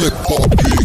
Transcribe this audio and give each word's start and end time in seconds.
Flip 0.00 0.14
up. 0.30 0.79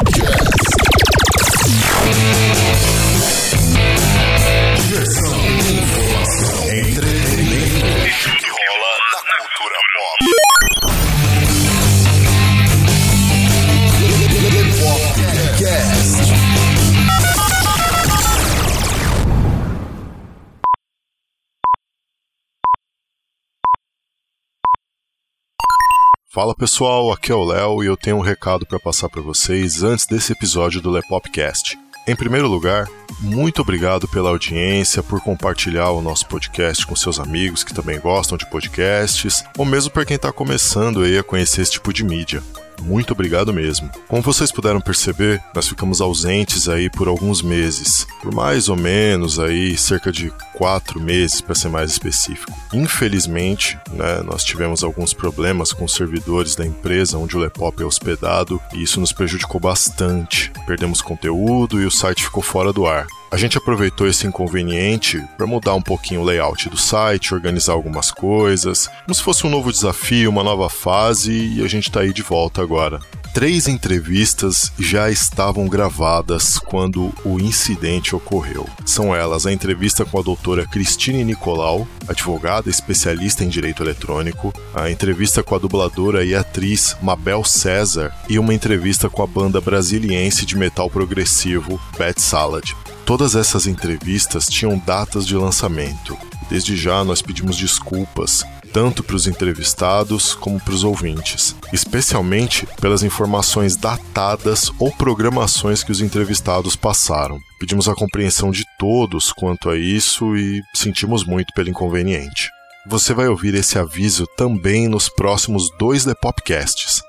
Fala 26.35 26.53
pessoal, 26.53 27.13
aqui 27.13 27.31
é 27.31 27.35
o 27.35 27.45
Léo 27.45 27.81
e 27.81 27.87
eu 27.87 27.95
tenho 27.95 28.17
um 28.17 28.21
recado 28.21 28.65
para 28.65 28.77
passar 28.77 29.07
para 29.07 29.21
vocês 29.21 29.83
antes 29.83 30.05
desse 30.05 30.33
episódio 30.33 30.81
do 30.81 30.91
Lepopcast. 30.91 31.79
Em 32.05 32.13
primeiro 32.13 32.49
lugar, 32.49 32.89
muito 33.21 33.61
obrigado 33.61 34.05
pela 34.05 34.31
audiência, 34.31 35.01
por 35.01 35.21
compartilhar 35.21 35.91
o 35.91 36.01
nosso 36.01 36.27
podcast 36.27 36.85
com 36.85 36.93
seus 36.93 37.21
amigos 37.21 37.63
que 37.63 37.73
também 37.73 38.01
gostam 38.01 38.37
de 38.37 38.45
podcasts, 38.49 39.45
ou 39.57 39.63
mesmo 39.63 39.91
para 39.91 40.03
quem 40.03 40.17
está 40.17 40.29
começando 40.29 41.03
aí 41.03 41.17
a 41.17 41.23
conhecer 41.23 41.61
esse 41.61 41.71
tipo 41.71 41.93
de 41.93 42.03
mídia. 42.03 42.43
Muito 42.81 43.13
obrigado 43.13 43.53
mesmo. 43.53 43.89
Como 44.07 44.21
vocês 44.21 44.51
puderam 44.51 44.81
perceber, 44.81 45.41
nós 45.53 45.67
ficamos 45.67 46.01
ausentes 46.01 46.67
aí 46.69 46.89
por 46.89 47.07
alguns 47.07 47.41
meses, 47.41 48.07
por 48.21 48.33
mais 48.33 48.69
ou 48.69 48.75
menos 48.75 49.39
aí 49.39 49.77
cerca 49.77 50.11
de 50.11 50.31
quatro 50.53 50.99
meses 50.99 51.41
para 51.41 51.55
ser 51.55 51.69
mais 51.69 51.91
específico. 51.91 52.53
Infelizmente, 52.73 53.77
né, 53.91 54.21
nós 54.23 54.43
tivemos 54.43 54.83
alguns 54.83 55.13
problemas 55.13 55.73
com 55.73 55.85
os 55.85 55.93
servidores 55.93 56.55
da 56.55 56.65
empresa 56.65 57.17
onde 57.17 57.35
o 57.35 57.39
Lepop 57.39 57.81
é 57.81 57.85
hospedado 57.85 58.61
e 58.73 58.83
isso 58.83 58.99
nos 58.99 59.11
prejudicou 59.11 59.59
bastante. 59.59 60.51
Perdemos 60.65 61.01
conteúdo 61.01 61.81
e 61.81 61.85
o 61.85 61.91
site 61.91 62.23
ficou 62.23 62.43
fora 62.43 62.71
do 62.71 62.85
ar. 62.85 63.07
A 63.31 63.37
gente 63.37 63.57
aproveitou 63.57 64.07
esse 64.07 64.27
inconveniente 64.27 65.21
para 65.37 65.47
mudar 65.47 65.73
um 65.73 65.81
pouquinho 65.81 66.21
o 66.21 66.23
layout 66.23 66.69
do 66.69 66.77
site, 66.77 67.33
organizar 67.33 67.73
algumas 67.73 68.11
coisas, 68.11 68.87
como 69.03 69.15
se 69.15 69.23
fosse 69.23 69.45
um 69.45 69.49
novo 69.49 69.71
desafio, 69.71 70.29
uma 70.29 70.43
nova 70.43 70.69
fase 70.69 71.31
e 71.31 71.63
a 71.63 71.67
gente 71.67 71.89
está 71.89 72.01
aí 72.01 72.13
de 72.13 72.21
volta 72.21 72.61
agora. 72.61 72.99
Três 73.35 73.67
entrevistas 73.67 74.71
já 74.79 75.11
estavam 75.11 75.67
gravadas 75.67 76.57
quando 76.57 77.13
o 77.25 77.37
incidente 77.37 78.15
ocorreu. 78.15 78.65
São 78.85 79.13
elas 79.13 79.45
a 79.45 79.51
entrevista 79.51 80.05
com 80.05 80.17
a 80.17 80.23
doutora 80.23 80.65
Cristine 80.65 81.25
Nicolau, 81.25 81.85
advogada 82.07 82.69
especialista 82.69 83.43
em 83.43 83.49
direito 83.49 83.83
eletrônico, 83.83 84.53
a 84.73 84.89
entrevista 84.89 85.43
com 85.43 85.53
a 85.53 85.59
dubladora 85.59 86.23
e 86.23 86.33
atriz 86.33 86.95
Mabel 87.01 87.43
César 87.43 88.15
e 88.29 88.39
uma 88.39 88.53
entrevista 88.53 89.09
com 89.09 89.21
a 89.21 89.27
banda 89.27 89.59
brasiliense 89.59 90.45
de 90.45 90.55
metal 90.55 90.89
progressivo 90.89 91.77
Bad 91.97 92.21
Salad. 92.21 92.73
Todas 93.05 93.35
essas 93.35 93.67
entrevistas 93.67 94.47
tinham 94.47 94.79
datas 94.79 95.27
de 95.27 95.35
lançamento. 95.35 96.17
Desde 96.49 96.75
já 96.75 97.03
nós 97.03 97.21
pedimos 97.21 97.55
desculpas, 97.55 98.43
tanto 98.73 99.03
para 99.03 99.15
os 99.15 99.27
entrevistados 99.27 100.33
como 100.33 100.59
para 100.59 100.73
os 100.73 100.83
ouvintes, 100.83 101.55
especialmente 101.71 102.67
pelas 102.81 103.03
informações 103.03 103.75
datadas 103.75 104.71
ou 104.79 104.91
programações 104.91 105.83
que 105.83 105.91
os 105.91 106.01
entrevistados 106.01 106.75
passaram. 106.75 107.39
Pedimos 107.59 107.87
a 107.87 107.93
compreensão 107.93 108.49
de 108.49 108.65
todos 108.79 109.31
quanto 109.31 109.69
a 109.69 109.77
isso 109.77 110.35
e 110.35 110.61
sentimos 110.73 111.23
muito 111.23 111.53
pelo 111.53 111.69
inconveniente. 111.69 112.49
Você 112.87 113.13
vai 113.13 113.27
ouvir 113.27 113.53
esse 113.53 113.77
aviso 113.77 114.25
também 114.35 114.87
nos 114.87 115.09
próximos 115.09 115.69
dois 115.77 116.05
The 116.05 116.15
Popcasts. 116.15 117.03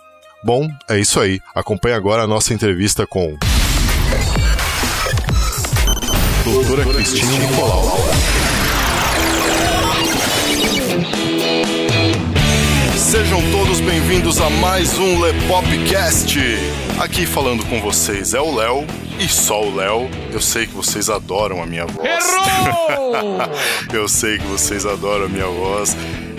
Bom, 0.45 0.69
é 0.91 0.99
isso 0.99 1.19
aí. 1.19 1.41
Acompanhe 1.55 1.95
agora 1.95 2.23
a 2.23 2.27
nossa 2.27 2.53
entrevista 2.53 3.07
com 3.07 3.37
doutora 6.47 6.85
Cristina 6.85 7.33
Nicolau. 7.33 7.99
Sejam 12.97 13.43
todos 13.51 13.81
bem-vindos 13.81 14.41
a 14.41 14.49
mais 14.49 14.97
um 14.97 15.21
Lepopcast. 15.21 16.39
Aqui 17.01 17.27
falando 17.27 17.65
com 17.67 17.81
vocês 17.81 18.33
é 18.33 18.41
o 18.41 18.55
Léo 18.55 18.87
e 19.19 19.29
só 19.29 19.61
o 19.61 19.75
Léo. 19.75 20.09
Eu 20.31 20.41
sei 20.41 20.69
que 20.69 20.73
vocês 20.73 21.11
adoram 21.11 21.61
a 21.61 21.67
minha 21.67 21.85
voz. 21.85 22.07
Errou! 22.07 23.23
Eu 23.93 24.07
sei 24.07 24.39
que 24.39 24.47
vocês 24.47 24.87
adoram 24.87 25.27
a 25.27 25.29
minha 25.29 25.49
voz. 25.49 25.97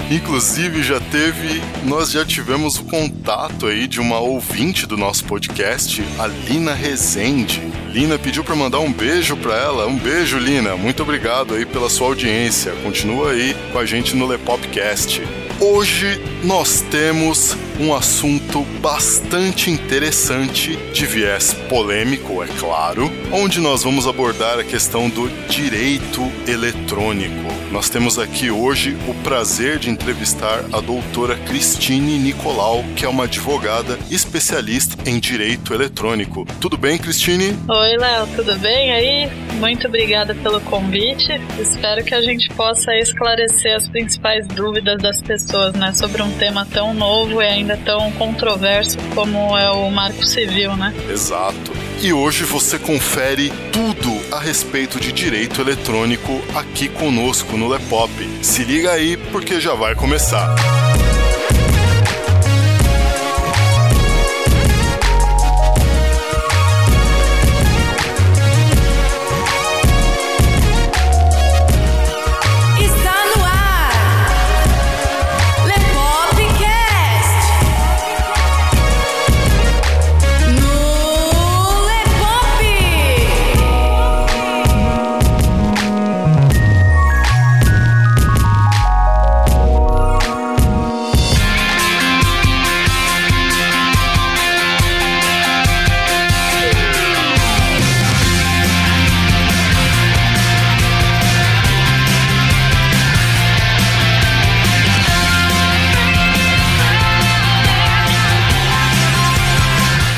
Inclusive 0.10 0.84
já 0.84 1.02
teve, 1.02 1.62
nós 1.84 2.12
já 2.12 2.24
tivemos 2.24 2.80
o 2.80 2.86
contato 2.86 3.68
aí 3.68 3.88
de 3.88 4.00
uma 4.00 4.20
ouvinte 4.20 4.86
do 4.86 4.96
nosso 4.96 5.26
podcast, 5.26 6.02
a 6.18 6.28
Lina 6.28 6.74
Rezende. 6.74 7.62
Lina 7.92 8.18
pediu 8.18 8.42
para 8.42 8.56
mandar 8.56 8.80
um 8.80 8.92
beijo 8.92 9.36
para 9.36 9.56
ela. 9.58 9.86
Um 9.86 9.98
beijo, 9.98 10.38
Lina. 10.38 10.78
Muito 10.78 11.04
obrigado 11.04 11.56
aí 11.56 11.66
pela 11.66 11.90
sua 11.90 12.08
audiência. 12.08 12.72
Continua 12.84 13.32
aí 13.32 13.54
com 13.74 13.80
a 13.80 13.86
gente 13.86 14.16
no 14.16 14.26
Lepopcast. 14.26 15.22
Hoje 15.60 16.22
nós 16.42 16.86
temos 16.90 17.58
um 17.80 17.94
assunto 17.94 18.64
bastante 18.82 19.70
interessante, 19.70 20.78
de 20.94 21.06
viés 21.06 21.54
polêmico, 21.70 22.44
é 22.44 22.48
claro, 22.60 23.12
onde 23.32 23.60
nós 23.60 23.84
vamos 23.84 24.08
abordar 24.08 24.60
a 24.60 24.64
questão 24.64 25.10
do 25.10 25.30
direito 25.48 26.22
eletrônico. 26.48 27.48
Nós 27.72 27.90
temos 27.90 28.18
aqui 28.18 28.50
hoje 28.50 28.98
o 29.08 29.14
prazer 29.16 29.78
de 29.78 29.90
entrevistar 29.90 30.64
a 30.72 30.80
doutora 30.80 31.36
Cristine 31.36 32.18
Nicolau, 32.18 32.84
que 32.96 33.04
é 33.06 33.10
uma 33.10 33.26
advogada 33.26 34.00
especialista 34.10 34.96
em 35.08 35.20
direito 35.20 35.74
eletrônico. 35.74 36.46
Tudo 36.62 36.78
bem, 36.78 36.98
Cristine? 36.98 37.58
Oi, 37.68 37.98
Léo, 37.98 38.28
tudo 38.36 38.58
bem 38.60 38.94
aí? 38.94 39.30
Muito 39.60 39.88
obrigada 39.88 40.34
pelo 40.36 40.62
convite. 40.62 41.42
Espero 41.60 42.04
que 42.06 42.16
a 42.16 42.22
gente 42.22 42.48
possa 42.54 42.96
esclarecer 42.96 43.76
as 43.76 43.88
principais 43.90 44.48
dúvidas 44.48 45.02
das 45.02 45.22
pessoas, 45.22 45.74
né, 45.74 45.92
sobre 45.94 46.22
um 46.22 46.32
tema 46.38 46.66
tão 46.72 46.94
novo 46.94 47.42
e 47.42 47.46
ainda 47.46 47.67
tão 47.76 48.12
controverso 48.14 48.98
como 49.14 49.58
é 49.58 49.70
o 49.70 49.90
Marco 49.90 50.24
Civil, 50.24 50.78
né? 50.78 50.94
Exato. 51.10 51.74
E 52.02 52.14
hoje 52.14 52.44
você 52.44 52.78
confere 52.78 53.52
tudo 53.74 54.16
a 54.32 54.40
respeito 54.40 55.00
de 55.00 55.12
direito 55.12 55.60
eletrônico 55.60 56.42
aqui 56.56 56.88
conosco 56.88 57.58
no 57.58 57.68
Lepop. 57.68 58.12
Se 58.42 58.64
liga 58.64 58.92
aí 58.92 59.18
porque 59.18 59.60
já 59.60 59.74
vai 59.74 59.96
começar. 59.96 60.56
Está 60.56 60.87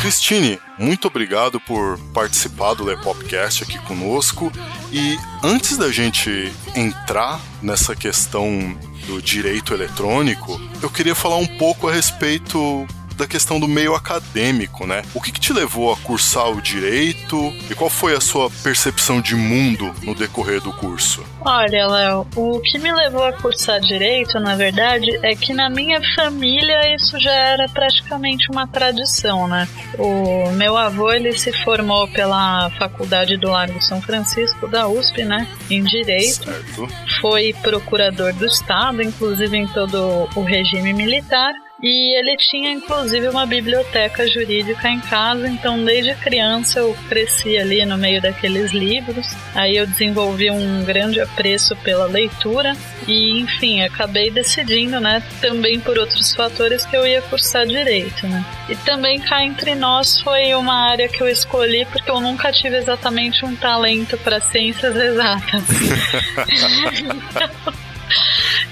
Cristine, 0.09 0.59
muito 0.75 1.07
obrigado 1.07 1.59
por 1.59 1.99
participar 2.11 2.73
do 2.73 2.83
Lepopcast 2.83 3.61
aqui 3.61 3.77
conosco. 3.85 4.51
E 4.91 5.15
antes 5.43 5.77
da 5.77 5.91
gente 5.91 6.51
entrar 6.75 7.39
nessa 7.61 7.95
questão 7.95 8.75
do 9.05 9.21
direito 9.21 9.71
eletrônico, 9.71 10.59
eu 10.81 10.89
queria 10.89 11.13
falar 11.13 11.35
um 11.35 11.45
pouco 11.45 11.87
a 11.87 11.93
respeito 11.93 12.87
da 13.19 13.27
questão 13.27 13.59
do 13.59 13.67
meio 13.67 13.93
acadêmico, 13.93 14.87
né? 14.87 15.03
O 15.13 15.21
que, 15.21 15.31
que 15.31 15.39
te 15.39 15.51
levou 15.51 15.91
a 15.91 15.97
cursar 15.97 16.49
o 16.49 16.61
direito 16.61 17.53
e 17.69 17.75
qual 17.75 17.89
foi 17.89 18.15
a 18.15 18.21
sua 18.21 18.49
percepção 18.63 19.19
de 19.21 19.35
mundo 19.35 19.93
no 20.03 20.15
decorrer 20.15 20.61
do 20.61 20.71
curso? 20.71 21.23
Olha, 21.41 21.85
Léo, 21.85 22.27
o 22.35 22.59
que 22.61 22.79
me 22.79 22.91
levou 22.91 23.23
a 23.25 23.33
cursar 23.33 23.81
direito, 23.81 24.39
na 24.39 24.55
verdade, 24.55 25.19
é 25.21 25.35
que 25.35 25.53
na 25.53 25.69
minha 25.69 25.99
família 26.15 26.95
isso 26.95 27.19
já 27.19 27.31
era 27.31 27.67
praticamente 27.67 28.49
uma 28.51 28.65
tradição, 28.65 29.47
né? 29.47 29.67
O 29.97 30.51
meu 30.51 30.77
avô, 30.77 31.11
ele 31.11 31.33
se 31.37 31.51
formou 31.63 32.07
pela 32.07 32.69
Faculdade 32.77 33.35
do 33.35 33.49
Largo 33.49 33.81
São 33.81 34.01
Francisco 34.01 34.67
da 34.67 34.87
USP, 34.87 35.25
né, 35.25 35.45
em 35.69 35.83
direito. 35.83 36.45
Certo? 36.45 36.87
Foi 37.19 37.53
procurador 37.61 38.33
do 38.33 38.45
estado, 38.45 39.01
inclusive 39.01 39.57
em 39.57 39.67
todo 39.67 40.29
o 40.35 40.43
regime 40.43 40.93
militar. 40.93 41.51
E 41.81 42.17
ele 42.17 42.35
tinha 42.35 42.71
inclusive 42.71 43.27
uma 43.29 43.45
biblioteca 43.45 44.27
jurídica 44.27 44.89
em 44.89 44.99
casa, 44.99 45.47
então 45.47 45.83
desde 45.83 46.13
criança 46.15 46.79
eu 46.79 46.95
cresci 47.07 47.57
ali 47.57 47.85
no 47.85 47.97
meio 47.97 48.21
daqueles 48.21 48.71
livros. 48.71 49.25
Aí 49.55 49.77
eu 49.77 49.87
desenvolvi 49.87 50.51
um 50.51 50.83
grande 50.83 51.21
apreço 51.21 51.75
pela 51.77 52.05
leitura 52.05 52.73
e, 53.07 53.39
enfim, 53.39 53.81
acabei 53.81 54.29
decidindo, 54.29 54.99
né, 54.99 55.23
também 55.39 55.79
por 55.79 55.97
outros 55.97 56.35
fatores 56.35 56.85
que 56.85 56.97
eu 56.97 57.07
ia 57.07 57.21
cursar 57.21 57.65
direito, 57.65 58.27
né? 58.27 58.45
E 58.67 58.75
também 58.75 59.19
cá 59.19 59.43
entre 59.43 59.73
nós 59.73 60.19
foi 60.19 60.53
uma 60.55 60.89
área 60.89 61.07
que 61.07 61.23
eu 61.23 61.29
escolhi 61.29 61.85
porque 61.85 62.11
eu 62.11 62.19
nunca 62.19 62.51
tive 62.51 62.75
exatamente 62.75 63.45
um 63.45 63.55
talento 63.55 64.17
para 64.17 64.41
ciências 64.41 64.95
exatas. 64.95 65.63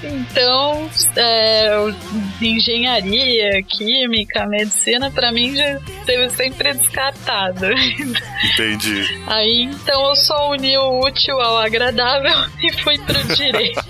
Então, 0.03 0.89
é, 1.15 1.69
engenharia, 2.41 3.63
química, 3.63 4.45
medicina, 4.47 5.09
para 5.11 5.31
mim 5.31 5.55
já 5.55 5.79
teve 6.05 6.29
sempre 6.31 6.73
descartado. 6.73 7.67
Entendi. 8.53 9.23
Aí 9.27 9.63
então 9.63 10.09
eu 10.09 10.15
só 10.15 10.51
uni 10.51 10.77
o 10.77 10.99
útil 10.99 11.39
ao 11.39 11.57
agradável 11.57 12.35
e 12.61 12.71
fui 12.83 12.97
pro 12.99 13.35
direito. 13.35 13.81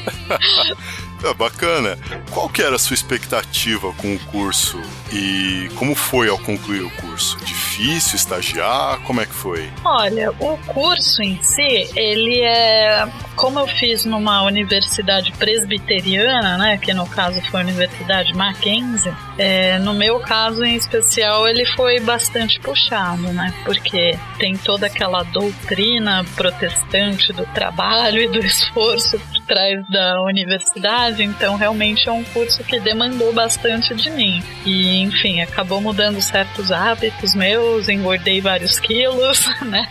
É 1.22 1.34
bacana. 1.34 1.98
Qual 2.30 2.48
que 2.48 2.62
era 2.62 2.76
a 2.76 2.78
sua 2.78 2.94
expectativa 2.94 3.92
com 3.94 4.14
o 4.14 4.18
curso 4.26 4.80
e 5.12 5.68
como 5.76 5.94
foi 5.94 6.28
ao 6.28 6.38
concluir 6.38 6.82
o 6.82 6.90
curso? 6.92 7.36
Difícil 7.44 8.16
estagiar? 8.16 9.00
Como 9.02 9.20
é 9.20 9.26
que 9.26 9.34
foi? 9.34 9.70
Olha, 9.84 10.30
o 10.32 10.56
curso 10.72 11.22
em 11.22 11.42
si, 11.42 11.90
ele 11.94 12.40
é 12.40 13.06
como 13.40 13.58
eu 13.58 13.66
fiz 13.66 14.04
numa 14.04 14.42
universidade 14.42 15.32
presbiteriana, 15.32 16.58
né, 16.58 16.76
que 16.76 16.92
no 16.92 17.06
caso 17.06 17.40
foi 17.50 17.60
a 17.60 17.64
Universidade 17.64 18.34
Mackenzie, 18.34 19.10
é, 19.40 19.78
no 19.78 19.94
meu 19.94 20.20
caso 20.20 20.62
em 20.62 20.76
especial 20.76 21.48
ele 21.48 21.64
foi 21.64 21.98
bastante 21.98 22.60
puxado, 22.60 23.32
né, 23.32 23.54
porque 23.64 24.14
tem 24.38 24.54
toda 24.54 24.86
aquela 24.86 25.22
doutrina 25.22 26.22
protestante 26.36 27.32
do 27.32 27.46
trabalho 27.46 28.20
e 28.20 28.28
do 28.28 28.38
esforço 28.44 29.18
por 29.18 29.40
trás 29.46 29.82
da 29.88 30.20
universidade, 30.22 31.22
então 31.22 31.56
realmente 31.56 32.06
é 32.06 32.12
um 32.12 32.22
curso 32.22 32.62
que 32.64 32.78
demandou 32.78 33.32
bastante 33.32 33.94
de 33.94 34.10
mim. 34.10 34.42
E 34.66 35.00
enfim, 35.00 35.40
acabou 35.40 35.80
mudando 35.80 36.20
certos 36.20 36.70
hábitos 36.70 37.34
meus, 37.34 37.88
engordei 37.88 38.40
vários 38.40 38.78
quilos, 38.78 39.46
né? 39.64 39.88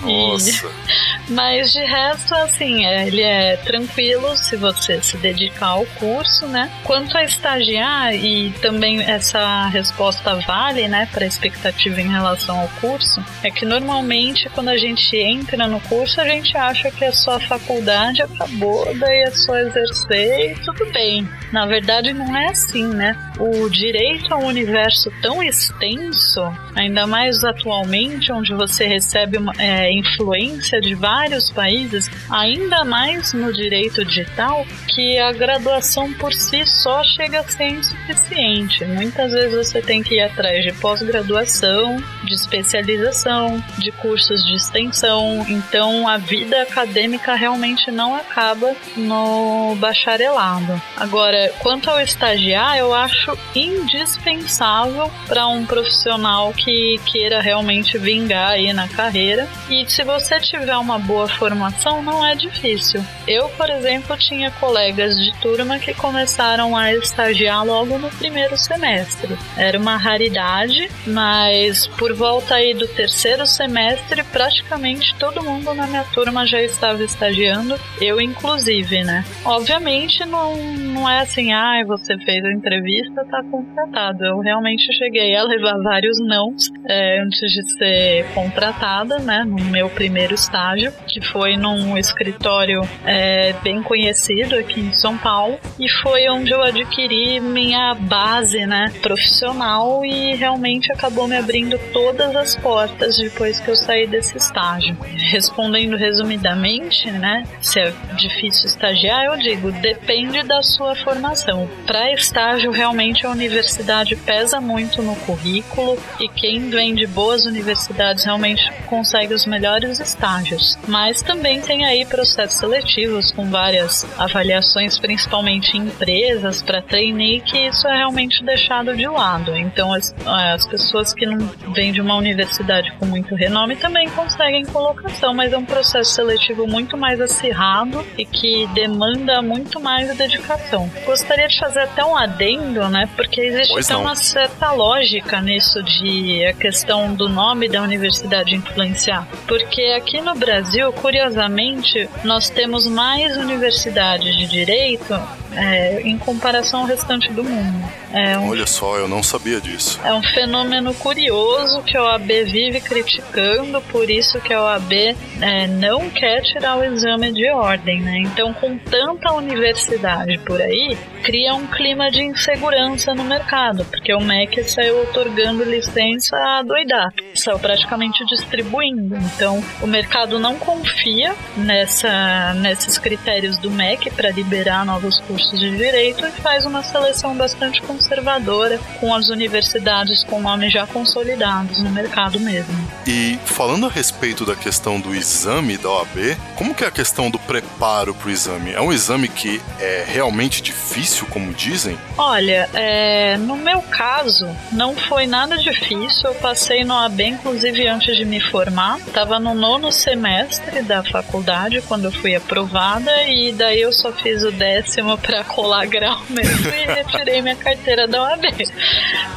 Nossa. 0.00 0.66
E... 0.66 1.32
Mas 1.32 1.72
de 1.72 1.84
resto, 1.84 2.34
assim, 2.34 2.84
é, 2.84 3.06
ele 3.06 3.22
é 3.22 3.56
tranquilo 3.58 4.36
se 4.36 4.56
você 4.56 5.00
se 5.02 5.16
dedicar 5.18 5.68
ao 5.68 5.86
curso, 5.86 6.46
né? 6.46 6.70
Quanto 6.84 7.16
a 7.16 7.22
estagiar, 7.22 8.14
e 8.14 8.50
também 8.60 8.87
essa 8.96 9.66
resposta 9.68 10.36
vale, 10.46 10.88
né, 10.88 11.08
para 11.12 11.26
expectativa 11.26 12.00
em 12.00 12.08
relação 12.08 12.58
ao 12.58 12.68
curso, 12.80 13.22
é 13.42 13.50
que 13.50 13.64
normalmente 13.64 14.48
quando 14.50 14.68
a 14.68 14.76
gente 14.76 15.16
entra 15.16 15.66
no 15.66 15.80
curso, 15.80 16.20
a 16.20 16.28
gente 16.28 16.56
acha 16.56 16.90
que 16.90 17.04
a 17.04 17.12
sua 17.12 17.40
faculdade 17.40 18.22
acabou, 18.22 18.86
daí 18.98 19.22
é 19.22 19.30
só 19.30 19.56
exercer 19.56 20.52
e 20.52 20.54
tudo 20.64 20.90
bem. 20.92 21.28
Na 21.52 21.66
verdade, 21.66 22.12
não 22.12 22.36
é 22.36 22.48
assim, 22.48 22.86
né? 22.86 23.16
O 23.38 23.68
direito 23.68 24.32
a 24.32 24.36
um 24.36 24.46
universo 24.46 25.10
tão 25.22 25.42
extenso, 25.42 26.40
ainda 26.74 27.06
mais 27.06 27.42
atualmente, 27.44 28.32
onde 28.32 28.52
você 28.54 28.86
recebe 28.86 29.38
uma 29.38 29.52
é, 29.58 29.90
influência 29.92 30.80
de 30.80 30.94
vários 30.94 31.50
países, 31.50 32.10
ainda 32.30 32.84
mais 32.84 33.32
no 33.32 33.52
direito 33.52 34.04
digital, 34.04 34.66
que 34.88 35.18
a 35.18 35.32
graduação 35.32 36.12
por 36.14 36.32
si 36.32 36.66
só 36.66 37.02
chega 37.04 37.40
a 37.40 37.44
ser 37.44 37.68
insuficiente. 37.68 38.84
Muitas 38.84 39.32
vezes 39.32 39.54
você 39.54 39.80
tem 39.80 40.02
que 40.02 40.16
ir 40.16 40.20
atrás 40.20 40.64
de 40.64 40.72
pós-graduação, 40.74 41.96
de 42.28 42.34
especialização, 42.34 43.62
de 43.78 43.90
cursos 43.92 44.44
de 44.44 44.54
extensão. 44.54 45.44
Então 45.48 46.06
a 46.06 46.18
vida 46.18 46.62
acadêmica 46.62 47.34
realmente 47.34 47.90
não 47.90 48.14
acaba 48.14 48.74
no 48.96 49.74
bacharelado. 49.76 50.80
Agora, 50.96 51.52
quanto 51.60 51.90
ao 51.90 52.00
estagiar, 52.00 52.76
eu 52.76 52.94
acho 52.94 53.36
indispensável 53.54 55.10
para 55.26 55.46
um 55.48 55.64
profissional 55.64 56.52
que 56.52 57.00
queira 57.06 57.40
realmente 57.40 57.96
vingar 57.98 58.52
aí 58.52 58.72
na 58.72 58.88
carreira. 58.88 59.48
E 59.70 59.88
se 59.88 60.04
você 60.04 60.38
tiver 60.40 60.76
uma 60.76 60.98
boa 60.98 61.28
formação, 61.28 62.02
não 62.02 62.24
é 62.24 62.34
difícil. 62.34 63.04
Eu, 63.26 63.48
por 63.50 63.70
exemplo, 63.70 64.16
tinha 64.16 64.50
colegas 64.50 65.16
de 65.16 65.32
turma 65.40 65.78
que 65.78 65.94
começaram 65.94 66.76
a 66.76 66.92
estagiar 66.92 67.64
logo 67.64 67.98
no 67.98 68.10
primeiro 68.10 68.56
semestre. 68.56 69.36
Era 69.56 69.78
uma 69.78 69.96
raridade, 69.96 70.90
mas 71.06 71.86
por 71.86 72.14
volta 72.18 72.56
aí 72.56 72.74
do 72.74 72.88
terceiro 72.88 73.46
semestre, 73.46 74.24
praticamente 74.24 75.14
todo 75.20 75.42
mundo 75.42 75.72
na 75.72 75.86
minha 75.86 76.02
turma 76.12 76.44
já 76.44 76.60
estava 76.60 77.02
estagiando, 77.04 77.78
eu 78.00 78.20
inclusive, 78.20 79.04
né? 79.04 79.24
Obviamente 79.44 80.24
não, 80.26 80.56
não 80.56 81.08
é 81.08 81.20
assim, 81.20 81.52
ah, 81.52 81.80
você 81.86 82.18
fez 82.18 82.44
a 82.44 82.52
entrevista, 82.52 83.24
tá 83.30 83.40
contratado. 83.48 84.24
Eu 84.24 84.40
realmente 84.40 84.92
cheguei 84.92 85.36
a 85.36 85.44
levar 85.44 85.78
vários 85.80 86.18
nãos 86.18 86.68
é, 86.88 87.20
antes 87.20 87.52
de 87.52 87.78
ser 87.78 88.26
contratada, 88.34 89.20
né? 89.20 89.44
No 89.46 89.64
meu 89.66 89.88
primeiro 89.88 90.34
estágio, 90.34 90.92
que 91.06 91.20
foi 91.20 91.56
num 91.56 91.96
escritório 91.96 92.82
é, 93.04 93.52
bem 93.62 93.80
conhecido 93.80 94.56
aqui 94.56 94.80
em 94.80 94.92
São 94.92 95.16
Paulo, 95.16 95.56
e 95.78 95.88
foi 96.02 96.28
onde 96.28 96.50
eu 96.50 96.62
adquiri 96.62 97.38
minha 97.38 97.94
base, 97.94 98.66
né? 98.66 98.92
Profissional 99.00 100.04
e 100.04 100.34
realmente 100.34 100.90
acabou 100.90 101.28
me 101.28 101.36
abrindo 101.36 101.78
todas 102.08 102.34
as 102.34 102.56
portas 102.56 103.18
depois 103.18 103.60
que 103.60 103.70
eu 103.70 103.76
saí 103.76 104.06
desse 104.06 104.36
estágio. 104.36 104.96
Respondendo 105.30 105.96
resumidamente, 105.96 107.10
né? 107.10 107.44
Se 107.60 107.80
é 107.80 107.92
difícil 108.16 108.66
estagiar, 108.66 109.26
eu 109.26 109.36
digo, 109.36 109.70
depende 109.72 110.42
da 110.42 110.62
sua 110.62 110.94
formação. 110.96 111.68
Para 111.86 112.12
estágio, 112.12 112.70
realmente 112.70 113.26
a 113.26 113.30
universidade 113.30 114.16
pesa 114.16 114.60
muito 114.60 115.02
no 115.02 115.14
currículo 115.16 115.98
e 116.18 116.28
quem 116.28 116.70
vem 116.70 116.94
de 116.94 117.06
boas 117.06 117.44
universidades 117.44 118.24
realmente 118.24 118.72
consegue 118.86 119.34
os 119.34 119.44
melhores 119.44 120.00
estágios. 120.00 120.78
Mas 120.86 121.20
também 121.20 121.60
tem 121.60 121.84
aí 121.84 122.06
processos 122.06 122.58
seletivos 122.58 123.32
com 123.32 123.50
várias 123.50 124.06
avaliações, 124.18 124.98
principalmente 124.98 125.76
em 125.76 125.82
empresas, 125.82 126.62
para 126.62 126.80
trainee, 126.80 127.40
que 127.40 127.58
isso 127.58 127.86
é 127.86 127.96
realmente 127.96 128.42
deixado 128.44 128.96
de 128.96 129.06
lado. 129.06 129.54
Então 129.56 129.92
as, 129.92 130.14
as 130.24 130.66
pessoas 130.66 131.12
que 131.12 131.26
não 131.26 131.38
vêm 131.74 131.92
de 131.92 131.97
uma 132.00 132.16
universidade 132.16 132.92
com 132.98 133.06
muito 133.06 133.34
renome 133.34 133.76
também 133.76 134.08
conseguem 134.10 134.64
colocação, 134.64 135.34
mas 135.34 135.52
é 135.52 135.58
um 135.58 135.64
processo 135.64 136.12
seletivo 136.14 136.66
muito 136.66 136.96
mais 136.96 137.20
acirrado 137.20 138.04
e 138.16 138.24
que 138.24 138.66
demanda 138.74 139.40
muito 139.42 139.80
mais 139.80 140.16
dedicação. 140.16 140.90
Gostaria 141.04 141.48
de 141.48 141.58
fazer 141.58 141.80
até 141.80 142.04
um 142.04 142.16
adendo, 142.16 142.88
né? 142.88 143.08
Porque 143.16 143.40
existe 143.40 143.72
Pois 143.72 143.86
até 143.86 143.94
não. 143.94 144.02
uma 144.02 144.16
certa 144.16 144.72
lógica 144.72 145.40
nisso 145.40 145.82
de 145.82 146.44
a 146.46 146.52
questão 146.52 147.14
do 147.14 147.28
nome 147.28 147.68
da 147.68 147.82
universidade 147.82 148.54
influenciar. 148.54 149.26
Porque 149.46 149.82
aqui 149.96 150.20
no 150.20 150.34
Brasil, 150.34 150.92
curiosamente, 150.92 152.08
nós 152.24 152.50
temos 152.50 152.86
mais 152.86 153.36
universidades 153.36 154.36
de 154.36 154.46
direito 154.46 155.14
é, 155.52 156.00
em 156.02 156.18
comparação 156.18 156.80
ao 156.80 156.86
restante 156.86 157.32
do 157.32 157.42
mundo. 157.42 157.88
É 158.12 158.38
um 158.38 158.50
Olha 158.50 158.66
só, 158.66 158.96
eu 158.96 159.08
não 159.08 159.22
sabia 159.22 159.60
disso. 159.60 160.00
é 160.04 160.12
um 160.14 160.22
fenômeno 160.22 160.94
curioso 160.94 161.82
que 161.82 161.96
a 161.96 162.02
OAB 162.02 162.28
vive 162.46 162.80
criticando, 162.80 163.80
por 163.82 164.08
isso 164.08 164.40
que 164.40 164.52
a 164.52 164.62
OAB 164.62 164.92
é, 165.40 165.66
não 165.66 166.08
quer 166.10 166.42
tirar 166.42 166.76
o 166.76 166.84
exame 166.84 167.32
de 167.32 167.50
ordem, 167.50 168.00
né? 168.00 168.18
Então, 168.18 168.52
com 168.54 168.78
tanta 168.78 169.32
universidade 169.32 170.38
por 170.38 170.60
aí, 170.60 170.96
cria 171.22 171.54
um 171.54 171.66
clima 171.66 172.10
de 172.10 172.22
insegurança 172.22 173.14
no 173.14 173.24
mercado, 173.24 173.84
porque 173.84 174.12
o 174.14 174.20
MEC 174.20 174.64
saiu 174.64 175.02
otorgando 175.02 175.64
licença 175.64 176.36
a 176.36 176.62
doidar, 176.62 177.12
saiu 177.34 177.58
praticamente 177.58 178.24
distribuindo. 178.26 179.16
Então, 179.16 179.62
o 179.82 179.86
mercado 179.86 180.38
não 180.38 180.56
confia 180.56 181.34
nessa, 181.56 182.54
nesses 182.54 182.98
critérios 182.98 183.58
do 183.58 183.70
MEC 183.70 184.10
para 184.10 184.30
liberar 184.30 184.84
novos 184.84 185.18
cursos 185.20 185.37
de 185.46 185.76
direito 185.76 186.26
e 186.26 186.30
faz 186.32 186.64
uma 186.64 186.82
seleção 186.82 187.36
bastante 187.36 187.80
conservadora 187.82 188.78
com 189.00 189.14
as 189.14 189.28
universidades 189.28 190.24
com 190.24 190.40
nomes 190.40 190.72
já 190.72 190.86
consolidados 190.86 191.80
no 191.80 191.90
mercado 191.90 192.40
mesmo. 192.40 192.74
E 193.06 193.38
falando 193.44 193.86
a 193.86 193.88
respeito 193.88 194.44
da 194.44 194.54
questão 194.54 195.00
do 195.00 195.14
exame 195.14 195.78
da 195.78 195.88
OAB, 195.88 196.36
como 196.56 196.74
que 196.74 196.84
é 196.84 196.86
a 196.86 196.90
questão 196.90 197.30
do 197.30 197.38
preparo 197.38 198.14
para 198.14 198.28
o 198.28 198.30
exame? 198.30 198.72
É 198.72 198.80
um 198.80 198.92
exame 198.92 199.28
que 199.28 199.60
é 199.80 200.04
realmente 200.06 200.60
difícil, 200.60 201.26
como 201.30 201.54
dizem? 201.54 201.98
Olha, 202.16 202.68
é, 202.74 203.36
no 203.38 203.56
meu 203.56 203.80
caso, 203.82 204.48
não 204.72 204.94
foi 204.94 205.26
nada 205.26 205.56
difícil. 205.56 206.30
Eu 206.30 206.34
passei 206.34 206.84
no 206.84 206.94
AB, 206.94 207.24
inclusive, 207.24 207.86
antes 207.88 208.16
de 208.16 208.24
me 208.24 208.40
formar. 208.40 208.98
Estava 208.98 209.38
no 209.38 209.54
nono 209.54 209.90
semestre 209.90 210.82
da 210.82 211.02
faculdade, 211.02 211.82
quando 211.82 212.06
eu 212.06 212.12
fui 212.12 212.34
aprovada, 212.34 213.22
e 213.24 213.52
daí 213.52 213.80
eu 213.80 213.92
só 213.92 214.12
fiz 214.12 214.42
o 214.42 214.50
décimo 214.50 215.16
pra 215.28 215.44
colar 215.44 215.86
grau 215.86 216.22
mesmo 216.30 216.70
e 216.70 216.86
retirei 216.86 217.42
minha 217.42 217.54
carteira 217.54 218.08
da 218.08 218.22
OAB. 218.22 218.44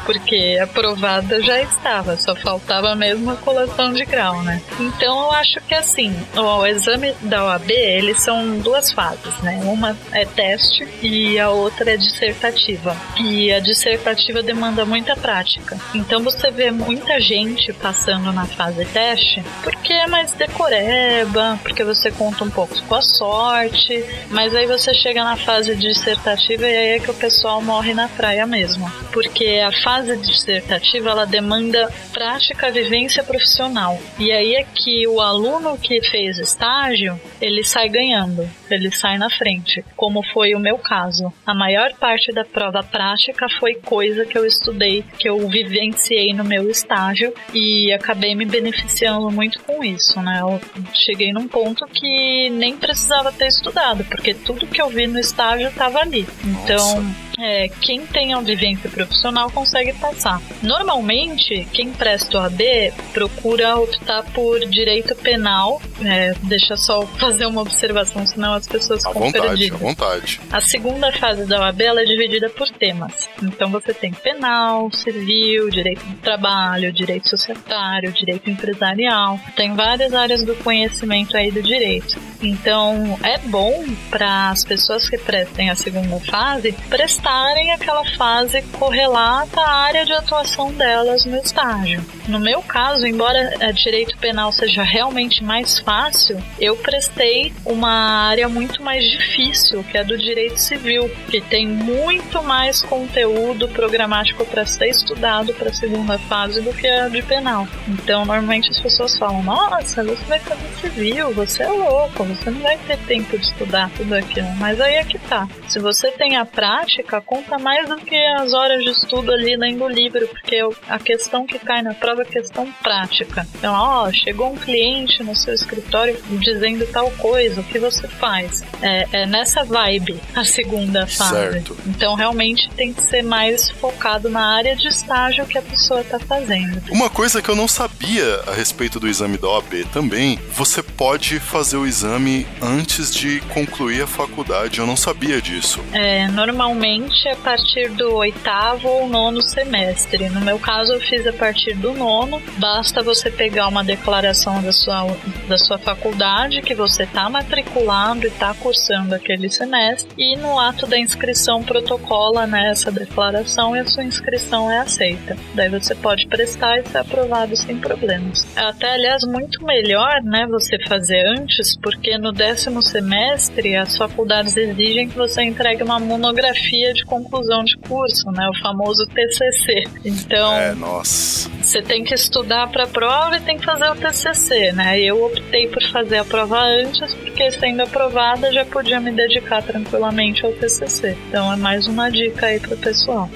Porque 0.06 0.58
aprovada 0.60 1.42
já 1.42 1.60
estava, 1.60 2.16
só 2.16 2.34
faltava 2.34 2.94
mesmo 2.96 3.30
a 3.30 3.36
colação 3.36 3.92
de 3.92 4.02
grau, 4.06 4.42
né? 4.42 4.62
Então 4.80 5.24
eu 5.24 5.32
acho 5.32 5.60
que 5.60 5.74
assim, 5.74 6.16
o 6.34 6.66
exame 6.66 7.14
da 7.20 7.44
OAB, 7.44 7.70
eles 7.70 8.22
são 8.22 8.58
duas 8.60 8.90
fases, 8.90 9.36
né? 9.42 9.60
Uma 9.64 9.94
é 10.12 10.24
teste 10.24 10.88
e 11.02 11.38
a 11.38 11.50
outra 11.50 11.92
é 11.92 11.96
dissertativa. 11.98 12.96
E 13.20 13.52
a 13.52 13.60
dissertativa 13.60 14.42
demanda 14.42 14.86
muita 14.86 15.14
prática. 15.14 15.78
Então 15.94 16.22
você 16.22 16.50
vê 16.50 16.70
muita 16.70 17.20
gente 17.20 17.70
passando 17.74 18.32
na 18.32 18.46
fase 18.46 18.86
teste 18.86 19.44
porque 19.62 19.92
é 19.92 20.06
mais 20.06 20.32
decoreba, 20.32 21.58
porque 21.62 21.84
você 21.84 22.10
conta 22.10 22.44
um 22.44 22.50
pouco 22.50 22.80
com 22.84 22.94
a 22.94 23.02
sorte, 23.02 24.02
mas 24.30 24.54
aí 24.54 24.66
você 24.66 24.94
chega 24.94 25.22
na 25.22 25.36
fase 25.36 25.81
dissertativa 25.88 26.62
e 26.62 26.76
aí 26.76 26.88
é 26.96 27.00
que 27.00 27.10
o 27.10 27.14
pessoal 27.14 27.60
morre 27.60 27.94
na 27.94 28.08
praia 28.08 28.46
mesmo. 28.46 28.90
Porque 29.12 29.60
a 29.64 29.72
fase 29.82 30.16
dissertativa 30.16 31.10
ela 31.10 31.26
demanda 31.26 31.92
prática, 32.12 32.70
vivência 32.70 33.22
profissional. 33.22 33.98
E 34.18 34.30
aí 34.32 34.54
é 34.54 34.64
que 34.64 35.06
o 35.06 35.20
aluno 35.20 35.76
que 35.78 36.00
fez 36.02 36.38
estágio, 36.38 37.20
ele 37.40 37.64
sai 37.64 37.88
ganhando, 37.88 38.48
ele 38.70 38.90
sai 38.90 39.18
na 39.18 39.30
frente, 39.30 39.84
como 39.96 40.22
foi 40.32 40.54
o 40.54 40.60
meu 40.60 40.78
caso. 40.78 41.32
A 41.46 41.54
maior 41.54 41.92
parte 41.94 42.32
da 42.32 42.44
prova 42.44 42.82
prática 42.82 43.46
foi 43.58 43.74
coisa 43.74 44.24
que 44.24 44.36
eu 44.38 44.46
estudei, 44.46 45.04
que 45.18 45.28
eu 45.28 45.48
vivenciei 45.48 46.32
no 46.32 46.44
meu 46.44 46.70
estágio 46.70 47.32
e 47.52 47.92
acabei 47.92 48.34
me 48.34 48.44
beneficiando 48.44 49.30
muito 49.30 49.60
com 49.60 49.82
isso, 49.84 50.20
né? 50.20 50.40
Eu 50.40 50.60
cheguei 50.92 51.32
num 51.32 51.48
ponto 51.48 51.86
que 51.86 52.50
nem 52.50 52.76
precisava 52.76 53.32
ter 53.32 53.48
estudado, 53.48 54.04
porque 54.04 54.34
tudo 54.34 54.66
que 54.66 54.80
eu 54.80 54.88
vi 54.88 55.06
no 55.06 55.18
estágio 55.18 55.71
estava 55.72 55.98
ali. 55.98 56.26
Então, 56.44 57.14
é, 57.38 57.68
quem 57.80 58.06
tem 58.06 58.32
a 58.34 58.40
vivência 58.40 58.88
profissional 58.88 59.50
consegue 59.50 59.92
passar. 59.94 60.40
Normalmente, 60.62 61.66
quem 61.72 61.90
presta 61.92 62.38
o 62.38 62.40
AB 62.40 62.92
procura 63.12 63.76
optar 63.76 64.22
por 64.32 64.60
direito 64.60 65.14
penal. 65.16 65.80
É, 66.04 66.34
deixa 66.42 66.76
só 66.76 67.06
fazer 67.06 67.46
uma 67.46 67.62
observação, 67.62 68.26
senão 68.26 68.54
as 68.54 68.66
pessoas 68.66 69.04
À 69.04 69.08
ficam 69.08 69.22
vontade, 69.26 69.44
à 69.46 69.48
perdidas. 69.48 69.80
vontade. 69.80 70.40
A 70.50 70.60
segunda 70.60 71.12
fase 71.12 71.44
da 71.46 71.60
OAB 71.60 71.80
é 71.82 72.04
dividida 72.04 72.48
por 72.50 72.68
temas. 72.70 73.28
Então 73.42 73.70
você 73.70 73.92
tem 73.94 74.12
penal, 74.12 74.90
civil, 74.92 75.70
direito 75.70 76.04
do 76.04 76.16
trabalho, 76.18 76.92
direito 76.92 77.28
societário, 77.28 78.12
direito 78.12 78.50
empresarial. 78.50 79.38
Tem 79.56 79.74
várias 79.74 80.12
áreas 80.14 80.42
do 80.44 80.54
conhecimento 80.56 81.36
aí 81.36 81.50
do 81.50 81.62
direito. 81.62 82.18
Então 82.42 83.18
é 83.22 83.38
bom 83.38 83.84
para 84.10 84.50
as 84.50 84.64
pessoas 84.64 85.08
que 85.08 85.16
prestem 85.16 85.70
a 85.70 85.76
segunda 85.76 86.18
fase 86.20 86.72
prestarem 86.88 87.72
aquela 87.72 88.04
fase 88.16 88.62
correlata 88.78 89.60
à 89.60 89.72
área 89.84 90.04
de 90.04 90.12
atuação 90.12 90.72
delas 90.72 91.24
no 91.24 91.36
estágio. 91.38 92.04
No 92.28 92.38
meu 92.38 92.62
caso, 92.62 93.06
embora 93.06 93.52
direito 93.72 94.16
penal 94.18 94.52
seja 94.52 94.82
realmente 94.82 95.42
mais 95.42 95.78
fácil, 95.78 96.40
eu 96.58 96.76
prestei 96.76 97.52
uma 97.64 98.28
área 98.28 98.48
muito 98.48 98.82
mais 98.82 99.04
difícil, 99.04 99.82
que 99.84 99.98
é 99.98 100.04
do 100.04 100.16
direito 100.16 100.58
civil, 100.58 101.10
que 101.28 101.40
tem 101.40 101.66
muito 101.66 102.42
mais 102.42 102.82
conteúdo 102.82 103.68
programático 103.68 104.44
para 104.46 104.64
ser 104.64 104.88
estudado 104.88 105.52
para 105.54 105.70
a 105.70 105.74
segunda 105.74 106.18
fase 106.18 106.60
do 106.60 106.72
que 106.72 106.86
a 106.86 107.08
de 107.08 107.22
penal. 107.22 107.66
Então, 107.88 108.24
normalmente 108.24 108.70
as 108.70 108.80
pessoas 108.80 109.16
falam: 109.18 109.42
Nossa, 109.42 110.02
você 110.04 110.24
vai 110.24 110.38
fazer 110.38 110.68
civil, 110.80 111.32
você 111.32 111.62
é 111.64 111.68
louco, 111.68 112.24
você 112.34 112.50
não 112.50 112.60
vai 112.60 112.78
ter 112.78 112.98
tempo 112.98 113.38
de 113.38 113.44
estudar 113.44 113.90
tudo 113.96 114.14
aquilo. 114.14 114.48
Mas 114.58 114.80
aí 114.80 114.94
é 114.94 115.04
que 115.04 115.18
tá. 115.18 115.48
Se 115.68 115.78
você 115.78 116.10
tem 116.12 116.36
a 116.36 116.44
prática, 116.44 117.20
conta 117.20 117.58
mais 117.58 117.88
do 117.88 117.96
que 117.96 118.16
as 118.16 118.52
horas 118.52 118.82
de 118.82 118.90
estudo 118.90 119.32
ali 119.32 119.56
lendo 119.56 119.84
o 119.84 119.88
livro, 119.88 120.26
porque 120.28 120.58
a 120.88 120.98
questão 120.98 121.46
que 121.46 121.58
cai 121.58 121.82
na 121.82 121.94
prova 121.94 122.22
é 122.22 122.24
questão 122.24 122.70
prática. 122.82 123.46
Então, 123.56 123.74
ó, 123.74 124.10
chegou 124.12 124.52
um 124.52 124.56
cliente 124.56 125.22
no 125.22 125.34
seu 125.34 125.54
escritório 125.54 126.16
dizendo 126.30 126.86
tal 126.92 127.10
coisa, 127.12 127.60
o 127.60 127.64
que 127.64 127.78
você 127.78 128.06
faz? 128.08 128.62
É, 128.82 129.06
é 129.12 129.26
nessa 129.26 129.64
vibe 129.64 130.20
a 130.34 130.44
segunda 130.44 131.06
fase. 131.06 131.30
Certo. 131.30 131.76
Então, 131.86 132.14
realmente 132.14 132.68
tem 132.70 132.92
que 132.92 133.02
ser 133.02 133.22
mais 133.22 133.70
focado 133.70 134.28
na 134.28 134.56
área 134.56 134.74
de 134.74 134.88
estágio 134.88 135.46
que 135.46 135.56
a 135.56 135.62
pessoa 135.62 136.02
tá 136.02 136.18
fazendo. 136.18 136.82
Uma 136.90 137.08
coisa 137.08 137.40
que 137.40 137.48
eu 137.48 137.56
não 137.56 137.68
sabia 137.68 138.40
a 138.46 138.52
respeito 138.52 138.98
do 138.98 139.08
exame 139.08 139.38
da 139.38 139.48
OAB 139.48 139.84
também, 139.92 140.38
você 140.52 140.82
pode 140.82 141.38
fazer 141.38 141.76
o 141.76 141.86
exame 141.86 142.46
antes 142.60 143.14
de 143.14 143.40
concluir 143.52 144.02
a 144.02 144.06
faculdade. 144.06 144.80
Eu 144.80 144.86
não 144.86 144.96
sabia 144.96 145.40
disso. 145.40 145.80
É, 145.92 146.26
normalmente 146.28 147.28
a 147.28 147.36
partir 147.36 147.90
do 147.90 148.14
oitavo 148.16 148.88
ou 148.88 149.08
nono 149.08 149.40
semestre. 149.42 150.28
No 150.28 150.40
meu 150.40 150.58
caso, 150.58 150.92
eu 150.92 151.00
fiz 151.00 151.26
a 151.26 151.32
partir 151.32 151.74
do 151.74 151.92
nono. 151.92 152.42
Basta 152.58 153.02
você 153.02 153.30
pegar 153.30 153.68
uma 153.68 153.84
declaração 153.84 154.62
da 154.62 154.72
sua, 154.72 155.16
da 155.48 155.58
sua 155.58 155.78
faculdade 155.78 156.62
que 156.62 156.74
você 156.74 157.04
está 157.04 157.28
matriculado 157.30 158.24
e 158.24 158.28
está 158.28 158.52
cursando 158.54 158.71
aquele 159.14 159.50
semestre. 159.50 160.10
E 160.16 160.36
no 160.36 160.58
ato 160.58 160.86
da 160.86 160.98
inscrição 160.98 161.62
protocola 161.62 162.46
né, 162.46 162.70
essa 162.70 162.90
declaração 162.90 163.76
e 163.76 163.80
a 163.80 163.84
sua 163.86 164.04
inscrição 164.04 164.70
é 164.70 164.78
aceita. 164.78 165.36
Daí 165.54 165.68
você 165.68 165.94
pode 165.94 166.26
prestar 166.26 166.78
e 166.78 166.88
ser 166.88 166.98
aprovado 166.98 167.54
sem 167.56 167.78
problemas. 167.78 168.46
É 168.56 168.60
Até, 168.60 168.92
aliás, 168.94 169.22
muito 169.24 169.64
melhor 169.64 170.22
né, 170.22 170.46
você 170.48 170.78
fazer 170.86 171.24
antes, 171.38 171.76
porque 171.76 172.16
no 172.18 172.32
décimo 172.32 172.82
semestre 172.82 173.76
as 173.76 173.96
faculdades 173.96 174.56
exigem 174.56 175.08
que 175.08 175.16
você 175.16 175.42
entregue 175.42 175.82
uma 175.82 175.98
monografia 176.00 176.92
de 176.92 177.04
conclusão 177.04 177.64
de 177.64 177.76
curso, 177.78 178.30
né, 178.30 178.48
o 178.48 178.62
famoso 178.62 179.06
TCC. 179.06 179.84
Então, 180.04 180.52
É, 180.54 180.74
nossa. 180.74 181.48
você 181.60 181.82
tem 181.82 182.04
que 182.04 182.14
estudar 182.14 182.68
para 182.70 182.84
a 182.84 182.88
prova 182.88 183.36
e 183.36 183.40
tem 183.40 183.58
que 183.58 183.64
fazer 183.64 183.90
o 183.90 183.94
TCC, 183.94 184.72
né? 184.72 185.00
Eu 185.00 185.24
optei 185.24 185.68
por 185.68 185.82
fazer 185.90 186.18
a 186.18 186.24
prova 186.24 186.60
antes, 186.60 187.14
porque 187.14 187.50
sendo 187.52 187.82
aprovada 187.82 188.52
já 188.52 188.61
podia 188.64 189.00
me 189.00 189.12
dedicar 189.12 189.62
tranquilamente 189.62 190.44
ao 190.44 190.52
TCC. 190.52 191.16
Então 191.28 191.52
é 191.52 191.56
mais 191.56 191.86
uma 191.86 192.10
dica 192.10 192.46
aí 192.46 192.60
pro 192.60 192.76
pessoal. 192.76 193.28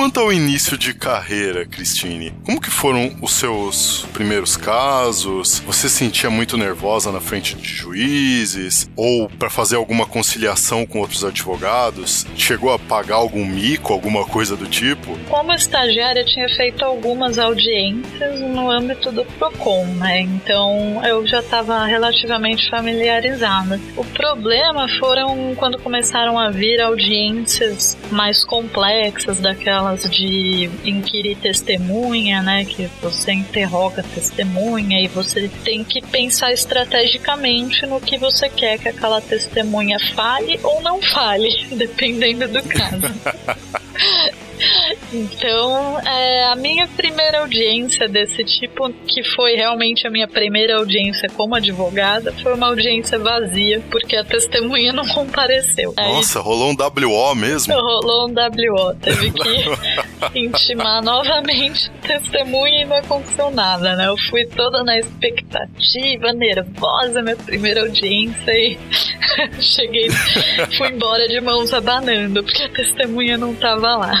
Quanto 0.00 0.18
ao 0.18 0.32
início 0.32 0.78
de 0.78 0.94
carreira, 0.94 1.66
Cristine, 1.66 2.32
como 2.46 2.58
que 2.58 2.70
foram 2.70 3.14
os 3.20 3.32
seus 3.34 4.06
primeiros 4.14 4.56
casos? 4.56 5.62
Você 5.66 5.90
se 5.90 5.96
sentia 5.96 6.30
muito 6.30 6.56
nervosa 6.56 7.12
na 7.12 7.20
frente 7.20 7.54
de 7.54 7.68
juízes 7.68 8.90
ou 8.96 9.28
para 9.28 9.50
fazer 9.50 9.76
alguma 9.76 10.06
conciliação 10.06 10.86
com 10.86 11.00
outros 11.00 11.22
advogados? 11.22 12.26
Chegou 12.34 12.72
a 12.72 12.78
pagar 12.78 13.16
algum 13.16 13.44
mico, 13.44 13.92
alguma 13.92 14.24
coisa 14.24 14.56
do 14.56 14.66
tipo? 14.66 15.18
Como 15.28 15.52
estagiária, 15.52 16.24
tinha 16.24 16.48
feito 16.48 16.82
algumas 16.82 17.38
audiências 17.38 18.40
no 18.40 18.70
âmbito 18.70 19.12
do 19.12 19.26
PROCON, 19.38 19.84
né? 19.98 20.20
Então 20.20 21.04
eu 21.04 21.26
já 21.26 21.40
estava 21.40 21.84
relativamente 21.84 22.70
familiarizada. 22.70 23.78
O 23.98 24.04
problema 24.06 24.88
foram 24.98 25.54
quando 25.56 25.78
começaram 25.78 26.38
a 26.38 26.48
vir 26.48 26.80
audiências 26.80 27.98
mais 28.10 28.42
complexas, 28.46 29.38
de 29.96 30.70
inquirir 30.84 31.36
testemunha, 31.36 32.42
né? 32.42 32.64
Que 32.64 32.88
você 33.02 33.32
interroga 33.32 34.02
testemunha 34.02 35.00
e 35.00 35.08
você 35.08 35.50
tem 35.64 35.84
que 35.84 36.00
pensar 36.00 36.52
estrategicamente 36.52 37.86
no 37.86 38.00
que 38.00 38.18
você 38.18 38.48
quer 38.48 38.78
que 38.78 38.88
aquela 38.88 39.20
testemunha 39.20 39.98
fale 40.14 40.58
ou 40.62 40.80
não 40.82 41.00
fale, 41.02 41.66
dependendo 41.76 42.48
do 42.48 42.62
caso. 42.62 43.80
Então, 45.12 45.98
é, 46.00 46.44
a 46.44 46.54
minha 46.54 46.86
primeira 46.86 47.40
audiência 47.40 48.08
desse 48.08 48.44
tipo, 48.44 48.90
que 49.06 49.24
foi 49.34 49.54
realmente 49.54 50.06
a 50.06 50.10
minha 50.10 50.28
primeira 50.28 50.76
audiência 50.76 51.28
como 51.30 51.54
advogada, 51.54 52.32
foi 52.42 52.54
uma 52.54 52.68
audiência 52.68 53.18
vazia, 53.18 53.82
porque 53.90 54.16
a 54.16 54.24
testemunha 54.24 54.92
não 54.92 55.06
compareceu. 55.08 55.92
Aí 55.96 56.12
Nossa, 56.12 56.40
rolou 56.40 56.70
um 56.70 56.76
WO 56.76 57.34
mesmo? 57.34 57.74
rolou 57.74 58.28
um 58.28 58.32
WO, 58.32 58.94
teve 59.00 59.30
que 60.30 60.38
intimar 60.38 61.02
novamente 61.02 61.90
a 61.90 62.06
testemunha 62.06 62.82
e 62.82 62.84
não 62.84 62.96
aconteceu 62.96 63.50
nada, 63.50 63.96
né? 63.96 64.06
Eu 64.06 64.16
fui 64.28 64.44
toda 64.46 64.84
na 64.84 64.98
expectativa, 64.98 66.32
nervosa, 66.32 67.22
minha 67.22 67.36
primeira 67.36 67.82
audiência 67.82 68.52
e 68.52 68.78
cheguei, 69.60 70.08
fui 70.76 70.88
embora 70.88 71.26
de 71.26 71.40
mãos 71.40 71.72
abanando, 71.72 72.44
porque 72.44 72.64
a 72.64 72.68
testemunha 72.68 73.36
não 73.36 73.54
tava 73.54 73.89
lá. 73.96 74.12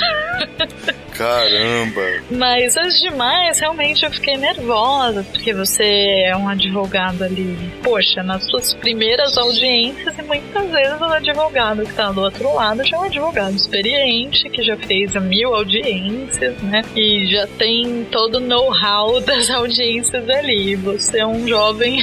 Caramba! 1.20 2.22
Mas 2.30 2.78
as 2.78 2.98
demais, 2.98 3.60
realmente 3.60 4.04
eu 4.04 4.10
fiquei 4.10 4.38
nervosa, 4.38 5.22
porque 5.22 5.52
você 5.52 6.22
é 6.24 6.34
um 6.34 6.48
advogado 6.48 7.22
ali, 7.22 7.54
poxa, 7.82 8.22
nas 8.22 8.42
suas 8.44 8.72
primeiras 8.72 9.36
audiências, 9.36 10.16
e 10.18 10.22
muitas 10.22 10.70
vezes 10.70 10.98
o 10.98 11.04
advogado 11.04 11.84
que 11.84 11.92
tá 11.92 12.10
do 12.10 12.22
outro 12.22 12.54
lado 12.54 12.82
já 12.86 12.96
é 12.96 13.00
um 13.00 13.04
advogado 13.04 13.54
experiente, 13.54 14.48
que 14.48 14.62
já 14.62 14.78
fez 14.78 15.14
mil 15.16 15.54
audiências, 15.54 16.56
né? 16.62 16.82
E 16.96 17.26
já 17.30 17.46
tem 17.46 18.06
todo 18.10 18.36
o 18.36 18.40
know-how 18.40 19.20
das 19.22 19.50
audiências 19.50 20.26
ali. 20.30 20.74
Você 20.76 21.18
é 21.18 21.26
um 21.26 21.46
jovem. 21.46 22.00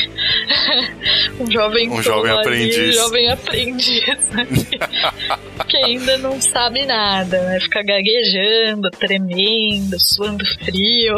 um 1.39 1.49
jovem 1.49 1.89
Um 1.89 2.03
jovem 2.03 2.31
ali, 2.31 2.39
aprendiz. 2.39 2.89
Um 2.89 3.01
jovem 3.01 3.31
aprendiz. 3.31 4.05
que 5.65 5.77
ainda 5.77 6.17
não 6.17 6.39
sabe 6.41 6.85
nada, 6.85 7.41
né? 7.43 7.59
Fica 7.59 7.81
gaguejando, 7.83 8.89
tremendo, 8.91 9.97
suando 9.99 10.45
frio. 10.63 11.15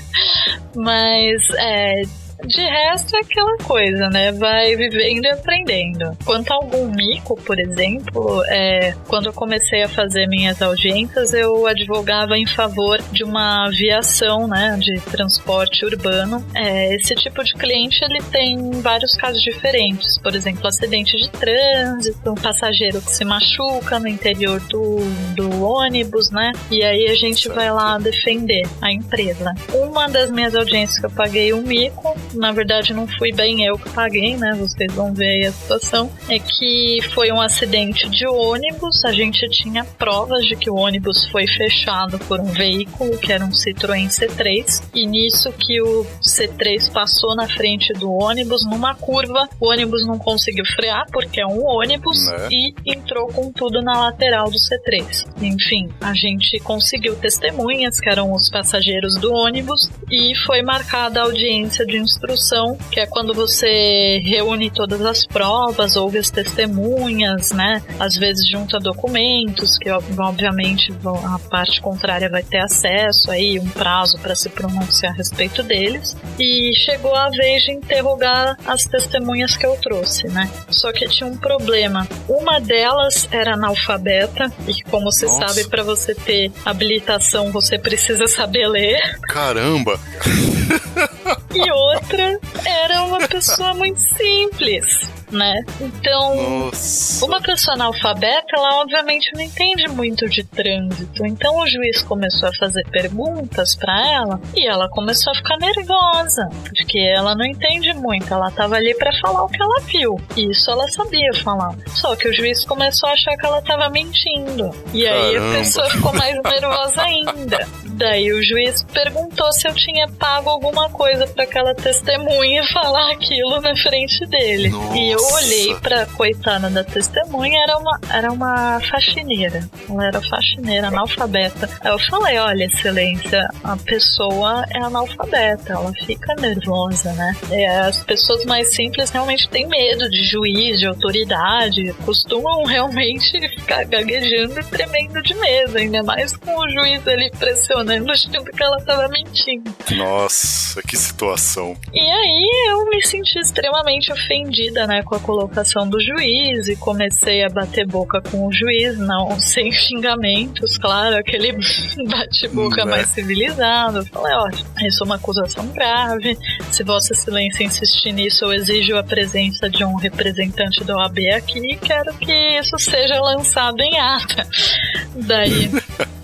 Mas 0.74 1.42
é. 1.58 2.02
De 2.46 2.60
resto 2.60 3.16
é 3.16 3.20
aquela 3.20 3.56
coisa, 3.58 4.08
né? 4.10 4.32
Vai 4.32 4.76
vivendo 4.76 5.24
e 5.24 5.28
aprendendo. 5.28 6.16
Quanto 6.24 6.50
a 6.52 6.56
algum 6.56 6.90
mico, 6.90 7.36
por 7.42 7.58
exemplo, 7.58 8.44
é, 8.46 8.94
quando 9.08 9.26
eu 9.26 9.32
comecei 9.32 9.82
a 9.82 9.88
fazer 9.88 10.26
minhas 10.26 10.60
audiências, 10.60 11.32
eu 11.32 11.66
advogava 11.66 12.36
em 12.36 12.46
favor 12.46 13.00
de 13.12 13.24
uma 13.24 13.66
aviação, 13.66 14.46
né? 14.48 14.76
De 14.80 15.00
transporte 15.00 15.84
urbano. 15.84 16.44
É, 16.54 16.94
esse 16.96 17.14
tipo 17.14 17.42
de 17.44 17.54
cliente 17.54 18.04
ele 18.04 18.20
tem 18.30 18.70
vários 18.80 19.14
casos 19.14 19.42
diferentes. 19.42 20.18
Por 20.20 20.34
exemplo, 20.34 20.66
acidente 20.66 21.16
de 21.16 21.30
trânsito, 21.30 22.30
um 22.30 22.34
passageiro 22.34 23.00
que 23.00 23.12
se 23.12 23.24
machuca 23.24 23.98
no 23.98 24.08
interior 24.08 24.60
do, 24.68 24.96
do 25.34 25.62
ônibus, 25.62 26.30
né? 26.30 26.52
E 26.70 26.82
aí 26.82 27.06
a 27.08 27.14
gente 27.14 27.48
vai 27.48 27.70
lá 27.70 27.98
defender 27.98 28.62
a 28.80 28.92
empresa. 28.92 29.54
Uma 29.72 30.08
das 30.08 30.30
minhas 30.30 30.54
audiências 30.54 30.98
que 30.98 31.06
eu 31.06 31.10
paguei 31.10 31.52
um 31.52 31.62
mico, 31.62 32.16
na 32.34 32.52
verdade 32.52 32.92
não 32.92 33.06
fui 33.06 33.32
bem 33.32 33.64
eu 33.64 33.78
que 33.78 33.88
paguei, 33.90 34.36
né? 34.36 34.54
Vocês 34.58 34.92
vão 34.92 35.12
ver 35.12 35.28
aí 35.28 35.46
a 35.46 35.52
situação. 35.52 36.10
É 36.28 36.38
que 36.38 37.00
foi 37.14 37.30
um 37.32 37.40
acidente 37.40 38.08
de 38.08 38.26
ônibus, 38.26 39.04
a 39.04 39.12
gente 39.12 39.48
tinha 39.50 39.84
provas 39.84 40.44
de 40.44 40.56
que 40.56 40.70
o 40.70 40.74
ônibus 40.74 41.26
foi 41.30 41.46
fechado 41.46 42.18
por 42.20 42.40
um 42.40 42.46
veículo, 42.46 43.18
que 43.18 43.32
era 43.32 43.44
um 43.44 43.50
Citroën 43.50 44.08
C3, 44.08 44.82
e 44.94 45.06
nisso 45.06 45.52
que 45.52 45.80
o 45.80 46.06
C3 46.22 46.90
passou 46.92 47.34
na 47.34 47.48
frente 47.48 47.92
do 47.92 48.10
ônibus 48.10 48.64
numa 48.64 48.94
curva, 48.94 49.48
o 49.60 49.68
ônibus 49.70 50.06
não 50.06 50.18
conseguiu 50.18 50.64
frear 50.74 51.06
porque 51.12 51.40
é 51.40 51.46
um 51.46 51.64
ônibus 51.64 52.26
Né? 52.26 52.48
e 52.50 52.74
entrou 52.86 53.28
com 53.28 53.52
tudo 53.52 53.82
na 53.82 53.98
lateral 54.00 54.50
do 54.50 54.56
C3. 54.58 55.26
Enfim, 55.40 55.88
a 56.00 56.14
gente 56.14 56.58
conseguiu 56.60 57.16
testemunhas, 57.16 57.98
que 58.00 58.08
eram 58.08 58.32
os 58.32 58.48
passageiros 58.50 59.18
do 59.20 59.32
ônibus, 59.32 59.90
e 60.10 60.34
foi 60.46 60.62
marcada 60.62 61.20
a 61.20 61.24
audiência 61.24 61.84
de 61.86 61.98
instrução, 62.32 62.76
que 62.90 63.00
é 63.00 63.06
quando 63.06 63.34
você 63.34 64.20
reúne 64.24 64.70
todas 64.70 65.00
as 65.04 65.26
provas, 65.26 65.96
ouve 65.96 66.18
as 66.18 66.30
testemunhas, 66.30 67.50
né? 67.50 67.82
Às 67.98 68.14
vezes 68.14 68.48
junta 68.48 68.78
documentos, 68.78 69.76
que 69.78 69.90
ob- 69.90 70.04
obviamente 70.18 70.92
vão- 70.92 71.16
a 71.34 71.38
parte 71.38 71.80
contrária 71.80 72.28
vai 72.28 72.42
ter 72.42 72.58
acesso 72.58 73.30
aí, 73.30 73.58
um 73.58 73.68
prazo 73.68 74.18
para 74.18 74.34
se 74.34 74.48
pronunciar 74.48 75.12
a 75.12 75.16
respeito 75.16 75.62
deles. 75.62 76.16
E 76.38 76.72
chegou 76.76 77.14
a 77.14 77.28
vez 77.30 77.62
de 77.64 77.72
interrogar 77.72 78.56
as 78.66 78.84
testemunhas 78.84 79.56
que 79.56 79.66
eu 79.66 79.76
trouxe, 79.82 80.28
né? 80.28 80.48
Só 80.70 80.92
que 80.92 81.08
tinha 81.08 81.28
um 81.28 81.36
problema. 81.36 82.06
Uma 82.28 82.60
delas 82.60 83.28
era 83.32 83.54
analfabeta, 83.54 84.50
e 84.68 84.82
como 84.90 85.10
se 85.10 85.26
Nossa. 85.26 85.48
sabe, 85.48 85.68
para 85.68 85.82
você 85.82 86.14
ter 86.14 86.52
habilitação, 86.64 87.50
você 87.50 87.78
precisa 87.78 88.26
saber 88.26 88.68
ler. 88.68 89.18
Caramba! 89.22 89.98
E 91.54 91.70
outra 91.70 92.38
era 92.64 93.02
uma 93.04 93.18
pessoa 93.28 93.74
muito 93.74 94.00
simples, 94.00 94.84
né? 95.32 95.64
Então, 95.80 96.36
Nossa! 96.36 97.24
uma 97.24 97.40
pessoa 97.40 97.74
analfabeta, 97.74 98.46
ela 98.56 98.80
obviamente 98.80 99.30
não 99.34 99.40
entende 99.40 99.88
muito 99.88 100.28
de 100.28 100.44
trânsito. 100.44 101.24
Então 101.26 101.58
o 101.58 101.66
juiz 101.66 102.02
começou 102.02 102.48
a 102.48 102.52
fazer 102.54 102.84
perguntas 102.90 103.74
pra 103.74 104.12
ela 104.12 104.40
e 104.54 104.66
ela 104.66 104.88
começou 104.90 105.32
a 105.32 105.36
ficar 105.36 105.56
nervosa, 105.58 106.48
porque 106.64 106.98
ela 106.98 107.34
não 107.34 107.44
entende 107.44 107.92
muito. 107.94 108.32
Ela 108.32 108.50
tava 108.50 108.76
ali 108.76 108.94
pra 108.94 109.10
falar 109.20 109.44
o 109.44 109.48
que 109.48 109.62
ela 109.62 109.80
viu. 109.80 110.20
E 110.36 110.50
isso 110.50 110.70
ela 110.70 110.88
sabia 110.90 111.32
falar. 111.42 111.74
Só 111.88 112.14
que 112.14 112.28
o 112.28 112.34
juiz 112.34 112.64
começou 112.64 113.08
a 113.08 113.12
achar 113.12 113.36
que 113.36 113.46
ela 113.46 113.62
tava 113.62 113.88
mentindo. 113.88 114.70
E 114.92 115.06
aí 115.06 115.34
Caramba. 115.34 115.54
a 115.54 115.58
pessoa 115.58 115.90
ficou 115.90 116.12
mais 116.14 116.42
nervosa 116.42 117.02
ainda. 117.02 117.68
Daí 117.84 118.32
o 118.32 118.42
juiz 118.42 118.82
perguntou 118.84 119.52
se 119.52 119.68
eu 119.68 119.74
tinha 119.74 120.08
pago 120.08 120.50
alguma 120.50 120.88
coisa 120.90 121.26
pra 121.26 121.44
aquela 121.44 121.74
testemunha 121.74 122.64
falar 122.72 123.12
aquilo 123.12 123.60
na 123.60 123.76
frente 123.76 124.26
dele. 124.26 124.72
E 124.94 125.10
eu 125.10 125.21
Nossa. 125.22 125.34
olhei 125.36 125.74
pra 125.76 126.06
coitada 126.06 126.70
da 126.70 126.84
testemunha, 126.84 127.62
era 127.62 127.78
uma, 127.78 128.00
era 128.10 128.32
uma 128.32 128.80
faxineira. 128.80 129.68
Ela 129.88 130.06
era 130.06 130.22
faxineira, 130.22 130.88
analfabeta. 130.88 131.68
Aí 131.80 131.90
eu 131.90 131.98
falei: 131.98 132.38
olha, 132.38 132.64
excelência, 132.64 133.48
a 133.62 133.76
pessoa 133.76 134.64
é 134.74 134.78
analfabeta, 134.78 135.72
ela 135.72 135.92
fica 136.04 136.34
nervosa, 136.34 137.12
né? 137.12 137.36
É, 137.50 137.80
as 137.80 138.02
pessoas 138.02 138.44
mais 138.44 138.74
simples 138.74 139.10
realmente 139.10 139.48
têm 139.48 139.66
medo 139.66 140.08
de 140.10 140.24
juiz, 140.24 140.78
de 140.78 140.86
autoridade, 140.86 141.92
costumam 142.04 142.64
realmente 142.64 143.40
ficar 143.56 143.84
gaguejando 143.84 144.58
e 144.60 144.64
tremendo 144.64 145.20
de 145.22 145.34
medo, 145.34 145.78
ainda 145.78 146.02
mais 146.02 146.36
com 146.36 146.56
o 146.56 146.68
juiz 146.70 147.06
ali 147.06 147.30
pressionando, 147.38 148.10
achando 148.12 148.44
que 148.44 148.62
ela 148.62 148.80
tava 148.84 149.08
mentindo. 149.08 149.72
Nossa, 149.90 150.82
que 150.82 150.96
situação. 150.96 151.76
E 151.92 152.00
aí 152.00 152.48
eu 152.70 152.84
me 152.86 153.02
senti 153.02 153.38
extremamente 153.38 154.12
ofendida, 154.12 154.86
né, 154.86 155.02
com 155.12 155.16
a 155.16 155.20
colocação 155.20 155.86
do 155.86 156.00
juiz 156.00 156.68
e 156.68 156.76
comecei 156.76 157.44
a 157.44 157.48
bater 157.50 157.86
boca 157.86 158.22
com 158.22 158.46
o 158.46 158.52
juiz, 158.52 158.96
não 158.98 159.36
sem 159.40 159.70
xingamentos, 159.70 160.78
claro, 160.78 161.16
aquele 161.16 161.52
bate-boca 162.08 162.84
Né? 162.84 162.90
mais 162.92 163.08
civilizado. 163.10 163.98
Eu 163.98 164.06
falei, 164.06 164.34
ó, 164.34 164.48
isso 164.86 165.02
é 165.02 165.06
uma 165.06 165.16
acusação 165.16 165.66
grave. 165.66 166.38
Se 166.70 166.82
Vossa 166.82 167.12
Excelência 167.12 167.64
insistir 167.64 168.12
nisso, 168.12 168.46
eu 168.46 168.54
exijo 168.54 168.96
a 168.96 169.02
presença 169.02 169.68
de 169.68 169.84
um 169.84 169.96
representante 169.96 170.82
da 170.82 170.96
OAB 170.96 171.18
aqui 171.36 171.58
e 171.58 171.76
quero 171.76 172.14
que 172.14 172.32
isso 172.32 172.78
seja 172.78 173.20
lançado 173.20 173.80
em 173.80 173.98
ata. 173.98 174.46
Daí 175.14 175.70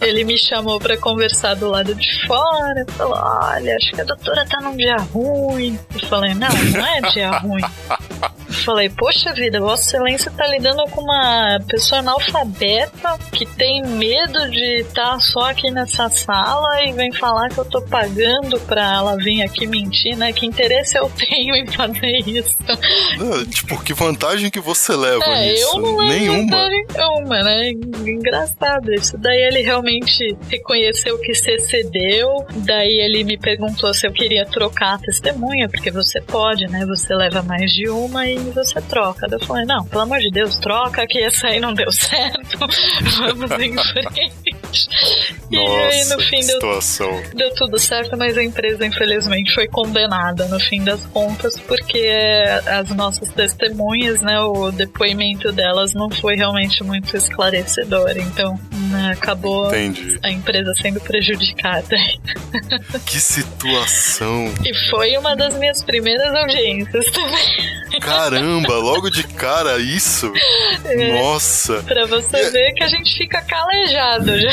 ele 0.01 0.25
me 0.25 0.39
chamou 0.39 0.79
pra 0.79 0.97
conversar 0.97 1.55
do 1.55 1.69
lado 1.69 1.95
de 1.95 2.27
fora, 2.27 2.87
falou: 2.97 3.19
Olha, 3.19 3.77
acho 3.77 3.93
que 3.93 4.01
a 4.01 4.05
doutora 4.05 4.47
tá 4.47 4.61
num 4.61 4.77
dia 4.77 4.97
ruim. 4.97 5.79
Eu 5.95 6.09
falei: 6.09 6.35
Não, 6.35 6.49
não 6.49 6.87
é 6.87 7.01
dia 7.11 7.31
ruim. 7.39 7.63
Eu 8.49 8.55
falei: 8.65 8.78
Poxa 8.91 9.33
vida, 9.33 9.59
Vossa 9.61 9.85
Excelência 9.97 10.31
tá 10.31 10.47
lidando 10.47 10.85
com 10.91 11.01
uma 11.01 11.59
pessoa 11.67 12.01
analfabeta 12.01 13.19
que 13.33 13.47
tem 13.47 13.83
medo 13.83 14.51
de 14.51 14.81
estar 14.81 15.19
só 15.21 15.51
aqui 15.51 15.71
nessa 15.71 16.11
sala 16.11 16.83
e 16.85 16.93
vem 16.93 17.11
falar 17.13 17.49
que 17.49 17.57
eu 17.59 17.65
tô 17.65 17.81
pagando 17.81 18.61
pra 18.61 18.97
ela 18.97 19.17
vir 19.17 19.41
aqui 19.43 19.67
mentir, 19.67 20.17
né? 20.17 20.33
Que 20.33 20.45
interesse 20.47 20.99
eu 20.99 21.11
tenho 21.17 21.55
em 21.55 21.67
fazer 21.67 22.19
isso? 22.27 22.57
Ah, 22.69 23.45
Tipo, 23.51 23.83
que 23.83 23.95
vantagem 23.95 24.51
que 24.51 24.61
você 24.61 24.95
leva 24.95 25.25
É, 25.25 25.51
nisso? 25.53 25.77
eu 25.77 25.81
não 25.81 25.97
Nenhuma. 26.07 26.69
nenhuma, 26.69 27.43
né? 27.43 27.71
Engraçado 28.07 28.93
isso. 28.93 29.17
Daí 29.19 29.41
ele 29.43 29.63
realmente 29.63 30.37
reconheceu 30.51 31.19
que 31.21 31.35
se 31.35 31.51
excedeu. 31.53 32.47
Daí 32.57 32.99
ele 33.01 33.25
me 33.25 33.39
perguntou 33.39 33.95
se 33.95 34.07
eu 34.07 34.13
queria 34.13 34.45
trocar 34.45 34.95
a 34.95 34.99
testemunha, 34.99 35.69
porque 35.69 35.91
você 35.91 36.21
pode, 36.21 36.67
né? 36.67 36.85
Você 36.87 37.15
leva 37.15 37.43
mais 37.43 37.73
de 37.73 37.89
uma 37.89 38.27
e 38.27 38.37
você 38.65 38.81
troca. 38.83 39.27
Daí 39.29 39.39
eu 39.41 39.47
falei, 39.47 39.65
não, 39.65 39.85
pelo 39.85 40.03
amor 40.03 40.19
de 40.19 40.31
Deus, 40.31 40.57
troca 40.59 41.07
que 41.07 41.19
essa 41.19 41.49
aí 41.49 41.61
não 41.61 41.75
deu 41.75 41.91
certo. 41.93 42.59
Vamos 43.19 43.51
em 43.53 43.77
frente. 43.93 44.89
e 45.51 45.57
aí 45.57 45.99
Nossa, 45.99 46.17
no 46.17 46.23
fim 46.23 46.41
deu 46.47 46.59
deu 47.35 47.55
tudo 47.55 47.79
certo, 47.79 48.17
mas 48.17 48.37
a 48.37 48.43
empresa 48.43 48.85
infelizmente 48.85 49.55
foi 49.55 49.67
condenada 49.67 50.47
no 50.47 50.61
fim 50.61 50.83
das 50.85 51.05
contas, 51.07 51.59
porque 51.61 52.11
as 52.67 52.91
nossas 52.91 53.31
testemunhas, 53.31 54.21
né, 54.21 54.41
o 54.41 54.71
depoimento 54.71 55.53
delas 55.53 55.95
não 55.95 56.11
foi 56.11 56.37
realmente 56.37 56.83
muito 56.83 57.17
esclarecedor, 57.17 58.11
então 58.17 58.59
né, 58.91 59.13
acabou 59.13 59.69
Entendi. 59.69 60.19
a 60.23 60.31
empresa 60.31 60.73
sendo 60.81 61.01
prejudicada. 61.01 61.97
Que 63.07 63.21
situação. 63.21 64.53
E 64.65 64.91
foi 64.91 65.17
uma 65.17 65.35
das 65.37 65.55
minhas 65.59 65.83
primeiras 65.83 66.35
audiências 66.35 67.05
também. 67.11 68.01
Caramba, 68.01 68.48
logo 68.49 69.11
de 69.11 69.25
cara 69.25 69.79
isso. 69.79 70.33
É. 70.85 71.21
Nossa. 71.21 71.83
pra 71.83 72.07
você 72.07 72.51
ver 72.51 72.73
que 72.73 72.83
a 72.83 72.89
gente 72.89 73.17
fica 73.17 73.41
calejado 73.43 74.39
já. 74.39 74.53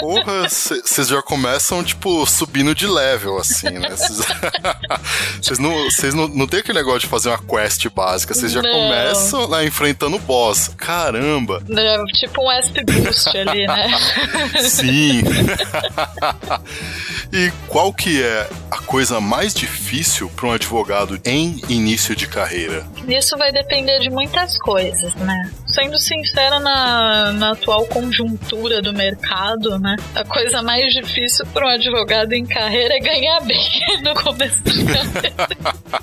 Porra, 0.00 0.48
vocês 0.48 1.08
já 1.08 1.22
começam, 1.22 1.82
tipo, 1.84 2.24
subindo 2.26 2.74
de 2.74 2.86
level, 2.86 3.38
assim, 3.38 3.70
né? 3.70 3.90
Vocês 3.90 5.58
não, 5.58 5.90
cês 5.90 6.14
não, 6.14 6.28
não 6.28 6.46
tem 6.46 6.60
aquele 6.60 6.78
negócio 6.78 7.00
de 7.00 7.06
fazer 7.06 7.28
uma 7.28 7.38
quest 7.38 7.88
básica, 7.90 8.34
vocês 8.34 8.52
já 8.52 8.62
Não. 8.62 8.70
começam 8.70 9.46
lá 9.46 9.64
enfrentando 9.64 10.16
o 10.16 10.20
boss. 10.20 10.68
Caramba! 10.76 11.62
É, 11.70 12.04
tipo 12.14 12.42
um 12.42 12.50
SP 12.62 12.82
Boost 12.84 13.36
ali, 13.36 13.66
né? 13.66 13.90
Sim! 14.68 15.22
e 17.32 17.50
qual 17.66 17.92
que 17.92 18.22
é 18.22 18.46
a 18.70 18.78
coisa 18.82 19.20
mais 19.20 19.54
difícil 19.54 20.30
para 20.36 20.48
um 20.48 20.52
advogado 20.52 21.18
em 21.24 21.60
início 21.68 22.14
de 22.14 22.28
carreira? 22.28 22.86
Isso 23.08 23.36
vai 23.38 23.50
depender 23.50 24.00
de 24.00 24.10
muitas 24.10 24.58
coisas, 24.58 25.14
né? 25.14 25.50
Sendo 25.66 25.98
sincera, 25.98 26.60
na, 26.60 27.32
na 27.32 27.52
atual 27.52 27.86
conjuntura 27.86 28.82
do 28.82 28.92
mercado, 28.92 29.78
né? 29.78 29.96
A 30.14 30.24
coisa 30.24 30.62
mais 30.62 30.92
difícil 30.92 31.46
para 31.46 31.66
um 31.66 31.70
advogado 31.70 32.34
em 32.34 32.44
carreira 32.44 32.94
é 32.94 33.00
ganhar 33.00 33.40
bem 33.40 33.80
no 34.04 34.14
começo 34.14 34.62
carreira. 34.62 36.02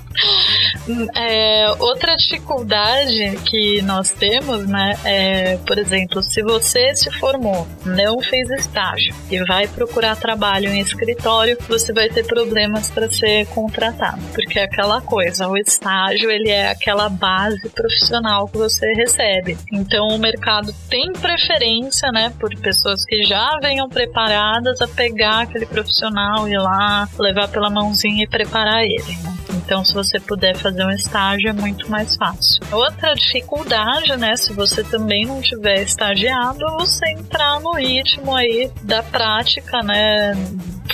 É, 1.14 1.70
outra 1.78 2.16
dificuldade 2.16 3.38
que 3.46 3.80
nós 3.82 4.10
temos, 4.10 4.66
né, 4.66 4.98
é, 5.04 5.56
por 5.58 5.78
exemplo, 5.78 6.22
se 6.22 6.42
você 6.42 6.94
se 6.94 7.10
formou, 7.12 7.66
não 7.84 8.20
fez 8.20 8.50
estágio 8.50 9.14
e 9.30 9.42
vai 9.44 9.68
procurar 9.68 10.16
trabalho 10.16 10.68
em 10.70 10.80
escritório, 10.80 11.19
você 11.68 11.92
vai 11.92 12.08
ter 12.08 12.26
problemas 12.26 12.90
para 12.90 13.08
ser 13.08 13.46
contratado, 13.46 14.20
porque 14.34 14.58
é 14.58 14.64
aquela 14.64 15.00
coisa, 15.00 15.48
o 15.48 15.56
estágio 15.56 16.30
ele 16.30 16.50
é 16.50 16.70
aquela 16.70 17.08
base 17.08 17.68
profissional 17.70 18.48
que 18.48 18.58
você 18.58 18.86
recebe. 18.94 19.56
Então 19.72 20.08
o 20.08 20.18
mercado 20.18 20.74
tem 20.88 21.12
preferência, 21.12 22.10
né, 22.12 22.32
por 22.38 22.54
pessoas 22.56 23.04
que 23.04 23.22
já 23.24 23.58
venham 23.60 23.88
preparadas 23.88 24.80
a 24.80 24.88
pegar 24.88 25.42
aquele 25.42 25.66
profissional 25.66 26.48
e 26.48 26.56
lá 26.56 27.08
levar 27.18 27.48
pela 27.48 27.70
mãozinha 27.70 28.24
e 28.24 28.28
preparar 28.28 28.82
ele. 28.82 29.16
Né? 29.22 29.36
Então, 29.70 29.84
se 29.84 29.94
você 29.94 30.18
puder 30.18 30.56
fazer 30.56 30.84
um 30.84 30.90
estágio, 30.90 31.48
é 31.48 31.52
muito 31.52 31.90
mais 31.90 32.16
fácil. 32.16 32.60
Outra 32.72 33.14
dificuldade, 33.14 34.16
né, 34.16 34.34
se 34.36 34.52
você 34.52 34.82
também 34.82 35.26
não 35.26 35.40
tiver 35.40 35.82
estagiado, 35.82 36.64
é 36.64 36.70
você 36.72 37.10
entrar 37.10 37.60
no 37.60 37.72
ritmo 37.74 38.34
aí 38.34 38.70
da 38.82 39.02
prática, 39.02 39.80
né, 39.82 40.32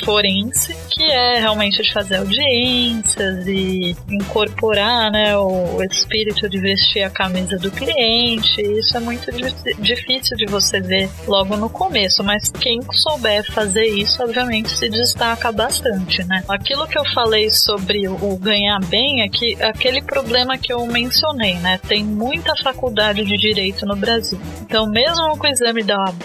forense, 0.05 0.77
que 0.91 1.03
é 1.03 1.39
realmente 1.39 1.83
de 1.83 1.93
fazer 1.93 2.17
audiências 2.17 3.47
e 3.47 3.97
incorporar, 4.11 5.11
né, 5.11 5.37
o, 5.37 5.83
espírito 5.83 6.49
de 6.49 6.59
vestir 6.59 7.03
a 7.03 7.11
camisa 7.11 7.57
do 7.57 7.71
cliente. 7.71 8.61
Isso 8.61 8.97
é 8.97 9.01
muito 9.01 9.31
di- 9.33 9.75
difícil 9.79 10.37
de 10.37 10.47
você 10.47 10.81
ver 10.81 11.09
logo 11.27 11.57
no 11.57 11.69
começo, 11.69 12.23
mas 12.23 12.51
quem 12.51 12.81
souber 12.93 13.45
fazer 13.53 13.87
isso, 13.87 14.23
obviamente, 14.23 14.71
se 14.71 14.89
destaca 14.89 15.51
bastante, 15.53 16.25
né? 16.25 16.43
Aquilo 16.49 16.87
que 16.87 16.99
eu 16.99 17.05
falei 17.13 17.51
sobre 17.51 18.09
o 18.09 18.37
ganhar 18.37 18.81
bem 18.87 19.23
é 19.23 19.29
que 19.29 19.61
aquele 19.63 20.03
problema 20.03 20.59
que 20.59 20.73
eu 20.73 20.85
mencionei, 20.87 21.55
né? 21.57 21.79
Tem 21.87 22.05
muita 22.05 22.55
faculdade 22.63 23.25
de 23.25 23.37
direito 23.37 23.87
no 23.87 23.97
Brasil. 23.97 24.39
Então, 24.63 24.87
mesmo 24.87 25.37
com 25.39 25.47
o 25.47 25.51
exame 25.51 25.83
da 25.83 25.97
OAB, 25.99 26.25